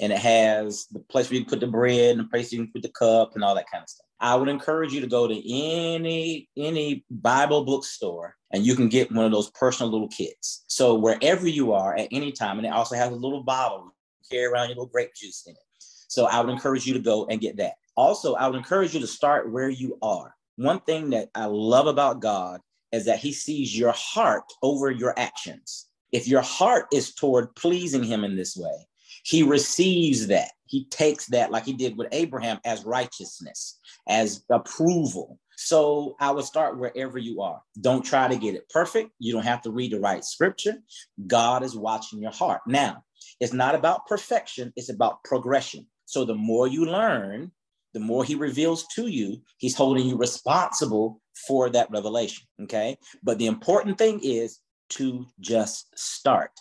and 0.01 0.11
it 0.11 0.17
has 0.17 0.87
the 0.87 0.99
place 0.99 1.29
where 1.29 1.39
you 1.39 1.45
put 1.45 1.59
the 1.59 1.67
bread 1.67 2.11
and 2.11 2.21
the 2.21 2.29
place 2.29 2.51
you 2.51 2.57
can 2.57 2.71
put 2.71 2.81
the 2.81 2.89
cup 2.89 3.35
and 3.35 3.43
all 3.43 3.53
that 3.53 3.69
kind 3.71 3.83
of 3.83 3.89
stuff. 3.89 4.07
I 4.19 4.35
would 4.35 4.49
encourage 4.49 4.91
you 4.93 4.99
to 4.99 5.07
go 5.07 5.27
to 5.27 5.53
any 5.53 6.49
any 6.57 7.05
Bible 7.09 7.63
bookstore 7.63 8.35
and 8.51 8.65
you 8.65 8.75
can 8.75 8.89
get 8.89 9.11
one 9.11 9.25
of 9.25 9.31
those 9.31 9.51
personal 9.51 9.91
little 9.91 10.09
kits. 10.09 10.65
So 10.67 10.95
wherever 10.95 11.47
you 11.47 11.71
are 11.71 11.95
at 11.95 12.09
any 12.11 12.31
time, 12.31 12.57
and 12.57 12.67
it 12.67 12.73
also 12.73 12.95
has 12.95 13.11
a 13.11 13.15
little 13.15 13.43
bottle 13.43 13.93
carry 14.29 14.45
around 14.45 14.69
your 14.69 14.75
little 14.75 14.85
grape 14.87 15.13
juice 15.15 15.43
in 15.47 15.53
it. 15.53 15.59
So 15.79 16.25
I 16.25 16.41
would 16.41 16.49
encourage 16.49 16.85
you 16.85 16.93
to 16.93 16.99
go 16.99 17.27
and 17.27 17.39
get 17.39 17.57
that. 17.57 17.73
Also, 17.99 18.33
I 18.35 18.47
would 18.47 18.55
encourage 18.55 18.93
you 18.93 19.01
to 19.01 19.07
start 19.07 19.51
where 19.51 19.67
you 19.67 19.97
are. 20.01 20.33
One 20.55 20.79
thing 20.79 21.09
that 21.09 21.27
I 21.35 21.47
love 21.47 21.85
about 21.85 22.21
God 22.21 22.61
is 22.93 23.03
that 23.03 23.19
He 23.19 23.33
sees 23.33 23.77
your 23.77 23.91
heart 23.91 24.45
over 24.63 24.89
your 24.89 25.13
actions. 25.19 25.89
If 26.13 26.25
your 26.25 26.41
heart 26.41 26.85
is 26.93 27.13
toward 27.13 27.53
pleasing 27.55 28.03
Him 28.03 28.23
in 28.23 28.37
this 28.37 28.55
way, 28.55 28.87
He 29.25 29.43
receives 29.43 30.27
that. 30.27 30.51
He 30.65 30.85
takes 30.85 31.25
that, 31.25 31.51
like 31.51 31.65
He 31.65 31.73
did 31.73 31.97
with 31.97 32.07
Abraham, 32.13 32.59
as 32.63 32.85
righteousness, 32.85 33.77
as 34.07 34.45
approval. 34.49 35.37
So 35.57 36.15
I 36.21 36.31
would 36.31 36.45
start 36.45 36.79
wherever 36.79 37.17
you 37.17 37.41
are. 37.41 37.61
Don't 37.81 38.05
try 38.05 38.29
to 38.29 38.37
get 38.37 38.55
it 38.55 38.69
perfect. 38.69 39.11
You 39.19 39.33
don't 39.33 39.43
have 39.43 39.61
to 39.63 39.71
read 39.71 39.91
the 39.91 39.99
right 39.99 40.23
scripture. 40.23 40.77
God 41.27 41.63
is 41.63 41.75
watching 41.75 42.21
your 42.21 42.31
heart. 42.31 42.61
Now, 42.65 43.03
it's 43.41 43.51
not 43.51 43.75
about 43.75 44.07
perfection, 44.07 44.71
it's 44.77 44.89
about 44.89 45.21
progression. 45.25 45.85
So 46.05 46.23
the 46.23 46.33
more 46.33 46.65
you 46.65 46.85
learn, 46.85 47.51
the 47.93 47.99
more 47.99 48.23
he 48.23 48.35
reveals 48.35 48.85
to 48.95 49.07
you, 49.07 49.41
he's 49.57 49.75
holding 49.75 50.07
you 50.07 50.17
responsible 50.17 51.21
for 51.47 51.69
that 51.69 51.89
revelation. 51.91 52.45
Okay. 52.63 52.97
But 53.23 53.37
the 53.37 53.47
important 53.47 53.97
thing 53.97 54.19
is 54.23 54.59
to 54.89 55.25
just 55.39 55.87
start. 55.97 56.51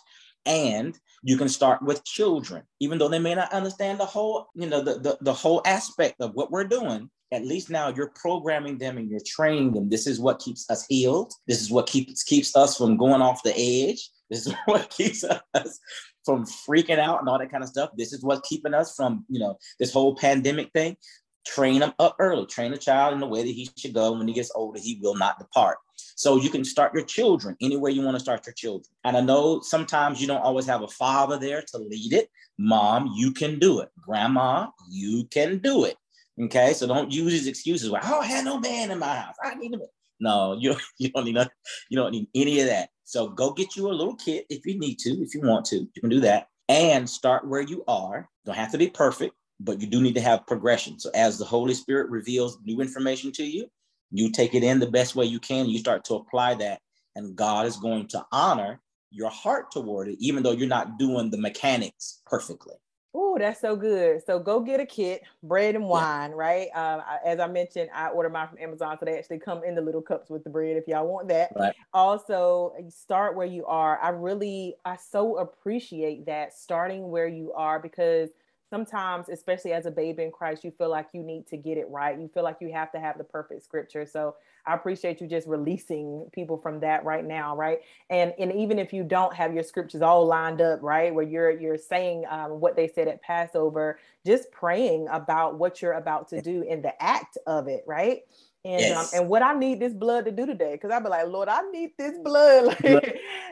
And 0.45 0.97
you 1.21 1.37
can 1.37 1.49
start 1.49 1.81
with 1.81 2.05
children, 2.05 2.63
even 2.79 2.97
though 2.97 3.09
they 3.09 3.19
may 3.19 3.35
not 3.35 3.53
understand 3.53 3.99
the 3.99 4.05
whole, 4.05 4.47
you 4.55 4.67
know, 4.67 4.81
the, 4.81 4.99
the, 4.99 5.17
the 5.21 5.33
whole 5.33 5.61
aspect 5.65 6.21
of 6.21 6.33
what 6.33 6.51
we're 6.51 6.63
doing. 6.63 7.09
At 7.31 7.45
least 7.45 7.69
now 7.69 7.89
you're 7.89 8.11
programming 8.15 8.79
them 8.79 8.97
and 8.97 9.09
you're 9.09 9.19
training 9.23 9.73
them. 9.73 9.89
This 9.89 10.07
is 10.07 10.19
what 10.19 10.39
keeps 10.39 10.67
us 10.69 10.85
healed. 10.87 11.31
This 11.47 11.61
is 11.61 11.69
what 11.69 11.85
keeps 11.85 12.23
keeps 12.23 12.55
us 12.55 12.77
from 12.77 12.97
going 12.97 13.21
off 13.21 13.43
the 13.43 13.53
edge. 13.55 14.09
This 14.29 14.47
is 14.47 14.53
what 14.65 14.89
keeps 14.89 15.23
us 15.23 15.79
from 16.25 16.45
freaking 16.45 16.99
out 16.99 17.19
and 17.19 17.29
all 17.29 17.39
that 17.39 17.51
kind 17.51 17.63
of 17.63 17.69
stuff. 17.69 17.91
This 17.97 18.13
is 18.13 18.23
what's 18.23 18.47
keeping 18.47 18.73
us 18.73 18.95
from, 18.95 19.25
you 19.29 19.39
know, 19.39 19.57
this 19.79 19.93
whole 19.93 20.15
pandemic 20.15 20.71
thing. 20.73 20.97
Train 21.45 21.79
them 21.79 21.93
up 21.99 22.15
early. 22.19 22.45
Train 22.45 22.73
a 22.73 22.77
child 22.77 23.13
in 23.13 23.19
the 23.19 23.27
way 23.27 23.41
that 23.41 23.47
he 23.47 23.69
should 23.77 23.93
go. 23.93 24.11
When 24.11 24.27
he 24.27 24.33
gets 24.33 24.51
older, 24.53 24.79
he 24.79 24.99
will 25.01 25.15
not 25.15 25.39
depart. 25.39 25.77
So 26.15 26.35
you 26.35 26.49
can 26.49 26.65
start 26.65 26.93
your 26.93 27.05
children 27.05 27.55
anywhere 27.61 27.91
you 27.91 28.01
want 28.01 28.15
to 28.15 28.19
start 28.19 28.45
your 28.45 28.53
children. 28.53 28.91
And 29.05 29.15
I 29.15 29.21
know 29.21 29.61
sometimes 29.61 30.19
you 30.19 30.27
don't 30.27 30.41
always 30.41 30.65
have 30.65 30.81
a 30.81 30.87
father 30.87 31.39
there 31.39 31.63
to 31.71 31.77
lead 31.77 32.13
it. 32.13 32.29
Mom, 32.57 33.13
you 33.15 33.31
can 33.31 33.57
do 33.57 33.79
it. 33.79 33.89
Grandma, 34.01 34.67
you 34.89 35.25
can 35.31 35.59
do 35.59 35.85
it. 35.85 35.95
Okay, 36.41 36.73
so 36.73 36.87
don't 36.87 37.11
use 37.11 37.31
these 37.31 37.47
excuses. 37.47 37.93
I 37.93 38.09
don't 38.09 38.25
have 38.25 38.45
no 38.45 38.59
man 38.59 38.91
in 38.91 38.99
my 38.99 39.15
house. 39.15 39.35
I 39.43 39.55
need 39.55 39.73
a 39.73 39.77
man. 39.77 39.87
No, 40.19 40.53
you 40.59 40.75
you 40.97 41.09
don't 41.09 41.25
need 41.25 41.35
nothing. 41.35 41.51
You 41.89 41.97
don't 41.97 42.11
need 42.11 42.27
any 42.35 42.59
of 42.61 42.67
that. 42.67 42.89
So 43.03 43.27
go 43.27 43.51
get 43.51 43.75
you 43.75 43.89
a 43.89 43.93
little 43.93 44.15
kit 44.15 44.45
if 44.49 44.65
you 44.65 44.77
need 44.77 44.99
to, 44.99 45.09
if 45.21 45.33
you 45.33 45.41
want 45.41 45.65
to. 45.67 45.77
You 45.77 46.01
can 46.01 46.09
do 46.09 46.19
that 46.21 46.47
and 46.67 47.09
start 47.09 47.47
where 47.47 47.61
you 47.61 47.83
are. 47.87 48.29
Don't 48.45 48.55
have 48.55 48.71
to 48.71 48.77
be 48.77 48.89
perfect, 48.89 49.33
but 49.59 49.81
you 49.81 49.87
do 49.87 50.01
need 50.01 50.15
to 50.15 50.21
have 50.21 50.45
progression. 50.45 50.99
So 50.99 51.09
as 51.15 51.37
the 51.37 51.45
Holy 51.45 51.73
Spirit 51.73 52.09
reveals 52.09 52.59
new 52.63 52.81
information 52.81 53.31
to 53.33 53.43
you, 53.43 53.67
you 54.11 54.31
take 54.31 54.53
it 54.53 54.63
in 54.63 54.79
the 54.79 54.89
best 54.89 55.15
way 55.15 55.25
you 55.25 55.39
can. 55.39 55.67
You 55.67 55.79
start 55.79 56.03
to 56.05 56.15
apply 56.15 56.55
that, 56.55 56.79
and 57.15 57.35
God 57.35 57.65
is 57.65 57.77
going 57.77 58.07
to 58.09 58.25
honor 58.31 58.79
your 59.11 59.29
heart 59.29 59.71
toward 59.71 60.07
it, 60.07 60.17
even 60.19 60.43
though 60.43 60.51
you're 60.51 60.67
not 60.67 60.97
doing 60.99 61.31
the 61.31 61.37
mechanics 61.37 62.21
perfectly. 62.25 62.75
Oh, 63.13 63.37
that's 63.39 63.59
so 63.59 63.75
good. 63.75 64.23
So 64.23 64.37
go 64.37 64.59
get 64.59 64.79
a 64.79 64.85
kit, 64.85 65.23
bread 65.41 65.75
and 65.75 65.85
wine, 65.85 66.29
yeah. 66.29 66.35
right? 66.35 66.67
Um, 66.75 67.01
as 67.25 67.39
I 67.39 67.47
mentioned, 67.47 67.89
I 67.93 68.09
order 68.09 68.29
mine 68.29 68.47
from 68.49 68.59
Amazon, 68.59 68.97
so 68.99 69.05
they 69.05 69.17
actually 69.17 69.39
come 69.39 69.63
in 69.63 69.73
the 69.73 69.81
little 69.81 70.01
cups 70.01 70.29
with 70.29 70.43
the 70.43 70.49
bread 70.51 70.77
if 70.77 70.87
y'all 70.87 71.07
want 71.07 71.27
that. 71.29 71.51
Right. 71.55 71.73
Also, 71.91 72.73
start 72.89 73.35
where 73.35 73.47
you 73.47 73.65
are. 73.65 73.99
I 73.99 74.09
really, 74.09 74.75
I 74.85 74.95
so 74.95 75.37
appreciate 75.37 76.27
that 76.27 76.53
starting 76.53 77.09
where 77.09 77.27
you 77.27 77.51
are 77.53 77.79
because 77.79 78.29
sometimes, 78.69 79.29
especially 79.29 79.73
as 79.73 79.85
a 79.85 79.91
baby 79.91 80.23
in 80.23 80.31
Christ, 80.31 80.63
you 80.63 80.71
feel 80.71 80.89
like 80.89 81.07
you 81.13 81.23
need 81.23 81.47
to 81.47 81.57
get 81.57 81.77
it 81.77 81.89
right. 81.89 82.19
You 82.19 82.29
feel 82.33 82.43
like 82.43 82.57
you 82.61 82.71
have 82.71 82.91
to 82.93 82.99
have 82.99 83.17
the 83.17 83.23
perfect 83.23 83.63
scripture. 83.63 84.05
So 84.05 84.35
I 84.65 84.75
appreciate 84.75 85.21
you 85.21 85.27
just 85.27 85.47
releasing 85.47 86.29
people 86.31 86.57
from 86.57 86.79
that 86.81 87.03
right 87.03 87.25
now, 87.25 87.55
right? 87.55 87.79
And 88.09 88.33
and 88.39 88.53
even 88.53 88.79
if 88.79 88.93
you 88.93 89.03
don't 89.03 89.33
have 89.33 89.53
your 89.53 89.63
scriptures 89.63 90.01
all 90.01 90.25
lined 90.25 90.61
up, 90.61 90.81
right, 90.83 91.13
where 91.13 91.25
you're 91.25 91.51
you're 91.51 91.77
saying 91.77 92.25
um, 92.29 92.59
what 92.59 92.75
they 92.75 92.87
said 92.87 93.07
at 93.07 93.21
Passover, 93.21 93.99
just 94.25 94.51
praying 94.51 95.07
about 95.11 95.57
what 95.57 95.81
you're 95.81 95.93
about 95.93 96.29
to 96.29 96.41
do 96.41 96.63
in 96.63 96.81
the 96.81 97.01
act 97.01 97.37
of 97.47 97.67
it, 97.67 97.83
right? 97.87 98.21
And 98.65 98.75
um, 98.75 98.79
yes. 98.81 99.13
um, 99.13 99.21
and 99.21 99.29
what 99.29 99.41
I 99.41 99.53
need 99.53 99.79
this 99.79 99.93
blood 99.93 100.25
to 100.25 100.31
do 100.31 100.45
today, 100.45 100.73
because 100.73 100.91
I'll 100.91 101.01
be 101.01 101.07
like, 101.07 101.27
Lord, 101.27 101.47
I 101.47 101.61
need 101.71 101.91
this 101.97 102.17
blood. 102.23 102.77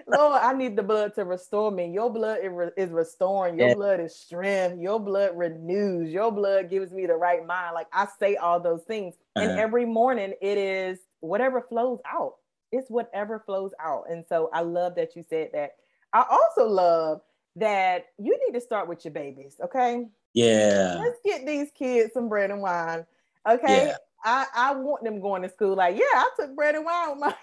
Like, 0.08 0.20
Lord, 0.20 0.42
I 0.42 0.54
need 0.54 0.78
the 0.78 0.84
blood 0.84 1.16
to 1.16 1.26
restore 1.26 1.70
me. 1.70 1.92
Your 1.92 2.10
blood 2.10 2.40
is 2.78 2.90
restoring. 2.92 3.60
Your 3.60 3.76
blood 3.76 4.00
is 4.00 4.16
strength. 4.16 4.80
Your 4.80 5.02
blood 5.02 5.32
renews. 5.36 6.14
Your 6.14 6.32
blood 6.32 6.70
gives 6.70 6.94
me 6.94 7.06
the 7.06 7.16
right 7.16 7.46
mind. 7.46 7.74
Like 7.74 7.88
I 7.92 8.08
say 8.18 8.38
all 8.38 8.60
those 8.60 8.84
things, 8.84 9.16
uh-huh. 9.36 9.50
and 9.50 9.60
every 9.60 9.86
morning 9.86 10.34
it 10.42 10.58
is 10.58 11.00
whatever 11.20 11.62
flows 11.62 12.00
out. 12.06 12.36
It's 12.72 12.90
whatever 12.90 13.44
flows 13.46 13.72
out. 13.82 14.06
And 14.10 14.24
so 14.30 14.50
I 14.54 14.62
love 14.62 14.96
that 14.96 15.16
you 15.16 15.24
said 15.30 15.50
that. 15.54 15.72
I 16.14 16.24
also 16.30 16.70
love 16.70 17.22
that 17.58 18.06
you 18.18 18.40
need 18.46 18.54
to 18.54 18.62
start 18.62 18.88
with 18.88 19.04
your 19.04 19.14
babies. 19.14 19.58
Okay. 19.62 20.06
Yeah. 20.34 21.00
Let's 21.00 21.20
get 21.26 21.46
these 21.46 21.70
kids 21.72 22.14
some 22.14 22.30
bread 22.30 22.50
and 22.50 22.62
wine. 22.62 23.06
Okay. 23.46 23.88
Yeah 23.88 23.98
I, 24.24 24.46
I 24.56 24.74
want 24.74 25.04
them 25.04 25.20
going 25.20 25.42
to 25.44 25.50
school 25.50 25.76
like, 25.76 25.96
yeah, 25.96 26.04
I 26.04 26.30
took 26.40 26.56
bread 26.56 26.76
and 26.76 26.86
wine 26.86 27.10
with 27.12 27.20
my 27.20 27.36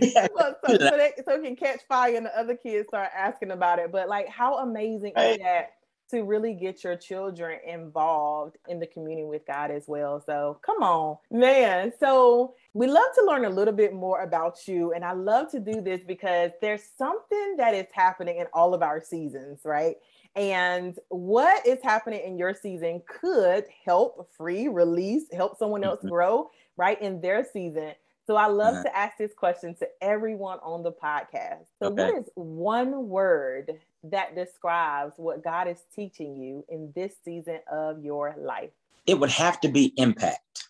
yeah. 0.00 0.26
so, 0.38 0.54
so, 0.66 0.78
so, 0.78 0.96
they, 0.96 1.12
so 1.24 1.42
can 1.42 1.56
catch 1.56 1.80
fire 1.88 2.16
and 2.16 2.26
the 2.26 2.38
other 2.38 2.56
kids 2.56 2.88
start 2.88 3.10
asking 3.16 3.50
about 3.50 3.78
it. 3.78 3.90
But 3.92 4.08
like 4.08 4.28
how 4.28 4.58
amazing 4.58 5.12
right. 5.16 5.32
is 5.32 5.38
that 5.38 5.72
to 6.10 6.22
really 6.22 6.54
get 6.54 6.84
your 6.84 6.96
children 6.96 7.58
involved 7.66 8.56
in 8.68 8.78
the 8.78 8.86
community 8.86 9.26
with 9.26 9.44
God 9.46 9.70
as 9.70 9.84
well. 9.88 10.22
So 10.24 10.58
come 10.64 10.82
on, 10.82 11.16
man. 11.30 11.92
So 11.98 12.54
we 12.74 12.86
love 12.86 13.08
to 13.16 13.24
learn 13.24 13.44
a 13.44 13.50
little 13.50 13.74
bit 13.74 13.92
more 13.92 14.22
about 14.22 14.68
you. 14.68 14.92
And 14.92 15.04
I 15.04 15.12
love 15.12 15.50
to 15.50 15.60
do 15.60 15.80
this 15.80 16.02
because 16.06 16.52
there's 16.60 16.82
something 16.96 17.56
that 17.56 17.74
is 17.74 17.86
happening 17.92 18.36
in 18.36 18.46
all 18.52 18.72
of 18.72 18.82
our 18.82 19.00
seasons, 19.00 19.60
right? 19.64 19.96
And 20.36 20.98
what 21.08 21.66
is 21.66 21.78
happening 21.82 22.20
in 22.20 22.38
your 22.38 22.54
season 22.54 23.02
could 23.08 23.64
help 23.84 24.28
free 24.36 24.68
release 24.68 25.24
help 25.32 25.58
someone 25.58 25.82
else 25.82 25.98
mm-hmm. 25.98 26.10
grow 26.10 26.50
right 26.76 27.00
in 27.00 27.20
their 27.20 27.44
season 27.52 27.92
so 28.26 28.36
i 28.36 28.46
love 28.46 28.74
uh-huh. 28.74 28.82
to 28.84 28.96
ask 28.96 29.16
this 29.16 29.32
question 29.34 29.74
to 29.74 29.88
everyone 30.00 30.58
on 30.62 30.82
the 30.82 30.92
podcast 30.92 31.64
so 31.80 31.88
okay. 31.88 32.04
what 32.04 32.14
is 32.14 32.28
one 32.34 33.08
word 33.08 33.72
that 34.04 34.34
describes 34.34 35.14
what 35.16 35.42
god 35.42 35.66
is 35.66 35.78
teaching 35.94 36.36
you 36.36 36.64
in 36.68 36.92
this 36.94 37.14
season 37.24 37.58
of 37.72 38.04
your 38.04 38.34
life 38.38 38.70
it 39.06 39.18
would 39.18 39.30
have 39.30 39.60
to 39.60 39.68
be 39.68 39.92
impact 39.96 40.68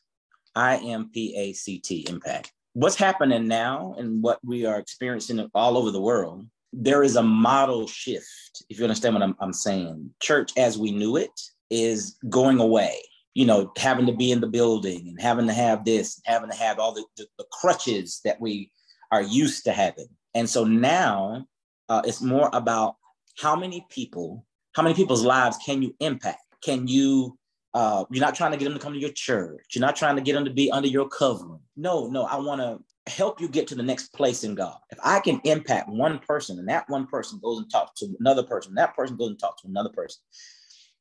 i-m-p-a-c-t 0.54 2.06
impact 2.08 2.52
what's 2.74 2.96
happening 2.96 3.48
now 3.48 3.94
and 3.98 4.22
what 4.22 4.38
we 4.44 4.64
are 4.64 4.78
experiencing 4.78 5.50
all 5.54 5.76
over 5.76 5.90
the 5.90 6.00
world 6.00 6.46
there 6.78 7.02
is 7.02 7.16
a 7.16 7.22
model 7.22 7.86
shift, 7.86 8.62
if 8.68 8.78
you 8.78 8.84
understand 8.84 9.14
what 9.14 9.22
I'm, 9.22 9.34
I'm 9.40 9.52
saying. 9.52 10.10
Church 10.20 10.52
as 10.58 10.76
we 10.76 10.92
knew 10.92 11.16
it 11.16 11.40
is 11.70 12.18
going 12.28 12.60
away. 12.60 13.00
You 13.32 13.46
know, 13.46 13.72
having 13.76 14.06
to 14.06 14.12
be 14.12 14.30
in 14.30 14.40
the 14.40 14.46
building 14.46 15.08
and 15.08 15.20
having 15.20 15.46
to 15.46 15.52
have 15.52 15.84
this, 15.84 16.20
having 16.24 16.50
to 16.50 16.56
have 16.56 16.78
all 16.78 16.92
the, 16.92 17.04
the, 17.16 17.26
the 17.38 17.44
crutches 17.50 18.20
that 18.24 18.40
we 18.40 18.70
are 19.10 19.22
used 19.22 19.64
to 19.64 19.72
having. 19.72 20.08
And 20.34 20.48
so 20.48 20.64
now 20.64 21.46
uh, 21.88 22.02
it's 22.04 22.20
more 22.20 22.50
about 22.52 22.96
how 23.38 23.56
many 23.56 23.86
people, 23.90 24.44
how 24.74 24.82
many 24.82 24.94
people's 24.94 25.24
lives 25.24 25.58
can 25.64 25.82
you 25.82 25.94
impact? 26.00 26.40
Can 26.62 26.88
you, 26.88 27.38
uh, 27.74 28.04
you're 28.10 28.24
not 28.24 28.34
trying 28.34 28.52
to 28.52 28.56
get 28.56 28.64
them 28.64 28.74
to 28.74 28.80
come 28.80 28.94
to 28.94 28.98
your 28.98 29.12
church. 29.12 29.64
You're 29.74 29.84
not 29.84 29.96
trying 29.96 30.16
to 30.16 30.22
get 30.22 30.32
them 30.32 30.46
to 30.46 30.50
be 30.50 30.70
under 30.70 30.88
your 30.88 31.08
covering. 31.08 31.60
No, 31.76 32.08
no, 32.08 32.24
I 32.24 32.36
want 32.36 32.60
to 32.62 32.78
help 33.06 33.40
you 33.40 33.48
get 33.48 33.68
to 33.68 33.74
the 33.74 33.82
next 33.82 34.12
place 34.12 34.44
in 34.44 34.54
God. 34.54 34.76
If 34.90 34.98
I 35.02 35.20
can 35.20 35.40
impact 35.44 35.88
one 35.88 36.18
person 36.18 36.58
and 36.58 36.68
that 36.68 36.88
one 36.88 37.06
person 37.06 37.40
goes 37.42 37.58
and 37.58 37.70
talks 37.70 38.00
to 38.00 38.08
another 38.20 38.42
person, 38.42 38.74
that 38.74 38.96
person 38.96 39.16
goes 39.16 39.30
and 39.30 39.38
talks 39.38 39.62
to 39.62 39.68
another 39.68 39.90
person, 39.90 40.20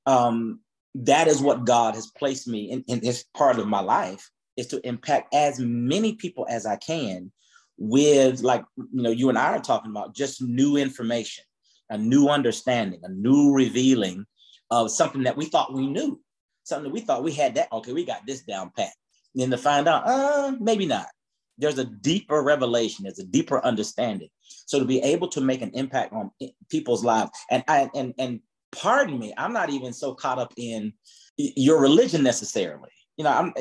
um, 0.05 0.59
that 0.95 1.27
is 1.27 1.41
what 1.41 1.65
God 1.65 1.95
has 1.95 2.11
placed 2.11 2.47
me 2.47 2.71
in, 2.71 2.83
in 2.87 2.99
this 2.99 3.25
part 3.35 3.59
of 3.59 3.67
my 3.67 3.81
life 3.81 4.29
is 4.55 4.67
to 4.67 4.87
impact 4.87 5.33
as 5.33 5.59
many 5.59 6.13
people 6.13 6.45
as 6.49 6.65
I 6.65 6.77
can 6.77 7.31
with 7.77 8.41
like 8.41 8.63
you 8.77 9.01
know 9.01 9.09
you 9.09 9.27
and 9.27 9.37
I 9.37 9.57
are 9.57 9.61
talking 9.61 9.91
about 9.91 10.15
just 10.15 10.41
new 10.41 10.77
information, 10.77 11.43
a 11.89 11.97
new 11.97 12.29
understanding, 12.29 13.01
a 13.03 13.09
new 13.09 13.51
revealing 13.51 14.25
of 14.71 14.91
something 14.91 15.23
that 15.23 15.35
we 15.35 15.45
thought 15.45 15.73
we 15.73 15.87
knew, 15.87 16.21
something 16.63 16.85
that 16.85 16.93
we 16.93 17.01
thought 17.01 17.23
we 17.23 17.33
had 17.33 17.55
that 17.55 17.67
okay 17.73 17.91
we 17.91 18.05
got 18.05 18.25
this 18.25 18.43
down 18.43 18.71
pat, 18.77 18.93
and 19.33 19.41
then 19.41 19.51
to 19.51 19.57
find 19.57 19.87
out 19.89 20.07
uh 20.07 20.53
maybe 20.61 20.85
not 20.85 21.07
there's 21.57 21.77
a 21.77 21.85
deeper 21.85 22.41
revelation 22.41 23.03
there's 23.03 23.19
a 23.19 23.25
deeper 23.25 23.63
understanding. 23.63 24.29
So 24.65 24.79
to 24.79 24.85
be 24.85 25.01
able 25.01 25.27
to 25.29 25.41
make 25.41 25.61
an 25.61 25.71
impact 25.73 26.13
on 26.13 26.31
people's 26.69 27.03
lives 27.03 27.31
and 27.49 27.63
i 27.67 27.89
and 27.95 28.13
and 28.17 28.39
pardon 28.71 29.17
me 29.17 29.33
i'm 29.37 29.53
not 29.53 29.69
even 29.69 29.93
so 29.93 30.13
caught 30.13 30.39
up 30.39 30.53
in 30.57 30.93
your 31.37 31.79
religion 31.79 32.23
necessarily. 32.23 32.89
You 33.17 33.23
know 33.23 33.31
i'm 33.31 33.53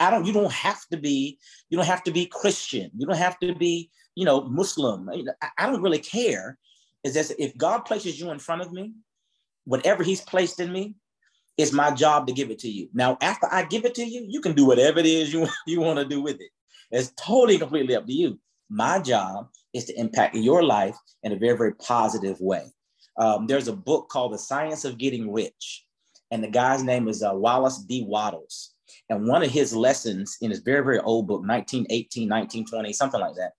i 0.00 0.10
don't 0.10 0.26
you 0.26 0.32
don't 0.32 0.52
have 0.52 0.86
to 0.88 0.96
be 0.96 1.38
you 1.68 1.76
don't 1.76 1.86
have 1.86 2.04
to 2.04 2.12
be 2.12 2.26
christian. 2.26 2.90
You 2.96 3.06
don't 3.06 3.16
have 3.16 3.38
to 3.40 3.54
be 3.54 3.90
you 4.14 4.24
know 4.24 4.42
muslim. 4.42 5.08
I 5.58 5.66
don't 5.66 5.82
really 5.82 5.98
care. 5.98 6.58
Is 7.02 7.14
that 7.14 7.34
if 7.38 7.56
god 7.56 7.80
places 7.80 8.20
you 8.20 8.30
in 8.30 8.38
front 8.38 8.62
of 8.62 8.72
me 8.72 8.94
whatever 9.64 10.02
he's 10.02 10.20
placed 10.20 10.60
in 10.60 10.72
me 10.72 10.94
it's 11.58 11.72
my 11.72 11.90
job 11.90 12.26
to 12.26 12.32
give 12.32 12.50
it 12.50 12.58
to 12.60 12.70
you. 12.70 12.88
Now 12.94 13.18
after 13.20 13.48
i 13.50 13.64
give 13.64 13.84
it 13.84 13.94
to 13.96 14.04
you 14.04 14.24
you 14.28 14.40
can 14.40 14.54
do 14.54 14.64
whatever 14.64 15.00
it 15.00 15.06
is 15.06 15.32
you, 15.32 15.48
you 15.66 15.80
want 15.80 15.98
to 15.98 16.04
do 16.04 16.20
with 16.22 16.40
it 16.40 16.50
it's 16.90 17.12
totally 17.16 17.58
completely 17.58 17.96
up 17.96 18.06
to 18.06 18.12
you. 18.12 18.38
My 18.68 19.00
job 19.00 19.48
is 19.74 19.84
to 19.86 19.98
impact 19.98 20.36
your 20.36 20.62
life 20.62 20.96
in 21.22 21.32
a 21.32 21.36
very, 21.36 21.56
very 21.56 21.74
positive 21.74 22.40
way. 22.40 22.72
Um, 23.16 23.46
there's 23.46 23.68
a 23.68 23.72
book 23.72 24.08
called 24.08 24.32
The 24.32 24.38
Science 24.38 24.84
of 24.84 24.98
Getting 24.98 25.32
Rich, 25.32 25.84
and 26.30 26.42
the 26.42 26.50
guy's 26.50 26.82
name 26.82 27.08
is 27.08 27.22
uh, 27.22 27.32
Wallace 27.34 27.78
D. 27.78 28.04
Wattles. 28.06 28.74
And 29.08 29.26
one 29.26 29.42
of 29.42 29.50
his 29.50 29.74
lessons 29.74 30.36
in 30.40 30.50
his 30.50 30.60
very, 30.60 30.82
very 30.82 30.98
old 31.00 31.26
book, 31.26 31.40
1918, 31.40 32.28
1920, 32.28 32.92
something 32.92 33.20
like 33.20 33.34
that, 33.36 33.52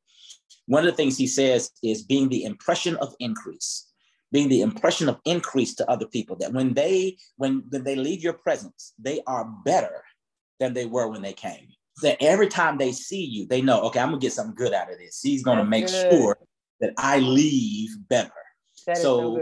one 0.66 0.86
of 0.86 0.92
the 0.92 0.96
things 0.96 1.18
he 1.18 1.28
says 1.28 1.72
is 1.84 2.04
being 2.04 2.30
the 2.30 2.44
impression 2.44 2.96
of 2.98 3.14
increase 3.20 3.88
being 4.32 4.48
the 4.48 4.62
impression 4.62 5.10
of 5.10 5.20
increase 5.26 5.76
to 5.76 5.90
other 5.92 6.06
people 6.08 6.36
that 6.38 6.54
when 6.54 6.74
they 6.74 7.18
when, 7.38 7.64
when 7.70 7.84
they 7.84 7.96
leave 7.96 8.24
your 8.24 8.34
presence 8.34 8.94
they 8.98 9.22
are 9.28 9.52
better 9.66 10.04
than 10.60 10.74
they 10.74 10.86
were 10.86 11.08
when 11.08 11.22
they 11.22 11.34
came 11.34 11.68
that 12.02 12.18
every 12.22 12.48
time 12.48 12.78
they 12.78 12.92
see 12.92 13.24
you, 13.24 13.46
they 13.46 13.62
know, 13.62 13.82
okay, 13.82 14.00
I'm 14.00 14.10
gonna 14.10 14.20
get 14.20 14.34
something 14.34 14.56
good 14.56 14.74
out 14.74 14.92
of 14.92 14.98
this. 14.98 15.22
He's 15.22 15.44
gonna 15.44 15.62
That's 15.62 15.70
make 15.70 15.88
good. 15.88 16.12
sure 16.12 16.38
that 16.80 16.94
I 16.98 17.20
leave 17.20 17.92
better. 18.08 18.32
That 18.88 18.98
so, 18.98 19.36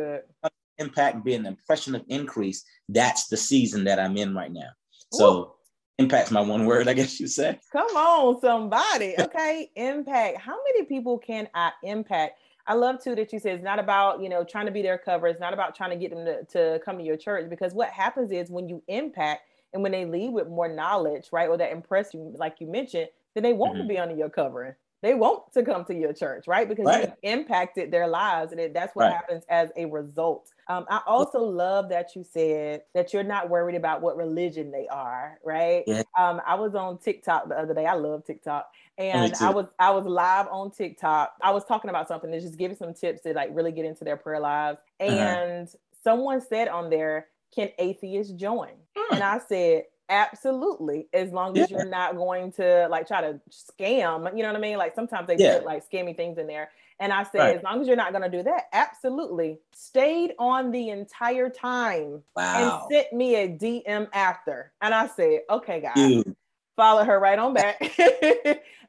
so 0.43 0.51
impact 0.77 1.23
being 1.23 1.41
an 1.41 1.45
impression 1.45 1.95
of 1.95 2.03
increase, 2.09 2.63
that's 2.89 3.27
the 3.27 3.37
season 3.37 3.83
that 3.85 3.99
I'm 3.99 4.17
in 4.17 4.33
right 4.33 4.51
now. 4.51 4.69
So 5.11 5.39
Ooh. 5.39 5.51
impact's 5.97 6.31
my 6.31 6.41
one 6.41 6.65
word, 6.65 6.87
I 6.87 6.93
guess 6.93 7.19
you 7.19 7.27
said. 7.27 7.59
Come 7.71 7.95
on, 7.95 8.39
somebody. 8.41 9.15
Okay, 9.19 9.69
impact. 9.75 10.37
How 10.37 10.57
many 10.71 10.85
people 10.85 11.17
can 11.17 11.47
I 11.53 11.71
impact? 11.83 12.39
I 12.67 12.73
love 12.73 13.03
too 13.03 13.15
that 13.15 13.33
you 13.33 13.39
said 13.39 13.55
it's 13.55 13.63
not 13.63 13.79
about, 13.79 14.21
you 14.21 14.29
know, 14.29 14.43
trying 14.43 14.67
to 14.67 14.71
be 14.71 14.81
their 14.81 14.97
cover. 14.97 15.27
It's 15.27 15.39
not 15.39 15.53
about 15.53 15.75
trying 15.75 15.89
to 15.89 15.95
get 15.95 16.11
them 16.11 16.25
to, 16.25 16.43
to 16.45 16.79
come 16.85 16.97
to 16.97 17.03
your 17.03 17.17
church 17.17 17.49
because 17.49 17.73
what 17.73 17.89
happens 17.89 18.31
is 18.31 18.51
when 18.51 18.69
you 18.69 18.83
impact, 18.87 19.41
and 19.73 19.83
when 19.83 19.91
they 19.91 20.05
leave 20.05 20.31
with 20.31 20.47
more 20.47 20.67
knowledge, 20.67 21.27
right, 21.31 21.49
or 21.49 21.57
that 21.57 21.71
impress 21.71 22.13
you, 22.13 22.33
like 22.37 22.55
you 22.59 22.67
mentioned, 22.67 23.07
then 23.33 23.43
they 23.43 23.53
want 23.53 23.73
mm-hmm. 23.73 23.83
to 23.83 23.87
be 23.87 23.97
under 23.97 24.15
your 24.15 24.29
covering. 24.29 24.73
they 25.01 25.13
want 25.13 25.53
to 25.53 25.63
come 25.63 25.85
to 25.85 25.95
your 25.95 26.11
church, 26.11 26.45
right? 26.47 26.67
Because 26.67 26.85
right. 26.85 27.13
you 27.23 27.31
impacted 27.31 27.89
their 27.89 28.07
lives, 28.07 28.51
and 28.51 28.59
it, 28.59 28.73
that's 28.73 28.93
what 28.95 29.05
right. 29.05 29.13
happens 29.13 29.45
as 29.49 29.69
a 29.77 29.85
result. 29.85 30.49
Um, 30.67 30.85
I 30.89 31.01
also 31.07 31.39
love 31.39 31.89
that 31.89 32.15
you 32.15 32.23
said 32.23 32.81
that 32.93 33.13
you're 33.13 33.23
not 33.23 33.49
worried 33.49 33.75
about 33.75 34.01
what 34.01 34.17
religion 34.17 34.71
they 34.71 34.87
are, 34.87 35.39
right? 35.43 35.83
Yeah. 35.87 36.03
Um, 36.17 36.41
I 36.45 36.55
was 36.55 36.75
on 36.75 36.97
TikTok 36.97 37.47
the 37.47 37.55
other 37.55 37.73
day. 37.73 37.85
I 37.85 37.93
love 37.93 38.25
TikTok, 38.25 38.69
and 38.97 39.33
I 39.39 39.49
was 39.51 39.67
I 39.79 39.91
was 39.91 40.05
live 40.05 40.47
on 40.51 40.71
TikTok. 40.71 41.33
I 41.41 41.51
was 41.51 41.63
talking 41.63 41.89
about 41.89 42.07
something 42.07 42.31
to 42.31 42.41
just 42.41 42.57
give 42.57 42.75
some 42.75 42.93
tips 42.93 43.21
to 43.21 43.33
like 43.33 43.49
really 43.53 43.71
get 43.71 43.85
into 43.85 44.03
their 44.03 44.17
prayer 44.17 44.41
lives. 44.41 44.79
Uh-huh. 44.99 45.11
And 45.11 45.67
uh-huh. 45.67 45.77
someone 46.03 46.41
said 46.41 46.67
on 46.67 46.89
there, 46.89 47.27
"Can 47.55 47.69
atheists 47.79 48.33
join?" 48.33 48.71
Hmm. 49.07 49.15
And 49.15 49.23
I 49.23 49.39
said, 49.39 49.83
Absolutely. 50.09 51.07
As 51.13 51.31
long 51.31 51.55
as 51.57 51.69
yeah. 51.69 51.77
you're 51.77 51.87
not 51.87 52.15
going 52.15 52.51
to 52.53 52.87
like 52.89 53.07
try 53.07 53.21
to 53.21 53.39
scam, 53.51 54.35
you 54.35 54.41
know 54.41 54.49
what 54.49 54.57
I 54.57 54.59
mean? 54.59 54.77
Like 54.77 54.95
sometimes 54.95 55.27
they 55.27 55.37
yeah. 55.37 55.57
put 55.57 55.65
like 55.65 55.89
scammy 55.89 56.17
things 56.17 56.39
in 56.39 56.47
there. 56.47 56.71
And 56.99 57.13
I 57.13 57.23
said, 57.23 57.39
right. 57.39 57.57
as 57.57 57.63
long 57.63 57.79
as 57.79 57.87
you're 57.87 57.95
not 57.95 58.11
going 58.11 58.29
to 58.29 58.37
do 58.37 58.43
that, 58.43 58.63
absolutely. 58.73 59.59
Stayed 59.73 60.33
on 60.37 60.71
the 60.71 60.89
entire 60.89 61.49
time 61.49 62.23
wow. 62.35 62.87
and 62.89 62.93
sent 62.93 63.13
me 63.13 63.35
a 63.35 63.47
DM 63.47 64.09
after. 64.11 64.73
And 64.81 64.93
I 64.93 65.07
said, 65.07 65.41
okay, 65.49 65.79
guys, 65.79 65.95
Dude. 65.95 66.35
follow 66.75 67.05
her 67.05 67.19
right 67.19 67.39
on 67.39 67.53
back. 67.53 67.77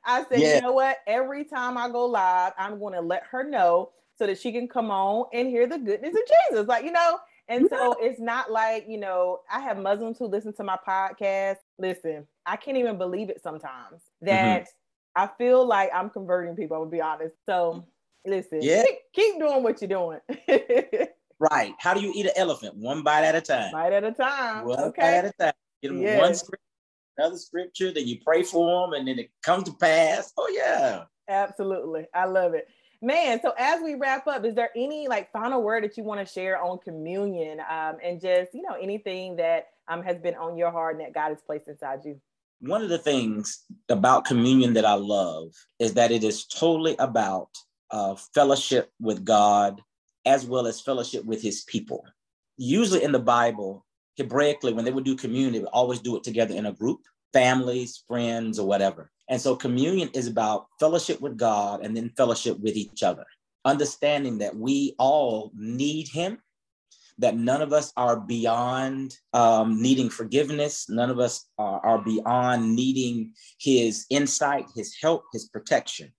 I 0.05 0.25
said, 0.29 0.41
yeah. 0.41 0.57
you 0.57 0.61
know 0.63 0.73
what? 0.73 0.97
Every 1.07 1.45
time 1.45 1.79
I 1.79 1.89
go 1.89 2.07
live, 2.07 2.55
I'm 2.59 2.81
going 2.81 2.95
to 2.95 3.01
let 3.01 3.25
her 3.31 3.45
know 3.45 3.91
so 4.19 4.27
that 4.27 4.41
she 4.41 4.51
can 4.51 4.67
come 4.67 4.91
on 4.91 5.27
and 5.33 5.49
hear 5.49 5.67
the 5.69 5.79
goodness 5.79 6.15
of 6.15 6.23
Jesus. 6.51 6.67
Like, 6.67 6.85
you 6.85 6.93
know, 6.93 7.19
and 7.51 7.69
so 7.69 7.97
it's 8.01 8.21
not 8.21 8.51
like, 8.51 8.87
you 8.89 8.97
know, 8.97 9.41
I 9.53 9.61
have 9.61 9.77
Muslims 9.77 10.19
who 10.19 10.27
listen 10.27 10.53
to 10.55 10.65
my 10.65 10.79
podcast. 10.87 11.57
Listen, 11.79 12.27
I 12.47 12.57
can't 12.57 12.77
even 12.77 12.97
believe 12.97 13.29
it 13.29 13.43
sometimes 13.43 13.97
mm-hmm. 13.97 14.27
that 14.27 14.63
mm-hmm. 14.63 15.23
I 15.23 15.29
feel 15.37 15.67
like 15.67 15.91
I'm 15.93 16.11
converting 16.11 16.55
people, 16.55 16.77
I'm 16.77 16.83
gonna 16.85 16.93
be 16.93 17.01
honest. 17.01 17.35
So 17.47 17.85
listen, 18.25 18.61
yeah. 18.63 18.85
keep, 18.85 18.99
keep 19.13 19.39
doing 19.41 19.65
what 19.65 19.83
you're 19.83 19.89
doing. 19.89 20.21
right. 21.41 21.75
How 21.81 21.93
do 21.93 22.01
you 22.01 22.13
eat 22.15 22.27
an 22.27 22.33
elephant? 22.37 22.77
One 22.77 23.03
bite 23.03 23.25
at 23.25 23.35
a 23.35 23.41
time. 23.41 23.73
Bite 23.73 23.95
at 23.95 24.05
a 24.05 24.13
time. 24.13 24.65
One 24.65 24.79
okay. 24.79 25.03
bite 25.03 25.15
at 25.15 25.25
a 25.25 25.33
time. 25.33 25.53
Get 25.83 25.89
them 25.89 26.03
yes. 26.03 26.21
one 26.21 26.35
scripture, 26.37 26.65
another 27.19 27.37
scripture, 27.37 27.93
then 27.93 28.07
you 28.07 28.19
pray 28.25 28.45
for 28.45 28.87
them, 28.87 28.93
and 28.93 29.09
then 29.09 29.19
it 29.19 29.31
comes 29.43 29.65
to 29.65 29.73
pass. 29.73 30.33
Oh 30.39 30.49
yeah. 30.55 31.05
Absolutely. 31.29 32.07
I 32.15 32.27
love 32.27 32.55
it. 32.55 32.69
Man, 33.03 33.41
so 33.41 33.53
as 33.59 33.83
we 33.83 33.95
wrap 33.95 34.27
up, 34.27 34.45
is 34.45 34.55
there 34.55 34.71
any 34.77 35.09
like 35.09 35.33
final 35.33 35.63
word 35.63 35.85
that 35.85 35.97
you 35.97 36.05
want 36.05 36.27
to 36.27 36.31
share 36.31 36.63
on 36.63 36.79
communion 36.79 37.61
um, 37.61 37.97
and 38.05 38.21
just, 38.21 38.55
you 38.55 38.63
know, 38.63 38.77
anything 38.81 39.37
that 39.37 39.69
um, 39.89 40.03
has 40.03 40.19
been 40.19 40.35
on 40.35 40.57
your 40.57 40.71
heart 40.71 40.97
and 40.97 41.05
that 41.05 41.15
God 41.15 41.31
has 41.31 41.41
placed 41.41 41.69
inside 41.69 42.01
you? 42.05 42.21
One 42.61 42.83
of 42.83 42.91
the 42.91 42.99
things 42.99 43.65
about 43.89 44.27
communion 44.27 44.75
that 44.75 44.85
I 44.85 44.95
love 44.95 45.53
is 45.79 45.95
that 45.95 46.11
it 46.11 46.23
is 46.23 46.45
totally 46.45 46.95
about 46.99 47.49
uh, 47.91 48.17
fellowship 48.35 48.91
with 49.01 49.25
God 49.25 49.81
as 50.27 50.45
well 50.45 50.67
as 50.67 50.81
fellowship 50.81 51.25
with 51.25 51.41
his 51.41 51.63
people. 51.63 52.05
Usually 52.59 53.03
in 53.03 53.13
the 53.13 53.19
Bible, 53.19 53.87
Hebraically, 54.21 54.75
when 54.75 54.85
they 54.85 54.91
would 54.91 55.05
do 55.05 55.17
communion, 55.17 55.53
they 55.53 55.61
would 55.61 55.69
always 55.69 56.01
do 56.01 56.17
it 56.17 56.25
together 56.25 56.55
in 56.55 56.67
a 56.67 56.73
group, 56.73 57.01
families, 57.33 58.03
friends, 58.07 58.59
or 58.59 58.67
whatever. 58.67 59.11
And 59.29 59.41
so 59.41 59.55
communion 59.55 60.11
is 60.15 60.27
about 60.27 60.67
fellowship 60.79 61.21
with 61.21 61.37
God 61.37 61.85
and 61.85 61.97
then 61.97 62.11
fellowship 62.17 62.59
with 62.59 62.77
each 62.77 63.03
other, 63.03 63.25
understanding 63.65 64.39
that 64.39 64.57
we 64.57 64.95
all 64.99 65.53
need 65.55 66.09
Him, 66.09 66.39
that 67.19 67.37
none 67.37 67.63
of 67.63 67.73
us 67.73 67.93
are 67.97 68.19
beyond 68.19 69.15
um, 69.33 69.81
needing 69.81 70.11
forgiveness, 70.11 70.89
none 70.89 71.11
of 71.11 71.21
us 71.21 71.47
are, 71.59 71.81
are 71.85 72.03
beyond 72.03 72.75
needing 72.75 73.33
His 73.61 74.07
insight, 74.11 74.67
His 74.75 74.97
help, 75.01 75.25
His 75.33 75.49
protection. 75.49 76.13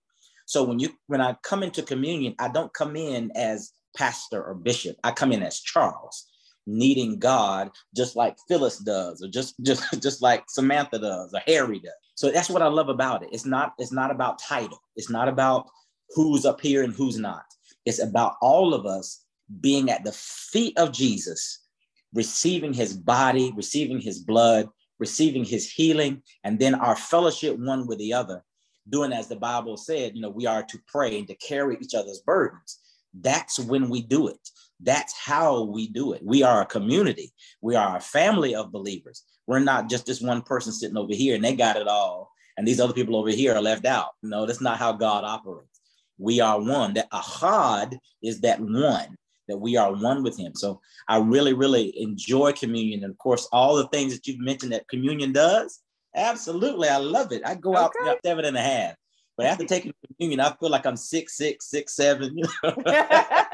So 0.46 0.64
when 0.64 0.78
you 0.78 0.90
when 1.06 1.20
I 1.20 1.36
come 1.42 1.62
into 1.62 1.82
communion, 1.82 2.34
I 2.38 2.48
don't 2.48 2.72
come 2.72 2.96
in 2.96 3.30
as 3.34 3.72
pastor 3.96 4.42
or 4.42 4.54
bishop. 4.54 4.96
I 5.04 5.10
come 5.12 5.32
in 5.32 5.42
as 5.42 5.60
Charles 5.60 6.26
needing 6.66 7.18
God 7.18 7.70
just 7.96 8.16
like 8.16 8.36
Phyllis 8.48 8.78
does, 8.78 9.22
or 9.22 9.28
just 9.28 9.54
just 9.62 9.84
just 10.02 10.22
like 10.22 10.44
Samantha 10.48 10.98
does, 10.98 11.32
or 11.34 11.40
Harry 11.46 11.78
does. 11.78 11.92
So 12.14 12.30
that's 12.30 12.50
what 12.50 12.62
I 12.62 12.68
love 12.68 12.88
about 12.88 13.22
it. 13.22 13.30
It's 13.32 13.46
not 13.46 13.74
it's 13.78 13.92
not 13.92 14.10
about 14.10 14.38
title. 14.38 14.80
It's 14.96 15.10
not 15.10 15.28
about 15.28 15.66
who's 16.10 16.44
up 16.44 16.60
here 16.60 16.82
and 16.82 16.92
who's 16.92 17.18
not. 17.18 17.44
It's 17.84 18.02
about 18.02 18.34
all 18.40 18.74
of 18.74 18.86
us 18.86 19.24
being 19.60 19.90
at 19.90 20.04
the 20.04 20.12
feet 20.12 20.76
of 20.78 20.92
Jesus, 20.92 21.66
receiving 22.14 22.72
his 22.72 22.96
body, 22.96 23.52
receiving 23.56 24.00
his 24.00 24.18
blood, 24.18 24.68
receiving 24.98 25.44
his 25.44 25.70
healing, 25.70 26.22
and 26.44 26.58
then 26.58 26.74
our 26.74 26.96
fellowship 26.96 27.58
one 27.58 27.86
with 27.86 27.98
the 27.98 28.12
other, 28.12 28.44
doing 28.88 29.12
as 29.12 29.28
the 29.28 29.36
Bible 29.36 29.76
said, 29.76 30.14
you 30.14 30.22
know, 30.22 30.30
we 30.30 30.46
are 30.46 30.62
to 30.62 30.78
pray 30.86 31.18
and 31.18 31.26
to 31.28 31.34
carry 31.34 31.76
each 31.80 31.94
other's 31.94 32.20
burdens. 32.24 32.78
That's 33.20 33.58
when 33.58 33.90
we 33.90 34.02
do 34.02 34.28
it. 34.28 34.48
That's 34.82 35.16
how 35.16 35.62
we 35.62 35.88
do 35.88 36.12
it. 36.12 36.22
We 36.24 36.42
are 36.42 36.62
a 36.62 36.66
community. 36.66 37.32
We 37.60 37.76
are 37.76 37.96
a 37.96 38.00
family 38.00 38.54
of 38.54 38.72
believers. 38.72 39.22
We're 39.46 39.60
not 39.60 39.88
just 39.88 40.06
this 40.06 40.20
one 40.20 40.42
person 40.42 40.72
sitting 40.72 40.96
over 40.96 41.14
here 41.14 41.34
and 41.34 41.44
they 41.44 41.54
got 41.54 41.76
it 41.76 41.88
all, 41.88 42.30
and 42.56 42.66
these 42.66 42.80
other 42.80 42.92
people 42.92 43.16
over 43.16 43.30
here 43.30 43.54
are 43.54 43.62
left 43.62 43.86
out. 43.86 44.10
No, 44.22 44.46
that's 44.46 44.60
not 44.60 44.78
how 44.78 44.92
God 44.92 45.24
operates. 45.24 45.80
We 46.18 46.40
are 46.40 46.60
one. 46.60 46.94
That 46.94 47.10
ahad 47.10 47.98
is 48.22 48.40
that 48.42 48.60
one 48.60 49.16
that 49.48 49.58
we 49.58 49.76
are 49.76 49.92
one 49.92 50.22
with 50.22 50.38
Him. 50.38 50.54
So 50.54 50.80
I 51.08 51.18
really, 51.18 51.52
really 51.52 52.00
enjoy 52.00 52.52
communion, 52.52 53.04
and 53.04 53.12
of 53.12 53.18
course, 53.18 53.48
all 53.52 53.76
the 53.76 53.88
things 53.88 54.12
that 54.14 54.26
you've 54.26 54.40
mentioned 54.40 54.72
that 54.72 54.88
communion 54.88 55.32
does. 55.32 55.80
Absolutely, 56.14 56.88
I 56.88 56.98
love 56.98 57.32
it. 57.32 57.42
I 57.44 57.54
go 57.54 57.76
out 57.76 57.92
seven 58.24 58.44
and 58.44 58.56
a 58.56 58.60
half. 58.60 58.94
But 59.36 59.46
after 59.46 59.64
taking 59.64 59.94
communion, 60.06 60.40
I 60.40 60.54
feel 60.60 60.68
like 60.68 60.84
I'm 60.84 60.96
six, 60.96 61.36
six, 61.36 61.70
six, 61.70 61.94
seven. 61.96 62.36
You 62.36 62.44
know? 62.62 62.76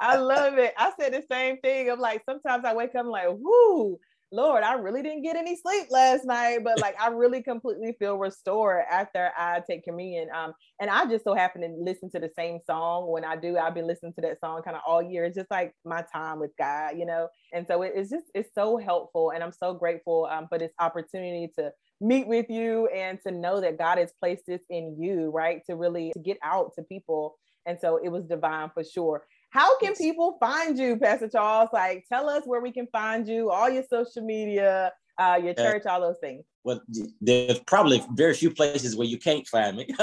I 0.00 0.16
love 0.16 0.58
it. 0.58 0.74
I 0.76 0.92
said 0.98 1.12
the 1.12 1.22
same 1.30 1.58
thing. 1.58 1.90
I'm 1.90 2.00
like, 2.00 2.22
sometimes 2.28 2.64
I 2.64 2.74
wake 2.74 2.94
up, 2.94 3.04
I'm 3.04 3.08
like, 3.08 3.28
whoo, 3.28 3.98
Lord, 4.34 4.64
I 4.64 4.74
really 4.74 5.02
didn't 5.02 5.22
get 5.22 5.36
any 5.36 5.56
sleep 5.56 5.88
last 5.90 6.24
night, 6.24 6.60
but 6.64 6.78
like 6.78 6.98
I 6.98 7.08
really 7.08 7.42
completely 7.42 7.94
feel 7.98 8.16
restored 8.16 8.82
after 8.90 9.30
I 9.36 9.60
take 9.68 9.84
communion. 9.84 10.28
Um, 10.34 10.54
and 10.80 10.88
I 10.88 11.04
just 11.04 11.24
so 11.24 11.34
happen 11.34 11.60
to 11.60 11.68
listen 11.78 12.10
to 12.12 12.18
the 12.18 12.30
same 12.34 12.58
song 12.66 13.10
when 13.12 13.26
I 13.26 13.36
do. 13.36 13.58
I've 13.58 13.74
been 13.74 13.86
listening 13.86 14.14
to 14.14 14.22
that 14.22 14.40
song 14.40 14.62
kind 14.62 14.74
of 14.74 14.82
all 14.86 15.02
year. 15.02 15.26
It's 15.26 15.36
just 15.36 15.50
like 15.50 15.74
my 15.84 16.02
time 16.14 16.40
with 16.40 16.52
God, 16.58 16.96
you 16.96 17.04
know. 17.04 17.28
And 17.52 17.66
so 17.66 17.82
it, 17.82 17.92
it's 17.94 18.10
just 18.10 18.24
it's 18.34 18.48
so 18.54 18.78
helpful, 18.78 19.32
and 19.34 19.44
I'm 19.44 19.52
so 19.52 19.74
grateful 19.74 20.26
um, 20.32 20.46
for 20.48 20.58
this 20.58 20.72
opportunity 20.80 21.52
to 21.58 21.70
meet 22.00 22.26
with 22.26 22.46
you 22.48 22.86
and 22.86 23.18
to 23.26 23.32
know 23.32 23.60
that 23.60 23.76
God 23.76 23.98
has 23.98 24.14
placed 24.18 24.44
this 24.48 24.62
in 24.70 24.96
you, 24.98 25.30
right? 25.30 25.60
To 25.68 25.76
really 25.76 26.10
to 26.14 26.20
get 26.20 26.38
out 26.42 26.72
to 26.76 26.82
people. 26.84 27.36
And 27.66 27.78
so 27.80 28.00
it 28.02 28.08
was 28.08 28.24
divine 28.24 28.70
for 28.74 28.82
sure. 28.82 29.22
How 29.52 29.78
can 29.78 29.94
people 29.94 30.38
find 30.40 30.78
you, 30.78 30.96
Pastor 30.96 31.28
Charles? 31.28 31.68
Like, 31.74 32.06
tell 32.08 32.30
us 32.30 32.42
where 32.46 32.62
we 32.62 32.72
can 32.72 32.86
find 32.86 33.28
you, 33.28 33.50
all 33.50 33.68
your 33.68 33.84
social 33.88 34.22
media, 34.22 34.92
uh, 35.18 35.38
your 35.42 35.52
church, 35.52 35.84
all 35.84 36.00
those 36.00 36.16
things. 36.22 36.42
Well, 36.64 36.80
there's 37.20 37.58
probably 37.60 38.02
very 38.14 38.34
few 38.34 38.50
places 38.50 38.96
where 38.96 39.06
you 39.06 39.18
can't 39.18 39.46
find 39.48 39.76
me. 39.76 39.88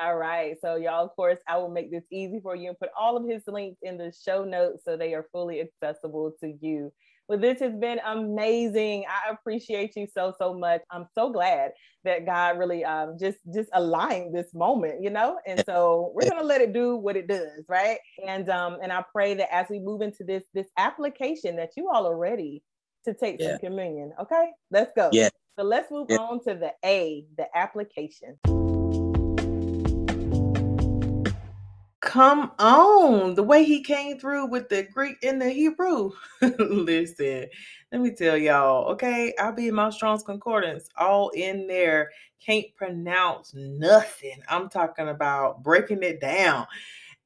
All 0.00 0.16
right. 0.16 0.56
So, 0.62 0.76
y'all, 0.76 1.04
of 1.04 1.14
course, 1.14 1.38
I 1.46 1.58
will 1.58 1.68
make 1.68 1.90
this 1.90 2.04
easy 2.10 2.40
for 2.42 2.56
you 2.56 2.70
and 2.70 2.78
put 2.78 2.88
all 2.98 3.18
of 3.18 3.28
his 3.28 3.42
links 3.46 3.78
in 3.82 3.98
the 3.98 4.12
show 4.24 4.44
notes 4.44 4.82
so 4.84 4.96
they 4.96 5.12
are 5.12 5.26
fully 5.30 5.60
accessible 5.60 6.32
to 6.40 6.54
you. 6.60 6.90
Well, 7.28 7.38
this 7.38 7.60
has 7.60 7.74
been 7.74 8.00
amazing. 8.04 9.04
I 9.08 9.30
appreciate 9.30 9.94
you 9.96 10.06
so 10.12 10.34
so 10.38 10.52
much. 10.52 10.80
I'm 10.90 11.06
so 11.14 11.30
glad 11.30 11.72
that 12.02 12.26
God 12.26 12.58
really 12.58 12.84
um, 12.84 13.18
just 13.20 13.38
just 13.54 13.68
aligned 13.72 14.34
this 14.34 14.52
moment, 14.54 15.02
you 15.02 15.10
know. 15.10 15.38
And 15.46 15.62
so 15.64 16.12
we're 16.14 16.28
gonna 16.28 16.42
let 16.42 16.60
it 16.60 16.72
do 16.72 16.96
what 16.96 17.16
it 17.16 17.28
does, 17.28 17.64
right? 17.68 17.98
And 18.26 18.48
um, 18.48 18.78
and 18.82 18.92
I 18.92 19.04
pray 19.12 19.34
that 19.34 19.54
as 19.54 19.66
we 19.70 19.78
move 19.78 20.00
into 20.00 20.24
this 20.24 20.42
this 20.54 20.66
application, 20.76 21.54
that 21.56 21.70
you 21.76 21.88
all 21.88 22.08
are 22.08 22.16
ready 22.16 22.64
to 23.04 23.14
take 23.14 23.36
yeah. 23.38 23.50
some 23.50 23.58
communion. 23.58 24.12
Okay, 24.20 24.48
let's 24.72 24.90
go. 24.96 25.10
Yeah. 25.12 25.28
So 25.56 25.64
let's 25.64 25.90
move 25.90 26.06
yeah. 26.08 26.16
on 26.16 26.42
to 26.48 26.54
the 26.54 26.72
A, 26.84 27.26
the 27.36 27.46
application. 27.54 28.38
Come 32.10 32.50
on, 32.58 33.36
the 33.36 33.42
way 33.44 33.62
he 33.62 33.84
came 33.84 34.18
through 34.18 34.46
with 34.46 34.68
the 34.68 34.82
Greek 34.82 35.18
and 35.22 35.40
the 35.40 35.48
Hebrew. 35.48 36.10
Listen, 36.58 37.46
let 37.92 38.00
me 38.00 38.10
tell 38.10 38.36
y'all, 38.36 38.90
okay? 38.90 39.32
I'll 39.38 39.52
be 39.52 39.68
in 39.68 39.76
my 39.76 39.90
Strong's 39.90 40.24
Concordance, 40.24 40.88
all 40.96 41.28
in 41.28 41.68
there. 41.68 42.10
Can't 42.44 42.66
pronounce 42.74 43.54
nothing. 43.54 44.42
I'm 44.48 44.68
talking 44.68 45.10
about 45.10 45.62
breaking 45.62 46.02
it 46.02 46.20
down 46.20 46.66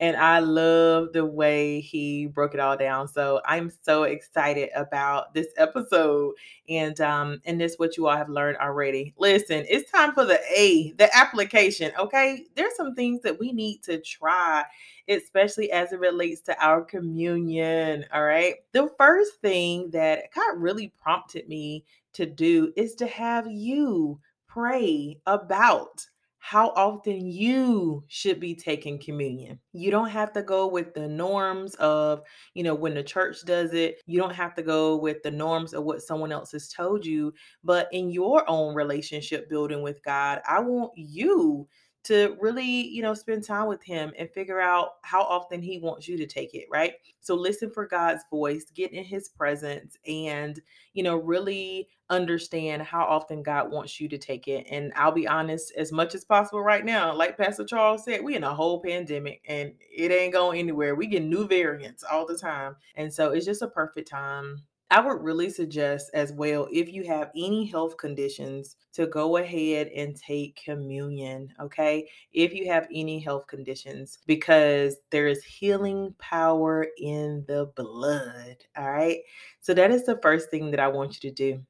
and 0.05 0.19
I 0.19 0.39
love 0.41 1.15
the 1.15 1.25
way 1.25 1.81
he 1.81 2.27
broke 2.27 2.53
it 2.53 2.61
all 2.61 2.77
down. 2.77 3.09
So 3.09 3.41
I'm 3.47 3.71
so 3.71 4.03
excited 4.03 4.69
about 4.77 5.33
this 5.33 5.47
episode 5.57 6.35
and 6.69 7.01
um 7.01 7.41
and 7.47 7.59
this 7.59 7.77
what 7.79 7.97
you 7.97 8.07
all 8.07 8.17
have 8.17 8.29
learned 8.29 8.59
already. 8.59 9.15
Listen, 9.17 9.65
it's 9.67 9.91
time 9.91 10.13
for 10.13 10.27
the 10.27 10.39
A, 10.55 10.93
the 10.99 11.09
application, 11.17 11.91
okay? 11.99 12.45
There's 12.55 12.77
some 12.77 12.95
things 12.95 13.23
that 13.23 13.41
we 13.41 13.53
need 13.53 13.83
to 13.85 13.99
try 13.99 14.65
especially 15.09 15.71
as 15.71 15.93
it 15.93 16.01
relates 16.01 16.41
to 16.41 16.65
our 16.65 16.83
communion, 16.83 18.07
all 18.13 18.25
right? 18.25 18.55
The 18.73 18.91
first 18.97 19.41
thing 19.43 19.91
that 19.91 20.33
God 20.35 20.57
really 20.57 20.93
prompted 21.03 21.47
me 21.47 21.85
to 22.15 22.25
do 22.25 22.73
is 22.75 22.95
to 22.97 23.07
have 23.07 23.47
you 23.51 24.19
pray 24.49 25.19
about 25.27 26.07
how 26.47 26.75
often 26.77 27.27
you 27.27 28.05
should 28.09 28.39
be 28.39 28.55
taking 28.55 28.99
communion. 28.99 29.59
You 29.73 29.91
don't 29.91 30.11
have 30.11 30.31
to 30.35 30.43
go 30.43 30.67
with 30.67 30.93
the 30.93 31.09
norms 31.09 31.75
of, 31.77 32.21
you 32.53 32.63
know, 32.63 32.75
when 32.75 32.93
the 32.93 33.03
church 33.03 33.47
does 33.47 33.73
it. 33.73 34.03
You 34.05 34.21
don't 34.21 34.35
have 34.35 34.55
to 34.57 34.63
go 34.63 34.95
with 34.95 35.23
the 35.23 35.31
norms 35.31 35.73
of 35.73 35.85
what 35.85 36.03
someone 36.03 36.33
else 36.33 36.53
has 36.53 36.69
told 36.69 37.07
you. 37.07 37.33
But 37.65 37.89
in 37.93 38.11
your 38.11 38.45
own 38.47 38.75
relationship 38.75 39.49
building 39.49 39.81
with 39.81 40.03
God, 40.05 40.43
I 40.47 40.61
want 40.61 40.93
you 40.97 41.67
to 42.05 42.37
really, 42.39 42.87
you 42.89 43.03
know, 43.03 43.15
spend 43.15 43.45
time 43.45 43.67
with 43.67 43.83
him 43.83 44.13
and 44.19 44.31
figure 44.31 44.61
out 44.61 44.97
how 45.03 45.23
often 45.23 45.63
he 45.63 45.79
wants 45.79 46.07
you 46.07 46.17
to 46.19 46.27
take 46.27 46.55
it, 46.55 46.67
right? 46.71 46.95
So 47.21 47.35
listen 47.35 47.71
for 47.71 47.87
God's 47.87 48.25
voice, 48.31 48.67
get 48.75 48.93
in 48.93 49.05
his 49.05 49.31
presence 49.31 49.97
and, 50.07 50.61
you 50.93 51.03
know, 51.03 51.17
really 51.17 51.89
understand 52.11 52.83
how 52.83 53.05
often 53.05 53.43
God 53.43 53.71
wants 53.71 53.99
you 53.99 54.09
to 54.11 54.19
take 54.19 54.49
it. 54.49 54.67
And 54.71 54.93
I'll 54.95 55.13
be 55.13 55.27
honest, 55.27 55.73
as 55.79 55.93
much 55.93 56.15
as 56.15 56.25
possible 56.25 56.61
right 56.61 56.85
now, 56.85 57.15
like 57.15 57.39
Pastor 57.39 57.65
Charles 57.65 58.05
said, 58.05 58.23
we 58.23 58.37
in 58.37 58.45
a 58.45 58.55
whole 58.55 58.83
pandemic 58.83 59.41
and 59.49 59.73
it 59.91 60.13
ain't 60.13 60.35
going 60.35 60.59
anywhere. 60.59 60.95
We 60.95 61.07
get 61.07 61.25
new 61.25 61.49
variants 61.49 62.05
all 62.05 62.27
the 62.27 62.37
time. 62.37 62.77
And 62.97 63.13
so 63.13 63.31
it's 63.31 63.47
just 63.47 63.63
a 63.63 63.69
perfect 63.69 64.09
time 64.09 64.63
I 64.91 65.01
would 65.01 65.23
really 65.23 65.51
suggest 65.51 66.11
as 66.15 66.33
well, 66.33 66.69
if 66.71 66.93
you 66.93 67.05
have 67.05 67.31
any 67.35 67.67
health 67.67 67.97
conditions, 67.97 68.77
to 68.93 69.07
go 69.09 69.39
ahead 69.39 69.89
and 69.89 70.15
take 70.15 70.61
communion, 70.65 71.53
okay? 71.61 72.09
If 72.33 72.55
you 72.55 72.69
have 72.71 72.87
any 72.95 73.19
health 73.19 73.47
conditions, 73.49 74.19
because 74.27 74.97
there 75.11 75.27
is 75.27 75.43
healing 75.43 76.15
power 76.19 76.87
in 76.99 77.45
the 77.49 77.73
blood, 77.75 78.57
all 78.77 78.93
right? 78.93 79.19
So 79.61 79.75
that 79.75 79.91
is 79.91 80.05
the 80.07 80.21
first 80.23 80.51
thing 80.51 80.71
that 80.71 80.81
I 80.81 80.89
want 80.89 81.15
you 81.15 81.31
to 81.31 81.35
do. 81.35 81.61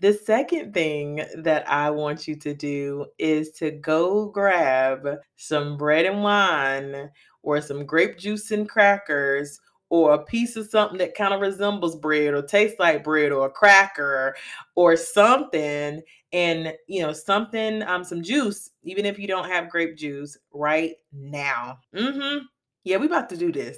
The 0.00 0.14
second 0.14 0.72
thing 0.72 1.24
that 1.36 1.68
I 1.70 1.90
want 1.90 2.26
you 2.26 2.36
to 2.36 2.54
do 2.54 3.06
is 3.18 3.50
to 3.52 3.70
go 3.70 4.26
grab 4.26 5.06
some 5.36 5.76
bread 5.76 6.06
and 6.06 6.22
wine 6.22 7.10
or 7.42 7.60
some 7.60 7.84
grape 7.86 8.18
juice 8.18 8.50
and 8.50 8.68
crackers 8.68 9.60
or 9.92 10.14
a 10.14 10.24
piece 10.24 10.56
of 10.56 10.66
something 10.70 10.96
that 10.96 11.14
kind 11.14 11.34
of 11.34 11.42
resembles 11.42 11.96
bread 11.96 12.32
or 12.32 12.40
tastes 12.40 12.78
like 12.78 13.04
bread 13.04 13.30
or 13.30 13.44
a 13.44 13.50
cracker 13.50 14.34
or 14.74 14.96
something 14.96 16.00
and 16.32 16.72
you 16.86 17.02
know 17.02 17.12
something 17.12 17.82
um 17.82 18.02
some 18.02 18.22
juice 18.22 18.70
even 18.84 19.04
if 19.04 19.18
you 19.18 19.28
don't 19.28 19.50
have 19.50 19.68
grape 19.68 19.94
juice 19.94 20.38
right 20.54 20.94
now. 21.12 21.78
Mm-hmm. 21.94 22.46
Yeah 22.84 22.96
we 22.96 23.04
about 23.04 23.28
to 23.28 23.36
do 23.36 23.52
this. 23.52 23.76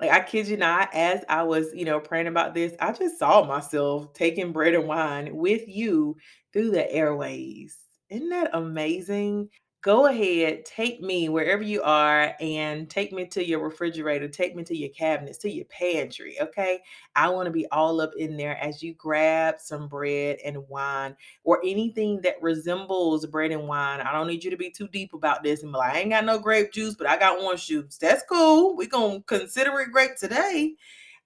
Like 0.00 0.10
i 0.10 0.20
kid 0.20 0.48
you 0.48 0.58
not 0.58 0.90
as 0.92 1.24
i 1.30 1.42
was 1.42 1.68
you 1.72 1.86
know 1.86 1.98
praying 1.98 2.26
about 2.26 2.52
this 2.52 2.74
i 2.78 2.92
just 2.92 3.18
saw 3.18 3.42
myself 3.42 4.12
taking 4.12 4.52
bread 4.52 4.74
and 4.74 4.86
wine 4.86 5.34
with 5.34 5.66
you 5.66 6.14
through 6.52 6.72
the 6.72 6.92
airways. 6.92 7.78
Isn't 8.10 8.28
that 8.28 8.50
amazing 8.52 9.48
go 9.84 10.06
ahead, 10.06 10.64
take 10.64 11.02
me 11.02 11.28
wherever 11.28 11.62
you 11.62 11.82
are 11.82 12.34
and 12.40 12.88
take 12.88 13.12
me 13.12 13.26
to 13.26 13.46
your 13.46 13.62
refrigerator, 13.62 14.26
take 14.26 14.56
me 14.56 14.64
to 14.64 14.74
your 14.74 14.88
cabinets, 14.88 15.36
to 15.36 15.50
your 15.50 15.66
pantry. 15.66 16.40
Okay. 16.40 16.80
I 17.14 17.28
want 17.28 17.46
to 17.46 17.52
be 17.52 17.66
all 17.70 18.00
up 18.00 18.12
in 18.16 18.38
there 18.38 18.56
as 18.56 18.82
you 18.82 18.94
grab 18.94 19.56
some 19.58 19.86
bread 19.86 20.38
and 20.42 20.66
wine 20.68 21.14
or 21.44 21.60
anything 21.62 22.22
that 22.22 22.40
resembles 22.40 23.26
bread 23.26 23.50
and 23.50 23.68
wine. 23.68 24.00
I 24.00 24.10
don't 24.10 24.26
need 24.26 24.42
you 24.42 24.50
to 24.50 24.56
be 24.56 24.70
too 24.70 24.88
deep 24.88 25.12
about 25.12 25.42
this 25.42 25.62
and 25.62 25.70
be 25.70 25.76
like, 25.76 25.92
I 25.92 25.98
ain't 26.00 26.10
got 26.10 26.24
no 26.24 26.38
grape 26.38 26.72
juice, 26.72 26.94
but 26.94 27.06
I 27.06 27.18
got 27.18 27.42
orange 27.42 27.66
juice. 27.66 27.98
That's 27.98 28.24
cool. 28.26 28.74
We're 28.78 28.88
going 28.88 29.18
to 29.18 29.24
consider 29.24 29.78
it 29.80 29.92
grape 29.92 30.16
today. 30.18 30.76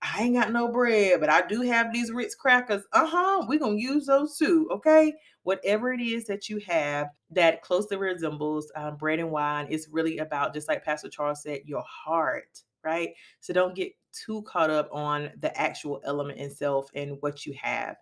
I 0.01 0.23
ain't 0.23 0.37
got 0.37 0.53
no 0.53 0.71
bread, 0.71 1.21
but 1.21 1.29
I 1.29 1.47
do 1.47 1.63
have 1.63 1.93
these 1.93 2.13
Ritz 2.13 2.35
crackers. 2.35 2.85
Uh 2.93 3.07
huh. 3.07 3.47
We're 3.49 3.59
going 3.59 3.79
to 3.79 3.83
use 3.83 4.07
those 4.07 4.37
too. 4.37 4.69
Okay 4.73 5.15
whatever 5.49 5.95
it 5.95 6.01
is 6.03 6.27
that 6.27 6.51
you 6.51 6.61
have 6.67 7.07
that 7.31 7.63
closely 7.63 7.97
resembles 7.97 8.71
um, 8.77 8.99
bread 8.99 9.19
and 9.19 9.31
wine 9.31 9.67
it's 9.71 9.89
really 9.91 10.19
about, 10.19 10.53
just 10.53 10.69
like 10.69 10.85
Pastor 10.85 11.09
Charles 11.09 11.43
said, 11.43 11.61
your 11.65 11.83
heart, 11.89 12.61
right? 12.85 13.15
So 13.41 13.55
don't 13.55 13.75
get 13.75 13.93
too 14.13 14.43
caught 14.43 14.69
up 14.69 14.91
on 14.93 15.31
the 15.41 15.59
actual 15.59 16.03
element 16.05 16.39
itself 16.39 16.91
and 16.95 17.17
what 17.21 17.47
you 17.47 17.55
have. 17.63 17.97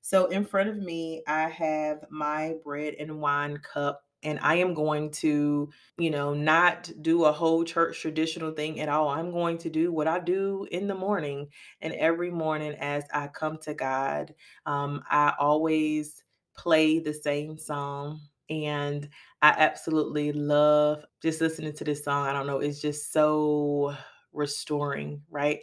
So 0.00 0.24
in 0.28 0.46
front 0.46 0.70
of 0.70 0.78
me, 0.78 1.22
I 1.28 1.50
have 1.50 1.98
my 2.08 2.54
bread 2.64 2.94
and 2.98 3.20
wine 3.20 3.58
cup 3.58 4.00
and 4.26 4.40
I 4.42 4.56
am 4.56 4.74
going 4.74 5.12
to, 5.12 5.70
you 5.98 6.10
know, 6.10 6.34
not 6.34 6.90
do 7.00 7.24
a 7.26 7.32
whole 7.32 7.62
church 7.62 8.00
traditional 8.00 8.50
thing 8.50 8.80
at 8.80 8.88
all. 8.88 9.08
I'm 9.08 9.30
going 9.30 9.56
to 9.58 9.70
do 9.70 9.92
what 9.92 10.08
I 10.08 10.18
do 10.18 10.66
in 10.72 10.88
the 10.88 10.96
morning 10.96 11.46
and 11.80 11.94
every 11.94 12.32
morning 12.32 12.74
as 12.80 13.04
I 13.14 13.28
come 13.28 13.56
to 13.58 13.72
God. 13.72 14.34
Um, 14.66 15.04
I 15.08 15.32
always 15.38 16.24
play 16.56 16.98
the 16.98 17.14
same 17.14 17.56
song. 17.56 18.20
And 18.50 19.08
I 19.42 19.50
absolutely 19.50 20.32
love 20.32 21.04
just 21.22 21.40
listening 21.40 21.74
to 21.74 21.84
this 21.84 22.04
song. 22.04 22.26
I 22.26 22.32
don't 22.32 22.48
know, 22.48 22.58
it's 22.58 22.80
just 22.80 23.12
so 23.12 23.94
restoring, 24.32 25.22
right? 25.30 25.60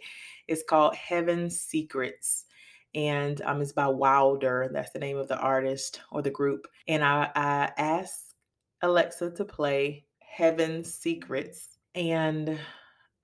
It's 0.48 0.64
called 0.66 0.94
Heaven's 0.94 1.60
Secrets. 1.60 2.46
And 2.94 3.42
um, 3.42 3.60
it's 3.60 3.72
by 3.72 3.88
Wilder. 3.88 4.70
That's 4.72 4.92
the 4.92 5.00
name 5.00 5.18
of 5.18 5.28
the 5.28 5.38
artist 5.38 6.00
or 6.10 6.22
the 6.22 6.30
group. 6.30 6.66
And 6.88 7.04
I, 7.04 7.30
I 7.34 7.72
asked 7.76 8.23
Alexa 8.84 9.30
to 9.32 9.44
play 9.44 10.04
Heaven's 10.20 10.92
Secrets. 10.92 11.78
And 11.94 12.58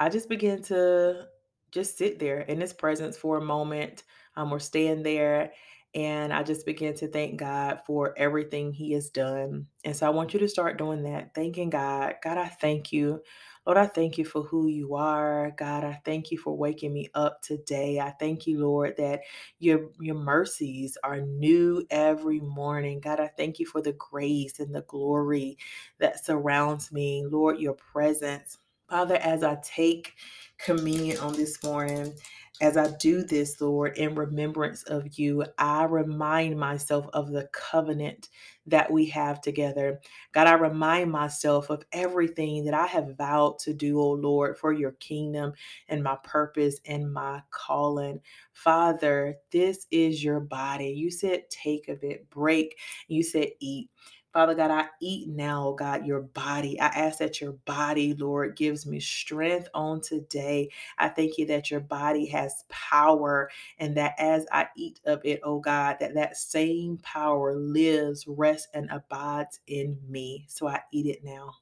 I 0.01 0.09
just 0.09 0.29
began 0.29 0.63
to 0.65 1.27
just 1.71 1.99
sit 1.99 2.19
there 2.19 2.41
in 2.41 2.61
his 2.61 2.73
presence 2.73 3.17
for 3.17 3.39
a 3.39 3.45
moment 3.45 4.05
um, 4.37 4.53
or 4.53 4.59
stand 4.59 5.07
there 5.07 5.53
and 5.95 6.33
I 6.33 6.43
just 6.43 6.67
began 6.67 6.95
to 6.95 7.09
thank 7.09 7.37
God 7.39 7.81
for 7.85 8.15
everything 8.17 8.73
He 8.73 8.93
has 8.93 9.11
done. 9.11 9.67
And 9.85 9.97
so 9.97 10.07
I 10.07 10.11
want 10.11 10.33
you 10.33 10.41
to 10.41 10.49
start 10.49 10.79
doing 10.79 11.03
that, 11.05 11.35
thanking 11.35 11.71
God. 11.71 12.15
God, 12.23 12.39
I 12.39 12.47
thank 12.47 12.93
you. 12.93 13.23
Lord, 13.67 13.79
I 13.79 13.87
thank 13.87 14.19
you 14.19 14.25
for 14.25 14.43
who 14.43 14.69
you 14.69 14.95
are. 14.95 15.53
God, 15.57 15.85
I 15.85 16.01
thank 16.05 16.31
you 16.31 16.39
for 16.39 16.57
waking 16.57 16.93
me 16.93 17.09
up 17.15 17.43
today. 17.43 18.01
I 18.01 18.11
thank 18.19 18.47
you, 18.47 18.59
Lord, 18.61 18.97
that 18.97 19.21
your, 19.59 19.91
your 20.01 20.17
mercies 20.17 20.97
are 21.05 21.21
new 21.21 21.87
every 21.91 22.41
morning. 22.41 23.01
God, 23.01 23.21
I 23.21 23.29
thank 23.29 23.59
you 23.59 23.67
for 23.67 23.83
the 23.83 23.93
grace 23.93 24.61
and 24.61 24.75
the 24.75 24.83
glory 24.83 25.59
that 25.99 26.25
surrounds 26.25 26.91
me. 26.91 27.25
Lord, 27.27 27.59
your 27.59 27.75
presence. 27.75 28.59
Father, 28.91 29.17
as 29.17 29.45
I 29.45 29.59
take 29.65 30.15
communion 30.59 31.19
on 31.19 31.35
this 31.35 31.63
morning, 31.65 32.15
as 32.63 32.79
I 32.79 32.91
do 32.99 33.23
this, 33.25 33.61
Lord, 33.61 33.99
in 33.99 34.17
remembrance 34.17 34.85
of 34.85 35.19
you, 35.19 35.45
I 35.59 35.85
remind 35.85 36.59
myself 36.59 37.07
of 37.15 37.31
the 37.33 37.51
covenant 37.53 38.31
that 38.69 38.91
we 38.93 39.07
have 39.09 39.43
together. 39.43 40.01
God, 40.33 40.49
I 40.49 40.55
remind 40.55 41.13
myself 41.13 41.71
of 41.71 41.85
everything 41.93 42.65
that 42.67 42.75
I 42.75 42.87
have 42.89 43.17
vowed 43.19 43.61
to 43.61 43.75
do, 43.75 44.01
oh 44.01 44.13
Lord, 44.13 44.59
for 44.59 44.73
your 44.73 44.93
kingdom 44.95 45.55
and 45.89 46.03
my 46.03 46.19
purpose 46.25 46.81
and 46.87 47.13
my 47.13 47.43
calling. 47.51 48.21
Father, 48.55 49.37
this 49.53 49.87
is 49.93 50.25
your 50.25 50.41
body. 50.41 50.91
You 50.91 51.13
said, 51.13 51.45
take 51.51 51.89
of 51.89 52.05
it, 52.05 52.31
break. 52.31 52.79
You 53.09 53.23
said, 53.25 53.51
eat. 53.61 53.91
Father 54.33 54.55
God, 54.55 54.71
I 54.71 54.87
eat 55.01 55.29
now, 55.29 55.69
oh 55.69 55.75
God, 55.75 56.07
your 56.07 56.21
body. 56.21 56.81
I 56.81 56.87
ask 56.87 57.19
that 57.19 57.41
your 57.41 57.53
body, 57.65 58.15
Lord, 58.15 58.57
gives 58.57 58.87
me 58.87 59.01
strength 59.01 59.69
on 59.75 60.01
today. 60.01 60.71
I 60.99 61.09
thank 61.09 61.37
you 61.37 61.47
that 61.47 61.71
your 61.71 61.81
body 61.81 62.27
has 62.27 62.65
power 62.69 63.51
and 63.79 63.97
that 63.97 64.15
as 64.19 64.47
I 64.53 64.69
eat 64.77 65.01
of 65.05 65.21
it, 65.25 65.41
oh 65.43 65.59
God, 65.59 65.97
that 65.99 66.15
that 66.15 66.37
same 66.37 66.99
power 67.03 67.57
lives, 67.57 68.25
rests, 68.29 68.69
and 68.73 68.89
abides 68.93 69.59
in 69.67 69.99
me. 70.09 70.47
So 70.49 70.69
I 70.69 70.81
eat 70.93 71.07
it 71.07 71.25
now. 71.25 71.55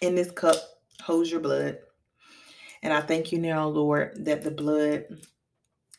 In 0.00 0.16
this 0.16 0.32
cup 0.32 0.56
holds 1.02 1.30
your 1.30 1.40
blood. 1.40 1.78
And 2.82 2.92
I 2.92 3.00
thank 3.00 3.30
you 3.30 3.38
now, 3.38 3.68
Lord, 3.68 4.24
that 4.24 4.42
the 4.42 4.50
blood 4.50 5.04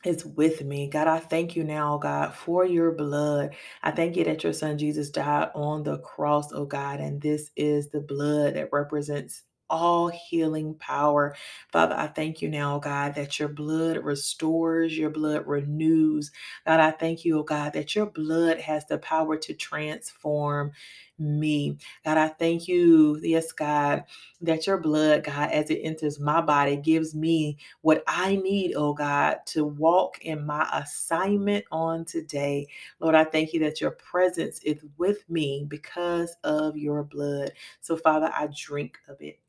is 0.05 0.25
with 0.25 0.63
me. 0.63 0.89
God, 0.89 1.07
I 1.07 1.19
thank 1.19 1.55
you 1.55 1.63
now, 1.63 1.97
God, 1.99 2.33
for 2.35 2.65
your 2.65 2.91
blood. 2.93 3.55
I 3.83 3.91
thank 3.91 4.17
you 4.17 4.25
that 4.25 4.43
your 4.43 4.53
son 4.53 4.77
Jesus 4.79 5.11
died 5.11 5.51
on 5.55 5.83
the 5.83 5.99
cross, 5.99 6.53
oh 6.53 6.65
God, 6.65 7.01
and 7.01 7.21
this 7.21 7.51
is 7.57 7.89
the 7.89 8.01
blood 8.01 8.55
that 8.55 8.69
represents 8.73 9.43
all 9.69 10.09
healing 10.09 10.75
power. 10.79 11.35
Father, 11.71 11.95
I 11.95 12.07
thank 12.07 12.41
you 12.41 12.49
now, 12.49 12.79
God, 12.79 13.15
that 13.15 13.39
your 13.39 13.49
blood 13.49 13.97
restores, 13.97 14.97
your 14.97 15.11
blood 15.11 15.47
renews. 15.47 16.31
God, 16.67 16.81
I 16.81 16.91
thank 16.91 17.25
you, 17.25 17.39
oh 17.39 17.43
God, 17.43 17.73
that 17.73 17.95
your 17.95 18.07
blood 18.07 18.59
has 18.59 18.85
the 18.87 18.97
power 18.99 19.37
to 19.37 19.53
transform 19.53 20.73
me. 21.19 21.77
God, 22.05 22.17
I 22.17 22.29
thank 22.29 22.67
you, 22.67 23.19
yes, 23.21 23.51
God, 23.51 24.03
that 24.41 24.65
your 24.65 24.77
blood, 24.77 25.23
God, 25.23 25.51
as 25.51 25.69
it 25.69 25.81
enters 25.83 26.19
my 26.19 26.41
body, 26.41 26.77
gives 26.77 27.13
me 27.13 27.57
what 27.81 28.03
I 28.07 28.37
need, 28.37 28.73
oh 28.75 28.93
God, 28.93 29.37
to 29.47 29.65
walk 29.65 30.19
in 30.21 30.45
my 30.45 30.67
assignment 30.73 31.65
on 31.71 32.05
today. 32.05 32.67
Lord, 32.99 33.15
I 33.15 33.23
thank 33.23 33.53
you 33.53 33.59
that 33.61 33.81
your 33.81 33.91
presence 33.91 34.59
is 34.59 34.83
with 34.97 35.29
me 35.29 35.65
because 35.67 36.35
of 36.43 36.77
your 36.77 37.03
blood. 37.03 37.51
So, 37.81 37.97
Father, 37.97 38.31
I 38.35 38.47
drink 38.55 38.97
of 39.07 39.21
it. 39.21 39.39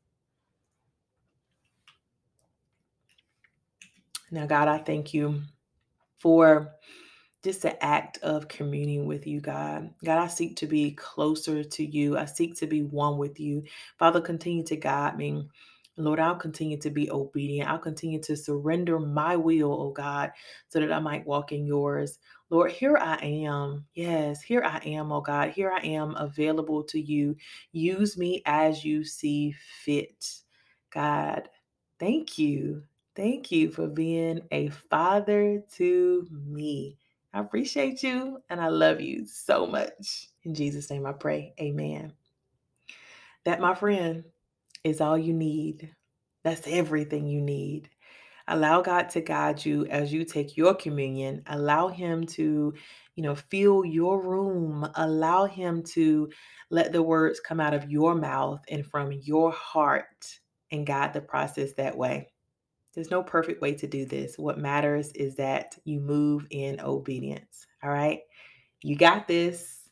Now, 4.31 4.45
God, 4.45 4.67
I 4.67 4.77
thank 4.77 5.13
you 5.13 5.41
for 6.19 6.71
just 7.43 7.63
the 7.63 7.83
act 7.83 8.19
of 8.19 8.47
communing 8.47 9.05
with 9.05 9.25
you, 9.25 9.41
God. 9.41 9.91
God, 10.05 10.19
I 10.19 10.27
seek 10.27 10.55
to 10.57 10.67
be 10.67 10.91
closer 10.91 11.63
to 11.63 11.85
you. 11.85 12.17
I 12.17 12.25
seek 12.25 12.55
to 12.57 12.67
be 12.67 12.83
one 12.83 13.17
with 13.17 13.39
you. 13.39 13.63
Father, 13.97 14.21
continue 14.21 14.63
to 14.65 14.75
guide 14.75 15.17
me. 15.17 15.47
Lord, 15.97 16.19
I'll 16.19 16.35
continue 16.35 16.77
to 16.79 16.89
be 16.89 17.11
obedient. 17.11 17.69
I'll 17.69 17.77
continue 17.77 18.21
to 18.21 18.35
surrender 18.35 18.99
my 18.99 19.35
will, 19.35 19.73
oh 19.73 19.91
God, 19.91 20.31
so 20.69 20.79
that 20.79 20.91
I 20.91 20.99
might 20.99 21.25
walk 21.25 21.51
in 21.51 21.65
yours. 21.65 22.19
Lord, 22.49 22.71
here 22.71 22.97
I 22.97 23.15
am. 23.17 23.85
Yes, 23.93 24.41
here 24.41 24.63
I 24.63 24.77
am, 24.79 25.11
oh 25.11 25.21
God. 25.21 25.49
Here 25.49 25.71
I 25.71 25.85
am 25.85 26.15
available 26.15 26.83
to 26.83 26.99
you. 26.99 27.35
Use 27.71 28.17
me 28.17 28.41
as 28.45 28.85
you 28.85 29.03
see 29.03 29.55
fit. 29.83 30.41
God, 30.91 31.49
thank 31.99 32.37
you. 32.37 32.83
Thank 33.15 33.51
you 33.51 33.69
for 33.71 33.87
being 33.87 34.41
a 34.51 34.69
father 34.69 35.61
to 35.75 36.27
me. 36.31 36.97
I 37.33 37.39
appreciate 37.39 38.03
you 38.03 38.39
and 38.49 38.59
I 38.59 38.67
love 38.67 38.99
you 38.99 39.25
so 39.25 39.65
much. 39.65 40.29
In 40.43 40.53
Jesus' 40.53 40.89
name 40.89 41.05
I 41.05 41.13
pray. 41.13 41.53
Amen. 41.59 42.13
That, 43.45 43.61
my 43.61 43.73
friend, 43.73 44.25
is 44.83 45.01
all 45.01 45.17
you 45.17 45.33
need. 45.33 45.93
That's 46.43 46.67
everything 46.67 47.27
you 47.27 47.41
need. 47.41 47.89
Allow 48.47 48.81
God 48.81 49.09
to 49.11 49.21
guide 49.21 49.63
you 49.63 49.85
as 49.85 50.11
you 50.11 50.25
take 50.25 50.57
your 50.57 50.73
communion. 50.73 51.43
Allow 51.47 51.87
Him 51.87 52.25
to, 52.27 52.73
you 53.15 53.23
know, 53.23 53.35
fill 53.35 53.85
your 53.85 54.21
room. 54.21 54.89
Allow 54.95 55.45
Him 55.45 55.83
to 55.93 56.29
let 56.69 56.91
the 56.91 57.01
words 57.01 57.39
come 57.39 57.59
out 57.59 57.73
of 57.73 57.89
your 57.89 58.15
mouth 58.15 58.61
and 58.69 58.85
from 58.85 59.11
your 59.11 59.51
heart 59.51 60.39
and 60.71 60.85
guide 60.85 61.13
the 61.13 61.21
process 61.21 61.73
that 61.73 61.97
way. 61.97 62.29
There's 62.93 63.11
no 63.11 63.23
perfect 63.23 63.61
way 63.61 63.73
to 63.75 63.87
do 63.87 64.05
this. 64.05 64.37
What 64.37 64.57
matters 64.57 65.11
is 65.13 65.35
that 65.35 65.77
you 65.85 66.01
move 66.01 66.45
in 66.49 66.79
obedience. 66.81 67.65
All 67.83 67.89
right? 67.89 68.19
You 68.83 68.97
got 68.97 69.27
this. 69.27 69.87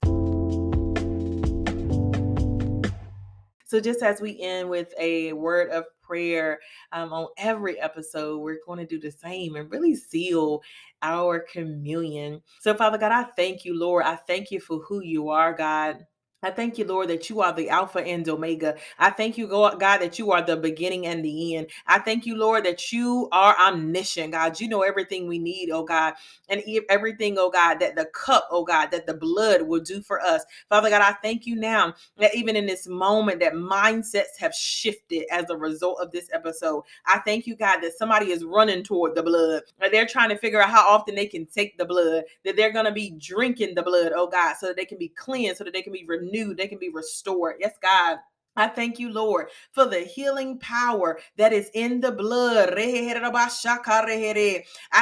So, 3.65 3.79
just 3.79 4.01
as 4.01 4.19
we 4.19 4.41
end 4.41 4.69
with 4.69 4.93
a 4.99 5.31
word 5.33 5.69
of 5.69 5.85
prayer 6.01 6.59
um, 6.91 7.13
on 7.13 7.27
every 7.37 7.79
episode, 7.79 8.39
we're 8.39 8.57
going 8.65 8.79
to 8.79 8.85
do 8.85 8.99
the 8.99 9.11
same 9.11 9.55
and 9.55 9.71
really 9.71 9.95
seal 9.95 10.61
our 11.01 11.39
communion. 11.39 12.41
So, 12.59 12.73
Father 12.73 12.97
God, 12.97 13.11
I 13.11 13.23
thank 13.23 13.63
you, 13.63 13.79
Lord. 13.79 14.05
I 14.05 14.15
thank 14.15 14.51
you 14.51 14.59
for 14.59 14.79
who 14.79 15.01
you 15.01 15.29
are, 15.29 15.53
God. 15.53 16.05
I 16.41 16.51
thank 16.51 16.77
you, 16.77 16.85
Lord, 16.85 17.09
that 17.09 17.29
you 17.29 17.41
are 17.41 17.51
the 17.51 17.69
Alpha 17.69 17.99
and 17.99 18.27
Omega. 18.29 18.77
I 18.97 19.09
thank 19.09 19.37
you, 19.37 19.45
God, 19.45 19.77
that 19.79 20.17
you 20.17 20.31
are 20.31 20.41
the 20.41 20.55
beginning 20.55 21.05
and 21.05 21.23
the 21.23 21.57
end. 21.57 21.67
I 21.85 21.99
thank 21.99 22.25
you, 22.25 22.37
Lord, 22.37 22.63
that 22.63 22.93
you 22.93 23.27
are 23.33 23.57
omniscient, 23.59 24.31
God. 24.31 24.57
You 24.57 24.69
know 24.69 24.81
everything 24.81 25.27
we 25.27 25.37
need, 25.37 25.69
oh 25.69 25.83
God, 25.83 26.13
and 26.47 26.63
everything, 26.89 27.37
oh 27.37 27.49
God, 27.49 27.79
that 27.81 27.97
the 27.97 28.05
cup, 28.05 28.47
oh 28.51 28.63
God, 28.63 28.89
that 28.91 29.05
the 29.05 29.15
blood 29.15 29.63
will 29.63 29.81
do 29.81 30.01
for 30.01 30.21
us. 30.21 30.45
Father 30.69 30.89
God, 30.89 31.01
I 31.01 31.11
thank 31.21 31.45
you 31.45 31.57
now 31.57 31.93
that 32.17 32.33
even 32.33 32.55
in 32.55 32.65
this 32.65 32.87
moment, 32.87 33.41
that 33.41 33.53
mindsets 33.53 34.37
have 34.39 34.55
shifted 34.55 35.25
as 35.33 35.49
a 35.49 35.57
result 35.57 35.99
of 35.99 36.11
this 36.11 36.29
episode. 36.31 36.85
I 37.05 37.19
thank 37.19 37.47
you, 37.47 37.57
God, 37.57 37.81
that 37.81 37.97
somebody 37.97 38.31
is 38.31 38.45
running 38.45 38.83
toward 38.83 39.13
the 39.13 39.23
blood, 39.23 39.63
that 39.79 39.91
they're 39.91 40.07
trying 40.07 40.29
to 40.29 40.37
figure 40.37 40.61
out 40.61 40.69
how 40.69 40.87
often 40.87 41.15
they 41.15 41.27
can 41.27 41.47
take 41.47 41.77
the 41.77 41.83
blood, 41.83 42.23
that 42.45 42.55
they're 42.55 42.71
going 42.71 42.85
to 42.85 42.93
be 42.93 43.09
drinking 43.09 43.75
the 43.75 43.83
blood, 43.83 44.13
oh 44.15 44.27
God, 44.27 44.55
so 44.55 44.67
that 44.67 44.77
they 44.77 44.85
can 44.85 44.97
be 44.97 45.09
cleansed, 45.09 45.57
so 45.57 45.65
that 45.65 45.73
they 45.73 45.81
can 45.81 45.91
be 45.91 46.05
renewed 46.05 46.28
renewed, 46.31 46.57
they 46.57 46.67
can 46.67 46.79
be 46.79 46.89
restored. 46.89 47.55
Yes, 47.59 47.73
God. 47.81 48.17
I 48.55 48.67
thank 48.67 48.99
you, 48.99 49.11
Lord, 49.11 49.47
for 49.71 49.85
the 49.85 50.01
healing 50.01 50.59
power 50.59 51.19
that 51.37 51.53
is 51.53 51.69
in 51.73 52.01
the 52.01 52.11
blood. 52.11 52.73
I 52.77 53.49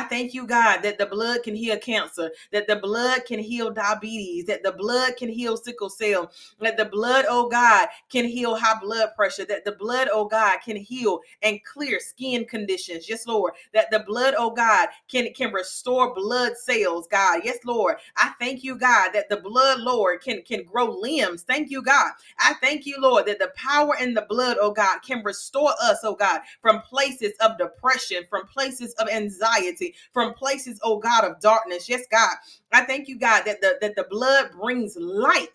thank 0.09 0.33
you, 0.33 0.45
God, 0.47 0.81
that 0.83 0.97
the 0.99 1.05
blood 1.07 1.43
can 1.43 1.55
heal 1.55 1.77
cancer, 1.77 2.31
that 2.51 2.67
the 2.67 2.75
blood 2.77 3.25
can 3.25 3.39
heal 3.39 3.71
diabetes, 3.71 4.45
that 4.45 4.63
the 4.63 4.71
blood 4.73 5.17
can 5.17 5.29
heal 5.29 5.57
sickle 5.57 5.89
cell, 5.89 6.31
that 6.61 6.77
the 6.77 6.85
blood, 6.85 7.25
oh 7.27 7.49
God, 7.49 7.87
can 8.09 8.25
heal 8.25 8.55
high 8.55 8.79
blood 8.79 9.09
pressure, 9.15 9.45
that 9.45 9.65
the 9.65 9.71
blood, 9.73 10.07
oh 10.11 10.25
God, 10.25 10.59
can 10.63 10.75
heal 10.77 11.19
and 11.41 11.59
clear 11.65 11.99
skin 11.99 12.45
conditions. 12.45 13.09
Yes, 13.09 13.25
Lord, 13.27 13.53
that 13.73 13.89
the 13.91 13.99
blood, 14.07 14.35
oh 14.37 14.51
God, 14.51 14.89
can, 15.09 15.33
can 15.33 15.51
restore 15.53 16.13
blood 16.13 16.55
cells, 16.57 17.07
God. 17.09 17.41
Yes, 17.43 17.57
Lord. 17.65 17.95
I 18.17 18.31
thank 18.39 18.63
you, 18.63 18.77
God, 18.77 19.09
that 19.13 19.27
the 19.29 19.37
blood, 19.37 19.79
Lord, 19.81 20.21
can, 20.21 20.41
can 20.43 20.63
grow 20.63 20.89
limbs. 20.91 21.41
Thank 21.43 21.69
you, 21.71 21.81
God. 21.81 22.11
I 22.39 22.53
thank 22.61 22.85
you, 22.85 22.95
Lord, 22.99 23.25
that 23.27 23.39
the 23.39 23.46
the 23.47 23.53
power 23.55 23.95
in 23.99 24.13
the 24.13 24.25
blood, 24.29 24.57
oh 24.59 24.71
God, 24.71 24.99
can 25.05 25.23
restore 25.23 25.73
us, 25.81 25.99
oh 26.03 26.15
God, 26.15 26.41
from 26.61 26.81
places 26.81 27.33
of 27.41 27.57
depression, 27.57 28.23
from 28.29 28.47
places 28.47 28.93
of 28.95 29.09
anxiety, 29.09 29.95
from 30.13 30.33
places, 30.33 30.79
oh 30.83 30.97
God, 30.99 31.23
of 31.23 31.39
darkness. 31.39 31.89
Yes, 31.89 32.03
God. 32.11 32.35
I 32.73 32.83
thank 32.83 33.07
you, 33.07 33.17
God, 33.17 33.43
that 33.45 33.61
the 33.61 33.77
that 33.81 33.95
the 33.95 34.05
blood 34.09 34.51
brings 34.59 34.95
light 34.97 35.47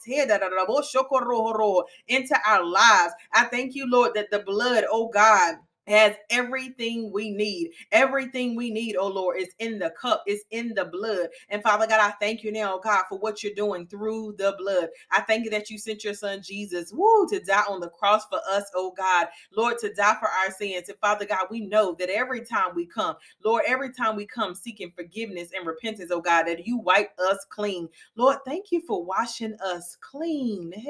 into 2.08 2.38
our 2.46 2.64
lives. 2.64 3.14
I 3.34 3.44
thank 3.44 3.74
you, 3.74 3.90
Lord, 3.90 4.14
that 4.14 4.30
the 4.30 4.40
blood, 4.40 4.84
oh 4.90 5.08
God 5.08 5.56
has 5.88 6.14
everything 6.30 7.12
we 7.12 7.30
need. 7.30 7.72
Everything 7.92 8.56
we 8.56 8.70
need, 8.70 8.96
oh 8.96 9.08
Lord, 9.08 9.38
is 9.40 9.50
in 9.58 9.78
the 9.78 9.90
cup, 9.90 10.24
is 10.26 10.44
in 10.50 10.74
the 10.74 10.86
blood. 10.86 11.28
And 11.50 11.62
Father 11.62 11.86
God, 11.86 12.00
I 12.00 12.12
thank 12.20 12.44
you 12.44 12.52
now, 12.52 12.78
God, 12.78 13.04
for 13.08 13.18
what 13.18 13.42
you're 13.42 13.54
doing 13.54 13.86
through 13.86 14.36
the 14.38 14.54
blood. 14.58 14.88
I 15.10 15.22
thank 15.22 15.44
you 15.44 15.50
that 15.50 15.70
you 15.70 15.78
sent 15.78 16.04
your 16.04 16.14
son 16.14 16.42
Jesus, 16.42 16.92
woo, 16.92 17.26
to 17.30 17.40
die 17.40 17.64
on 17.68 17.80
the 17.80 17.90
cross 17.90 18.26
for 18.30 18.40
us, 18.50 18.64
oh 18.74 18.92
God, 18.96 19.28
Lord, 19.56 19.78
to 19.80 19.92
die 19.92 20.16
for 20.20 20.28
our 20.28 20.50
sins. 20.52 20.88
And 20.88 20.98
Father 21.00 21.26
God, 21.26 21.46
we 21.50 21.60
know 21.60 21.96
that 21.98 22.10
every 22.10 22.44
time 22.44 22.74
we 22.74 22.86
come, 22.86 23.16
Lord, 23.44 23.64
every 23.66 23.92
time 23.92 24.16
we 24.16 24.26
come 24.26 24.54
seeking 24.54 24.92
forgiveness 24.96 25.50
and 25.56 25.66
repentance, 25.66 26.10
oh 26.12 26.20
God, 26.20 26.44
that 26.44 26.66
you 26.66 26.78
wipe 26.78 27.18
us 27.18 27.46
clean. 27.50 27.88
Lord, 28.16 28.38
thank 28.46 28.72
you 28.72 28.80
for 28.86 29.04
washing 29.04 29.56
us 29.64 29.96
clean. 30.00 30.72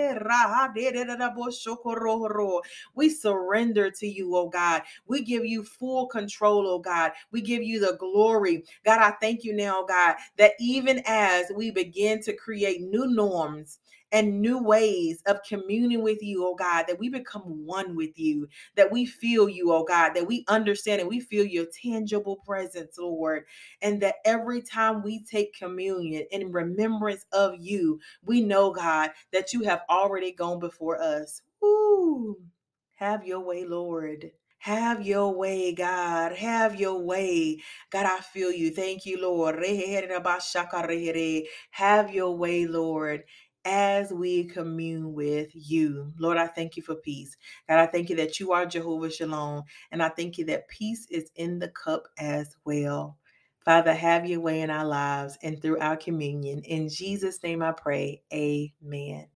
We 2.95 3.11
surrender 3.11 3.90
to 3.90 4.07
you, 4.07 4.36
oh 4.36 4.49
God. 4.49 4.82
We 5.07 5.22
give 5.22 5.45
you 5.45 5.64
full 5.64 6.07
control, 6.07 6.66
oh 6.68 6.78
God. 6.78 7.12
We 7.30 7.41
give 7.41 7.62
you 7.62 7.80
the 7.80 7.97
glory. 7.99 8.64
God, 8.85 9.01
I 9.01 9.12
thank 9.20 9.45
you 9.45 9.55
now, 9.55 9.85
God, 9.85 10.16
that 10.39 10.53
even 10.61 11.03
as 11.07 11.47
we 11.55 11.70
begin 11.70 12.22
to 12.22 12.33
create 12.35 12.83
new 12.83 13.07
norms, 13.07 13.78
and 14.12 14.41
new 14.41 14.62
ways 14.62 15.22
of 15.26 15.43
communing 15.49 16.03
with 16.03 16.22
you, 16.22 16.47
oh 16.47 16.55
God, 16.55 16.85
that 16.87 16.99
we 16.99 17.09
become 17.09 17.43
one 17.66 17.97
with 17.97 18.18
you, 18.18 18.47
that 18.76 18.91
we 18.91 19.07
feel 19.07 19.49
you, 19.49 19.72
oh 19.72 19.85
God, 19.85 20.12
that 20.14 20.26
we 20.26 20.45
understand 20.49 21.01
and 21.01 21.09
we 21.09 21.20
feel 21.20 21.45
your 21.45 21.66
tangible 21.83 22.37
presence, 22.47 22.97
Lord, 22.99 23.45
and 23.80 24.01
that 24.03 24.16
every 24.24 24.62
time 24.62 25.03
we 25.03 25.24
take 25.24 25.55
communion 25.55 26.26
in 26.30 26.53
remembrance 26.53 27.24
of 27.33 27.55
you, 27.59 27.99
we 28.24 28.43
know, 28.43 28.70
God, 28.72 29.11
that 29.33 29.53
you 29.53 29.62
have 29.64 29.83
already 29.89 30.33
gone 30.33 30.59
before 30.61 31.01
us. 31.03 31.41
Ooh, 31.64 32.37
have 32.97 33.24
your 33.26 33.41
way, 33.41 33.64
Lord. 33.64 34.30
Have 34.63 35.07
your 35.07 35.35
way, 35.35 35.75
God. 35.75 36.35
Have 36.37 36.81
your 36.81 37.01
way. 37.01 37.61
God, 37.93 38.07
I 38.07 38.21
feel 38.21 38.53
you. 38.53 38.73
Thank 38.73 39.07
you, 39.07 39.23
Lord. 39.23 39.57
Have 41.73 42.15
your 42.15 42.37
way, 42.37 42.67
Lord 42.67 43.25
as 43.65 44.13
we 44.13 44.45
commune 44.47 45.15
with 45.15 45.51
you. 45.55 46.13
Lord, 46.19 46.39
I 46.39 46.49
thank 46.49 46.77
you 46.77 46.85
for 46.85 46.97
peace. 46.97 47.37
God, 47.69 47.81
I 47.81 47.87
thank 47.87 48.11
you 48.11 48.17
that 48.17 48.41
you 48.41 48.53
are 48.53 48.67
Jehovah 48.67 49.13
Shalom. 49.13 49.65
And 49.93 50.03
I 50.03 50.11
thank 50.11 50.39
you 50.39 50.47
that 50.47 50.69
peace 50.69 51.07
is 51.11 51.31
in 51.37 51.61
the 51.61 51.69
cup 51.71 52.05
as 52.19 52.57
well. 52.67 53.19
Father, 53.65 53.95
have 53.95 54.27
your 54.27 54.41
way 54.41 54.63
in 54.63 54.71
our 54.71 54.87
lives 54.87 55.39
and 55.45 55.63
through 55.63 55.79
our 55.81 55.97
communion. 55.97 56.63
In 56.65 56.91
Jesus' 56.91 57.43
name 57.45 57.63
I 57.63 57.73
pray. 57.73 58.25
Amen. 58.35 59.29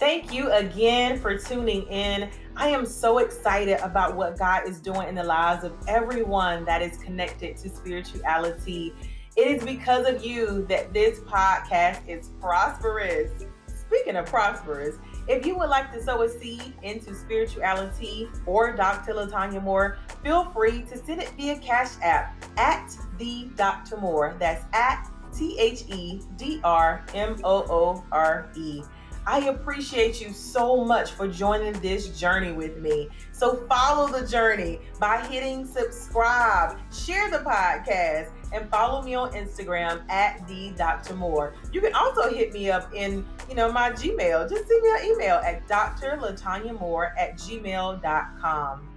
Thank 0.00 0.32
you 0.32 0.50
again 0.50 1.20
for 1.20 1.36
tuning 1.36 1.82
in. 1.88 2.30
I 2.56 2.68
am 2.68 2.86
so 2.86 3.18
excited 3.18 3.78
about 3.80 4.16
what 4.16 4.38
God 4.38 4.66
is 4.66 4.80
doing 4.80 5.08
in 5.08 5.14
the 5.14 5.22
lives 5.22 5.62
of 5.62 5.74
everyone 5.86 6.64
that 6.64 6.80
is 6.80 6.96
connected 6.96 7.58
to 7.58 7.68
spirituality 7.68 8.94
It 9.36 9.46
is 9.46 9.62
because 9.62 10.08
of 10.08 10.24
you 10.24 10.64
that 10.70 10.94
this 10.94 11.20
podcast 11.20 12.08
is 12.08 12.30
prosperous. 12.40 13.44
Speaking 13.66 14.16
of 14.16 14.24
prosperous, 14.24 14.96
if 15.28 15.44
you 15.44 15.54
would 15.58 15.68
like 15.68 15.92
to 15.92 16.02
sow 16.02 16.22
a 16.22 16.30
seed 16.30 16.72
into 16.82 17.14
spirituality 17.14 18.26
or 18.46 18.74
Dr. 18.74 19.12
Latanya 19.12 19.62
Moore, 19.62 19.98
feel 20.24 20.50
free 20.52 20.80
to 20.84 20.96
send 20.96 21.20
it 21.20 21.30
via 21.36 21.58
Cash 21.58 21.90
App 22.02 22.42
at 22.56 22.90
the 23.18 23.50
Dr. 23.54 23.98
Moore. 23.98 24.34
That's 24.38 24.64
at 24.72 25.10
T 25.36 25.58
H 25.58 25.84
E 25.88 26.22
D 26.38 26.58
R 26.64 27.04
M 27.12 27.36
O 27.44 27.66
O 27.68 28.04
R 28.10 28.50
E. 28.56 28.82
I 29.26 29.40
appreciate 29.48 30.20
you 30.20 30.32
so 30.32 30.84
much 30.84 31.12
for 31.12 31.28
joining 31.28 31.74
this 31.80 32.08
journey 32.18 32.52
with 32.52 32.78
me. 32.78 33.08
So 33.32 33.64
follow 33.68 34.08
the 34.08 34.26
journey 34.26 34.80
by 34.98 35.18
hitting 35.26 35.66
subscribe, 35.66 36.78
share 36.92 37.30
the 37.30 37.38
podcast, 37.38 38.30
and 38.52 38.68
follow 38.70 39.02
me 39.02 39.14
on 39.14 39.32
Instagram 39.32 40.08
at 40.10 40.46
the 40.48 40.72
Dr. 40.76 41.14
Moore. 41.14 41.54
You 41.72 41.80
can 41.80 41.94
also 41.94 42.32
hit 42.32 42.52
me 42.52 42.70
up 42.70 42.92
in, 42.94 43.24
you 43.48 43.54
know, 43.54 43.70
my 43.70 43.90
Gmail. 43.90 44.48
Just 44.48 44.66
send 44.66 44.82
me 44.82 44.90
an 44.90 45.04
email 45.04 45.36
at 45.36 45.68
drlatanyamoore 45.68 47.12
at 47.18 47.34
gmail.com. 47.36 48.88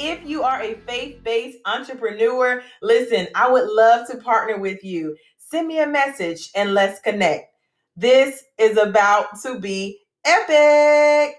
If 0.00 0.24
you 0.24 0.42
are 0.42 0.62
a 0.62 0.74
faith-based 0.74 1.58
entrepreneur, 1.66 2.62
listen, 2.82 3.26
I 3.34 3.50
would 3.50 3.68
love 3.68 4.06
to 4.08 4.18
partner 4.18 4.58
with 4.58 4.84
you. 4.84 5.16
Send 5.38 5.66
me 5.66 5.80
a 5.80 5.86
message 5.86 6.50
and 6.54 6.74
let's 6.74 7.00
connect. 7.00 7.52
This 7.98 8.44
is 8.58 8.78
about 8.78 9.40
to 9.42 9.58
be 9.58 9.98
epic. 10.24 11.36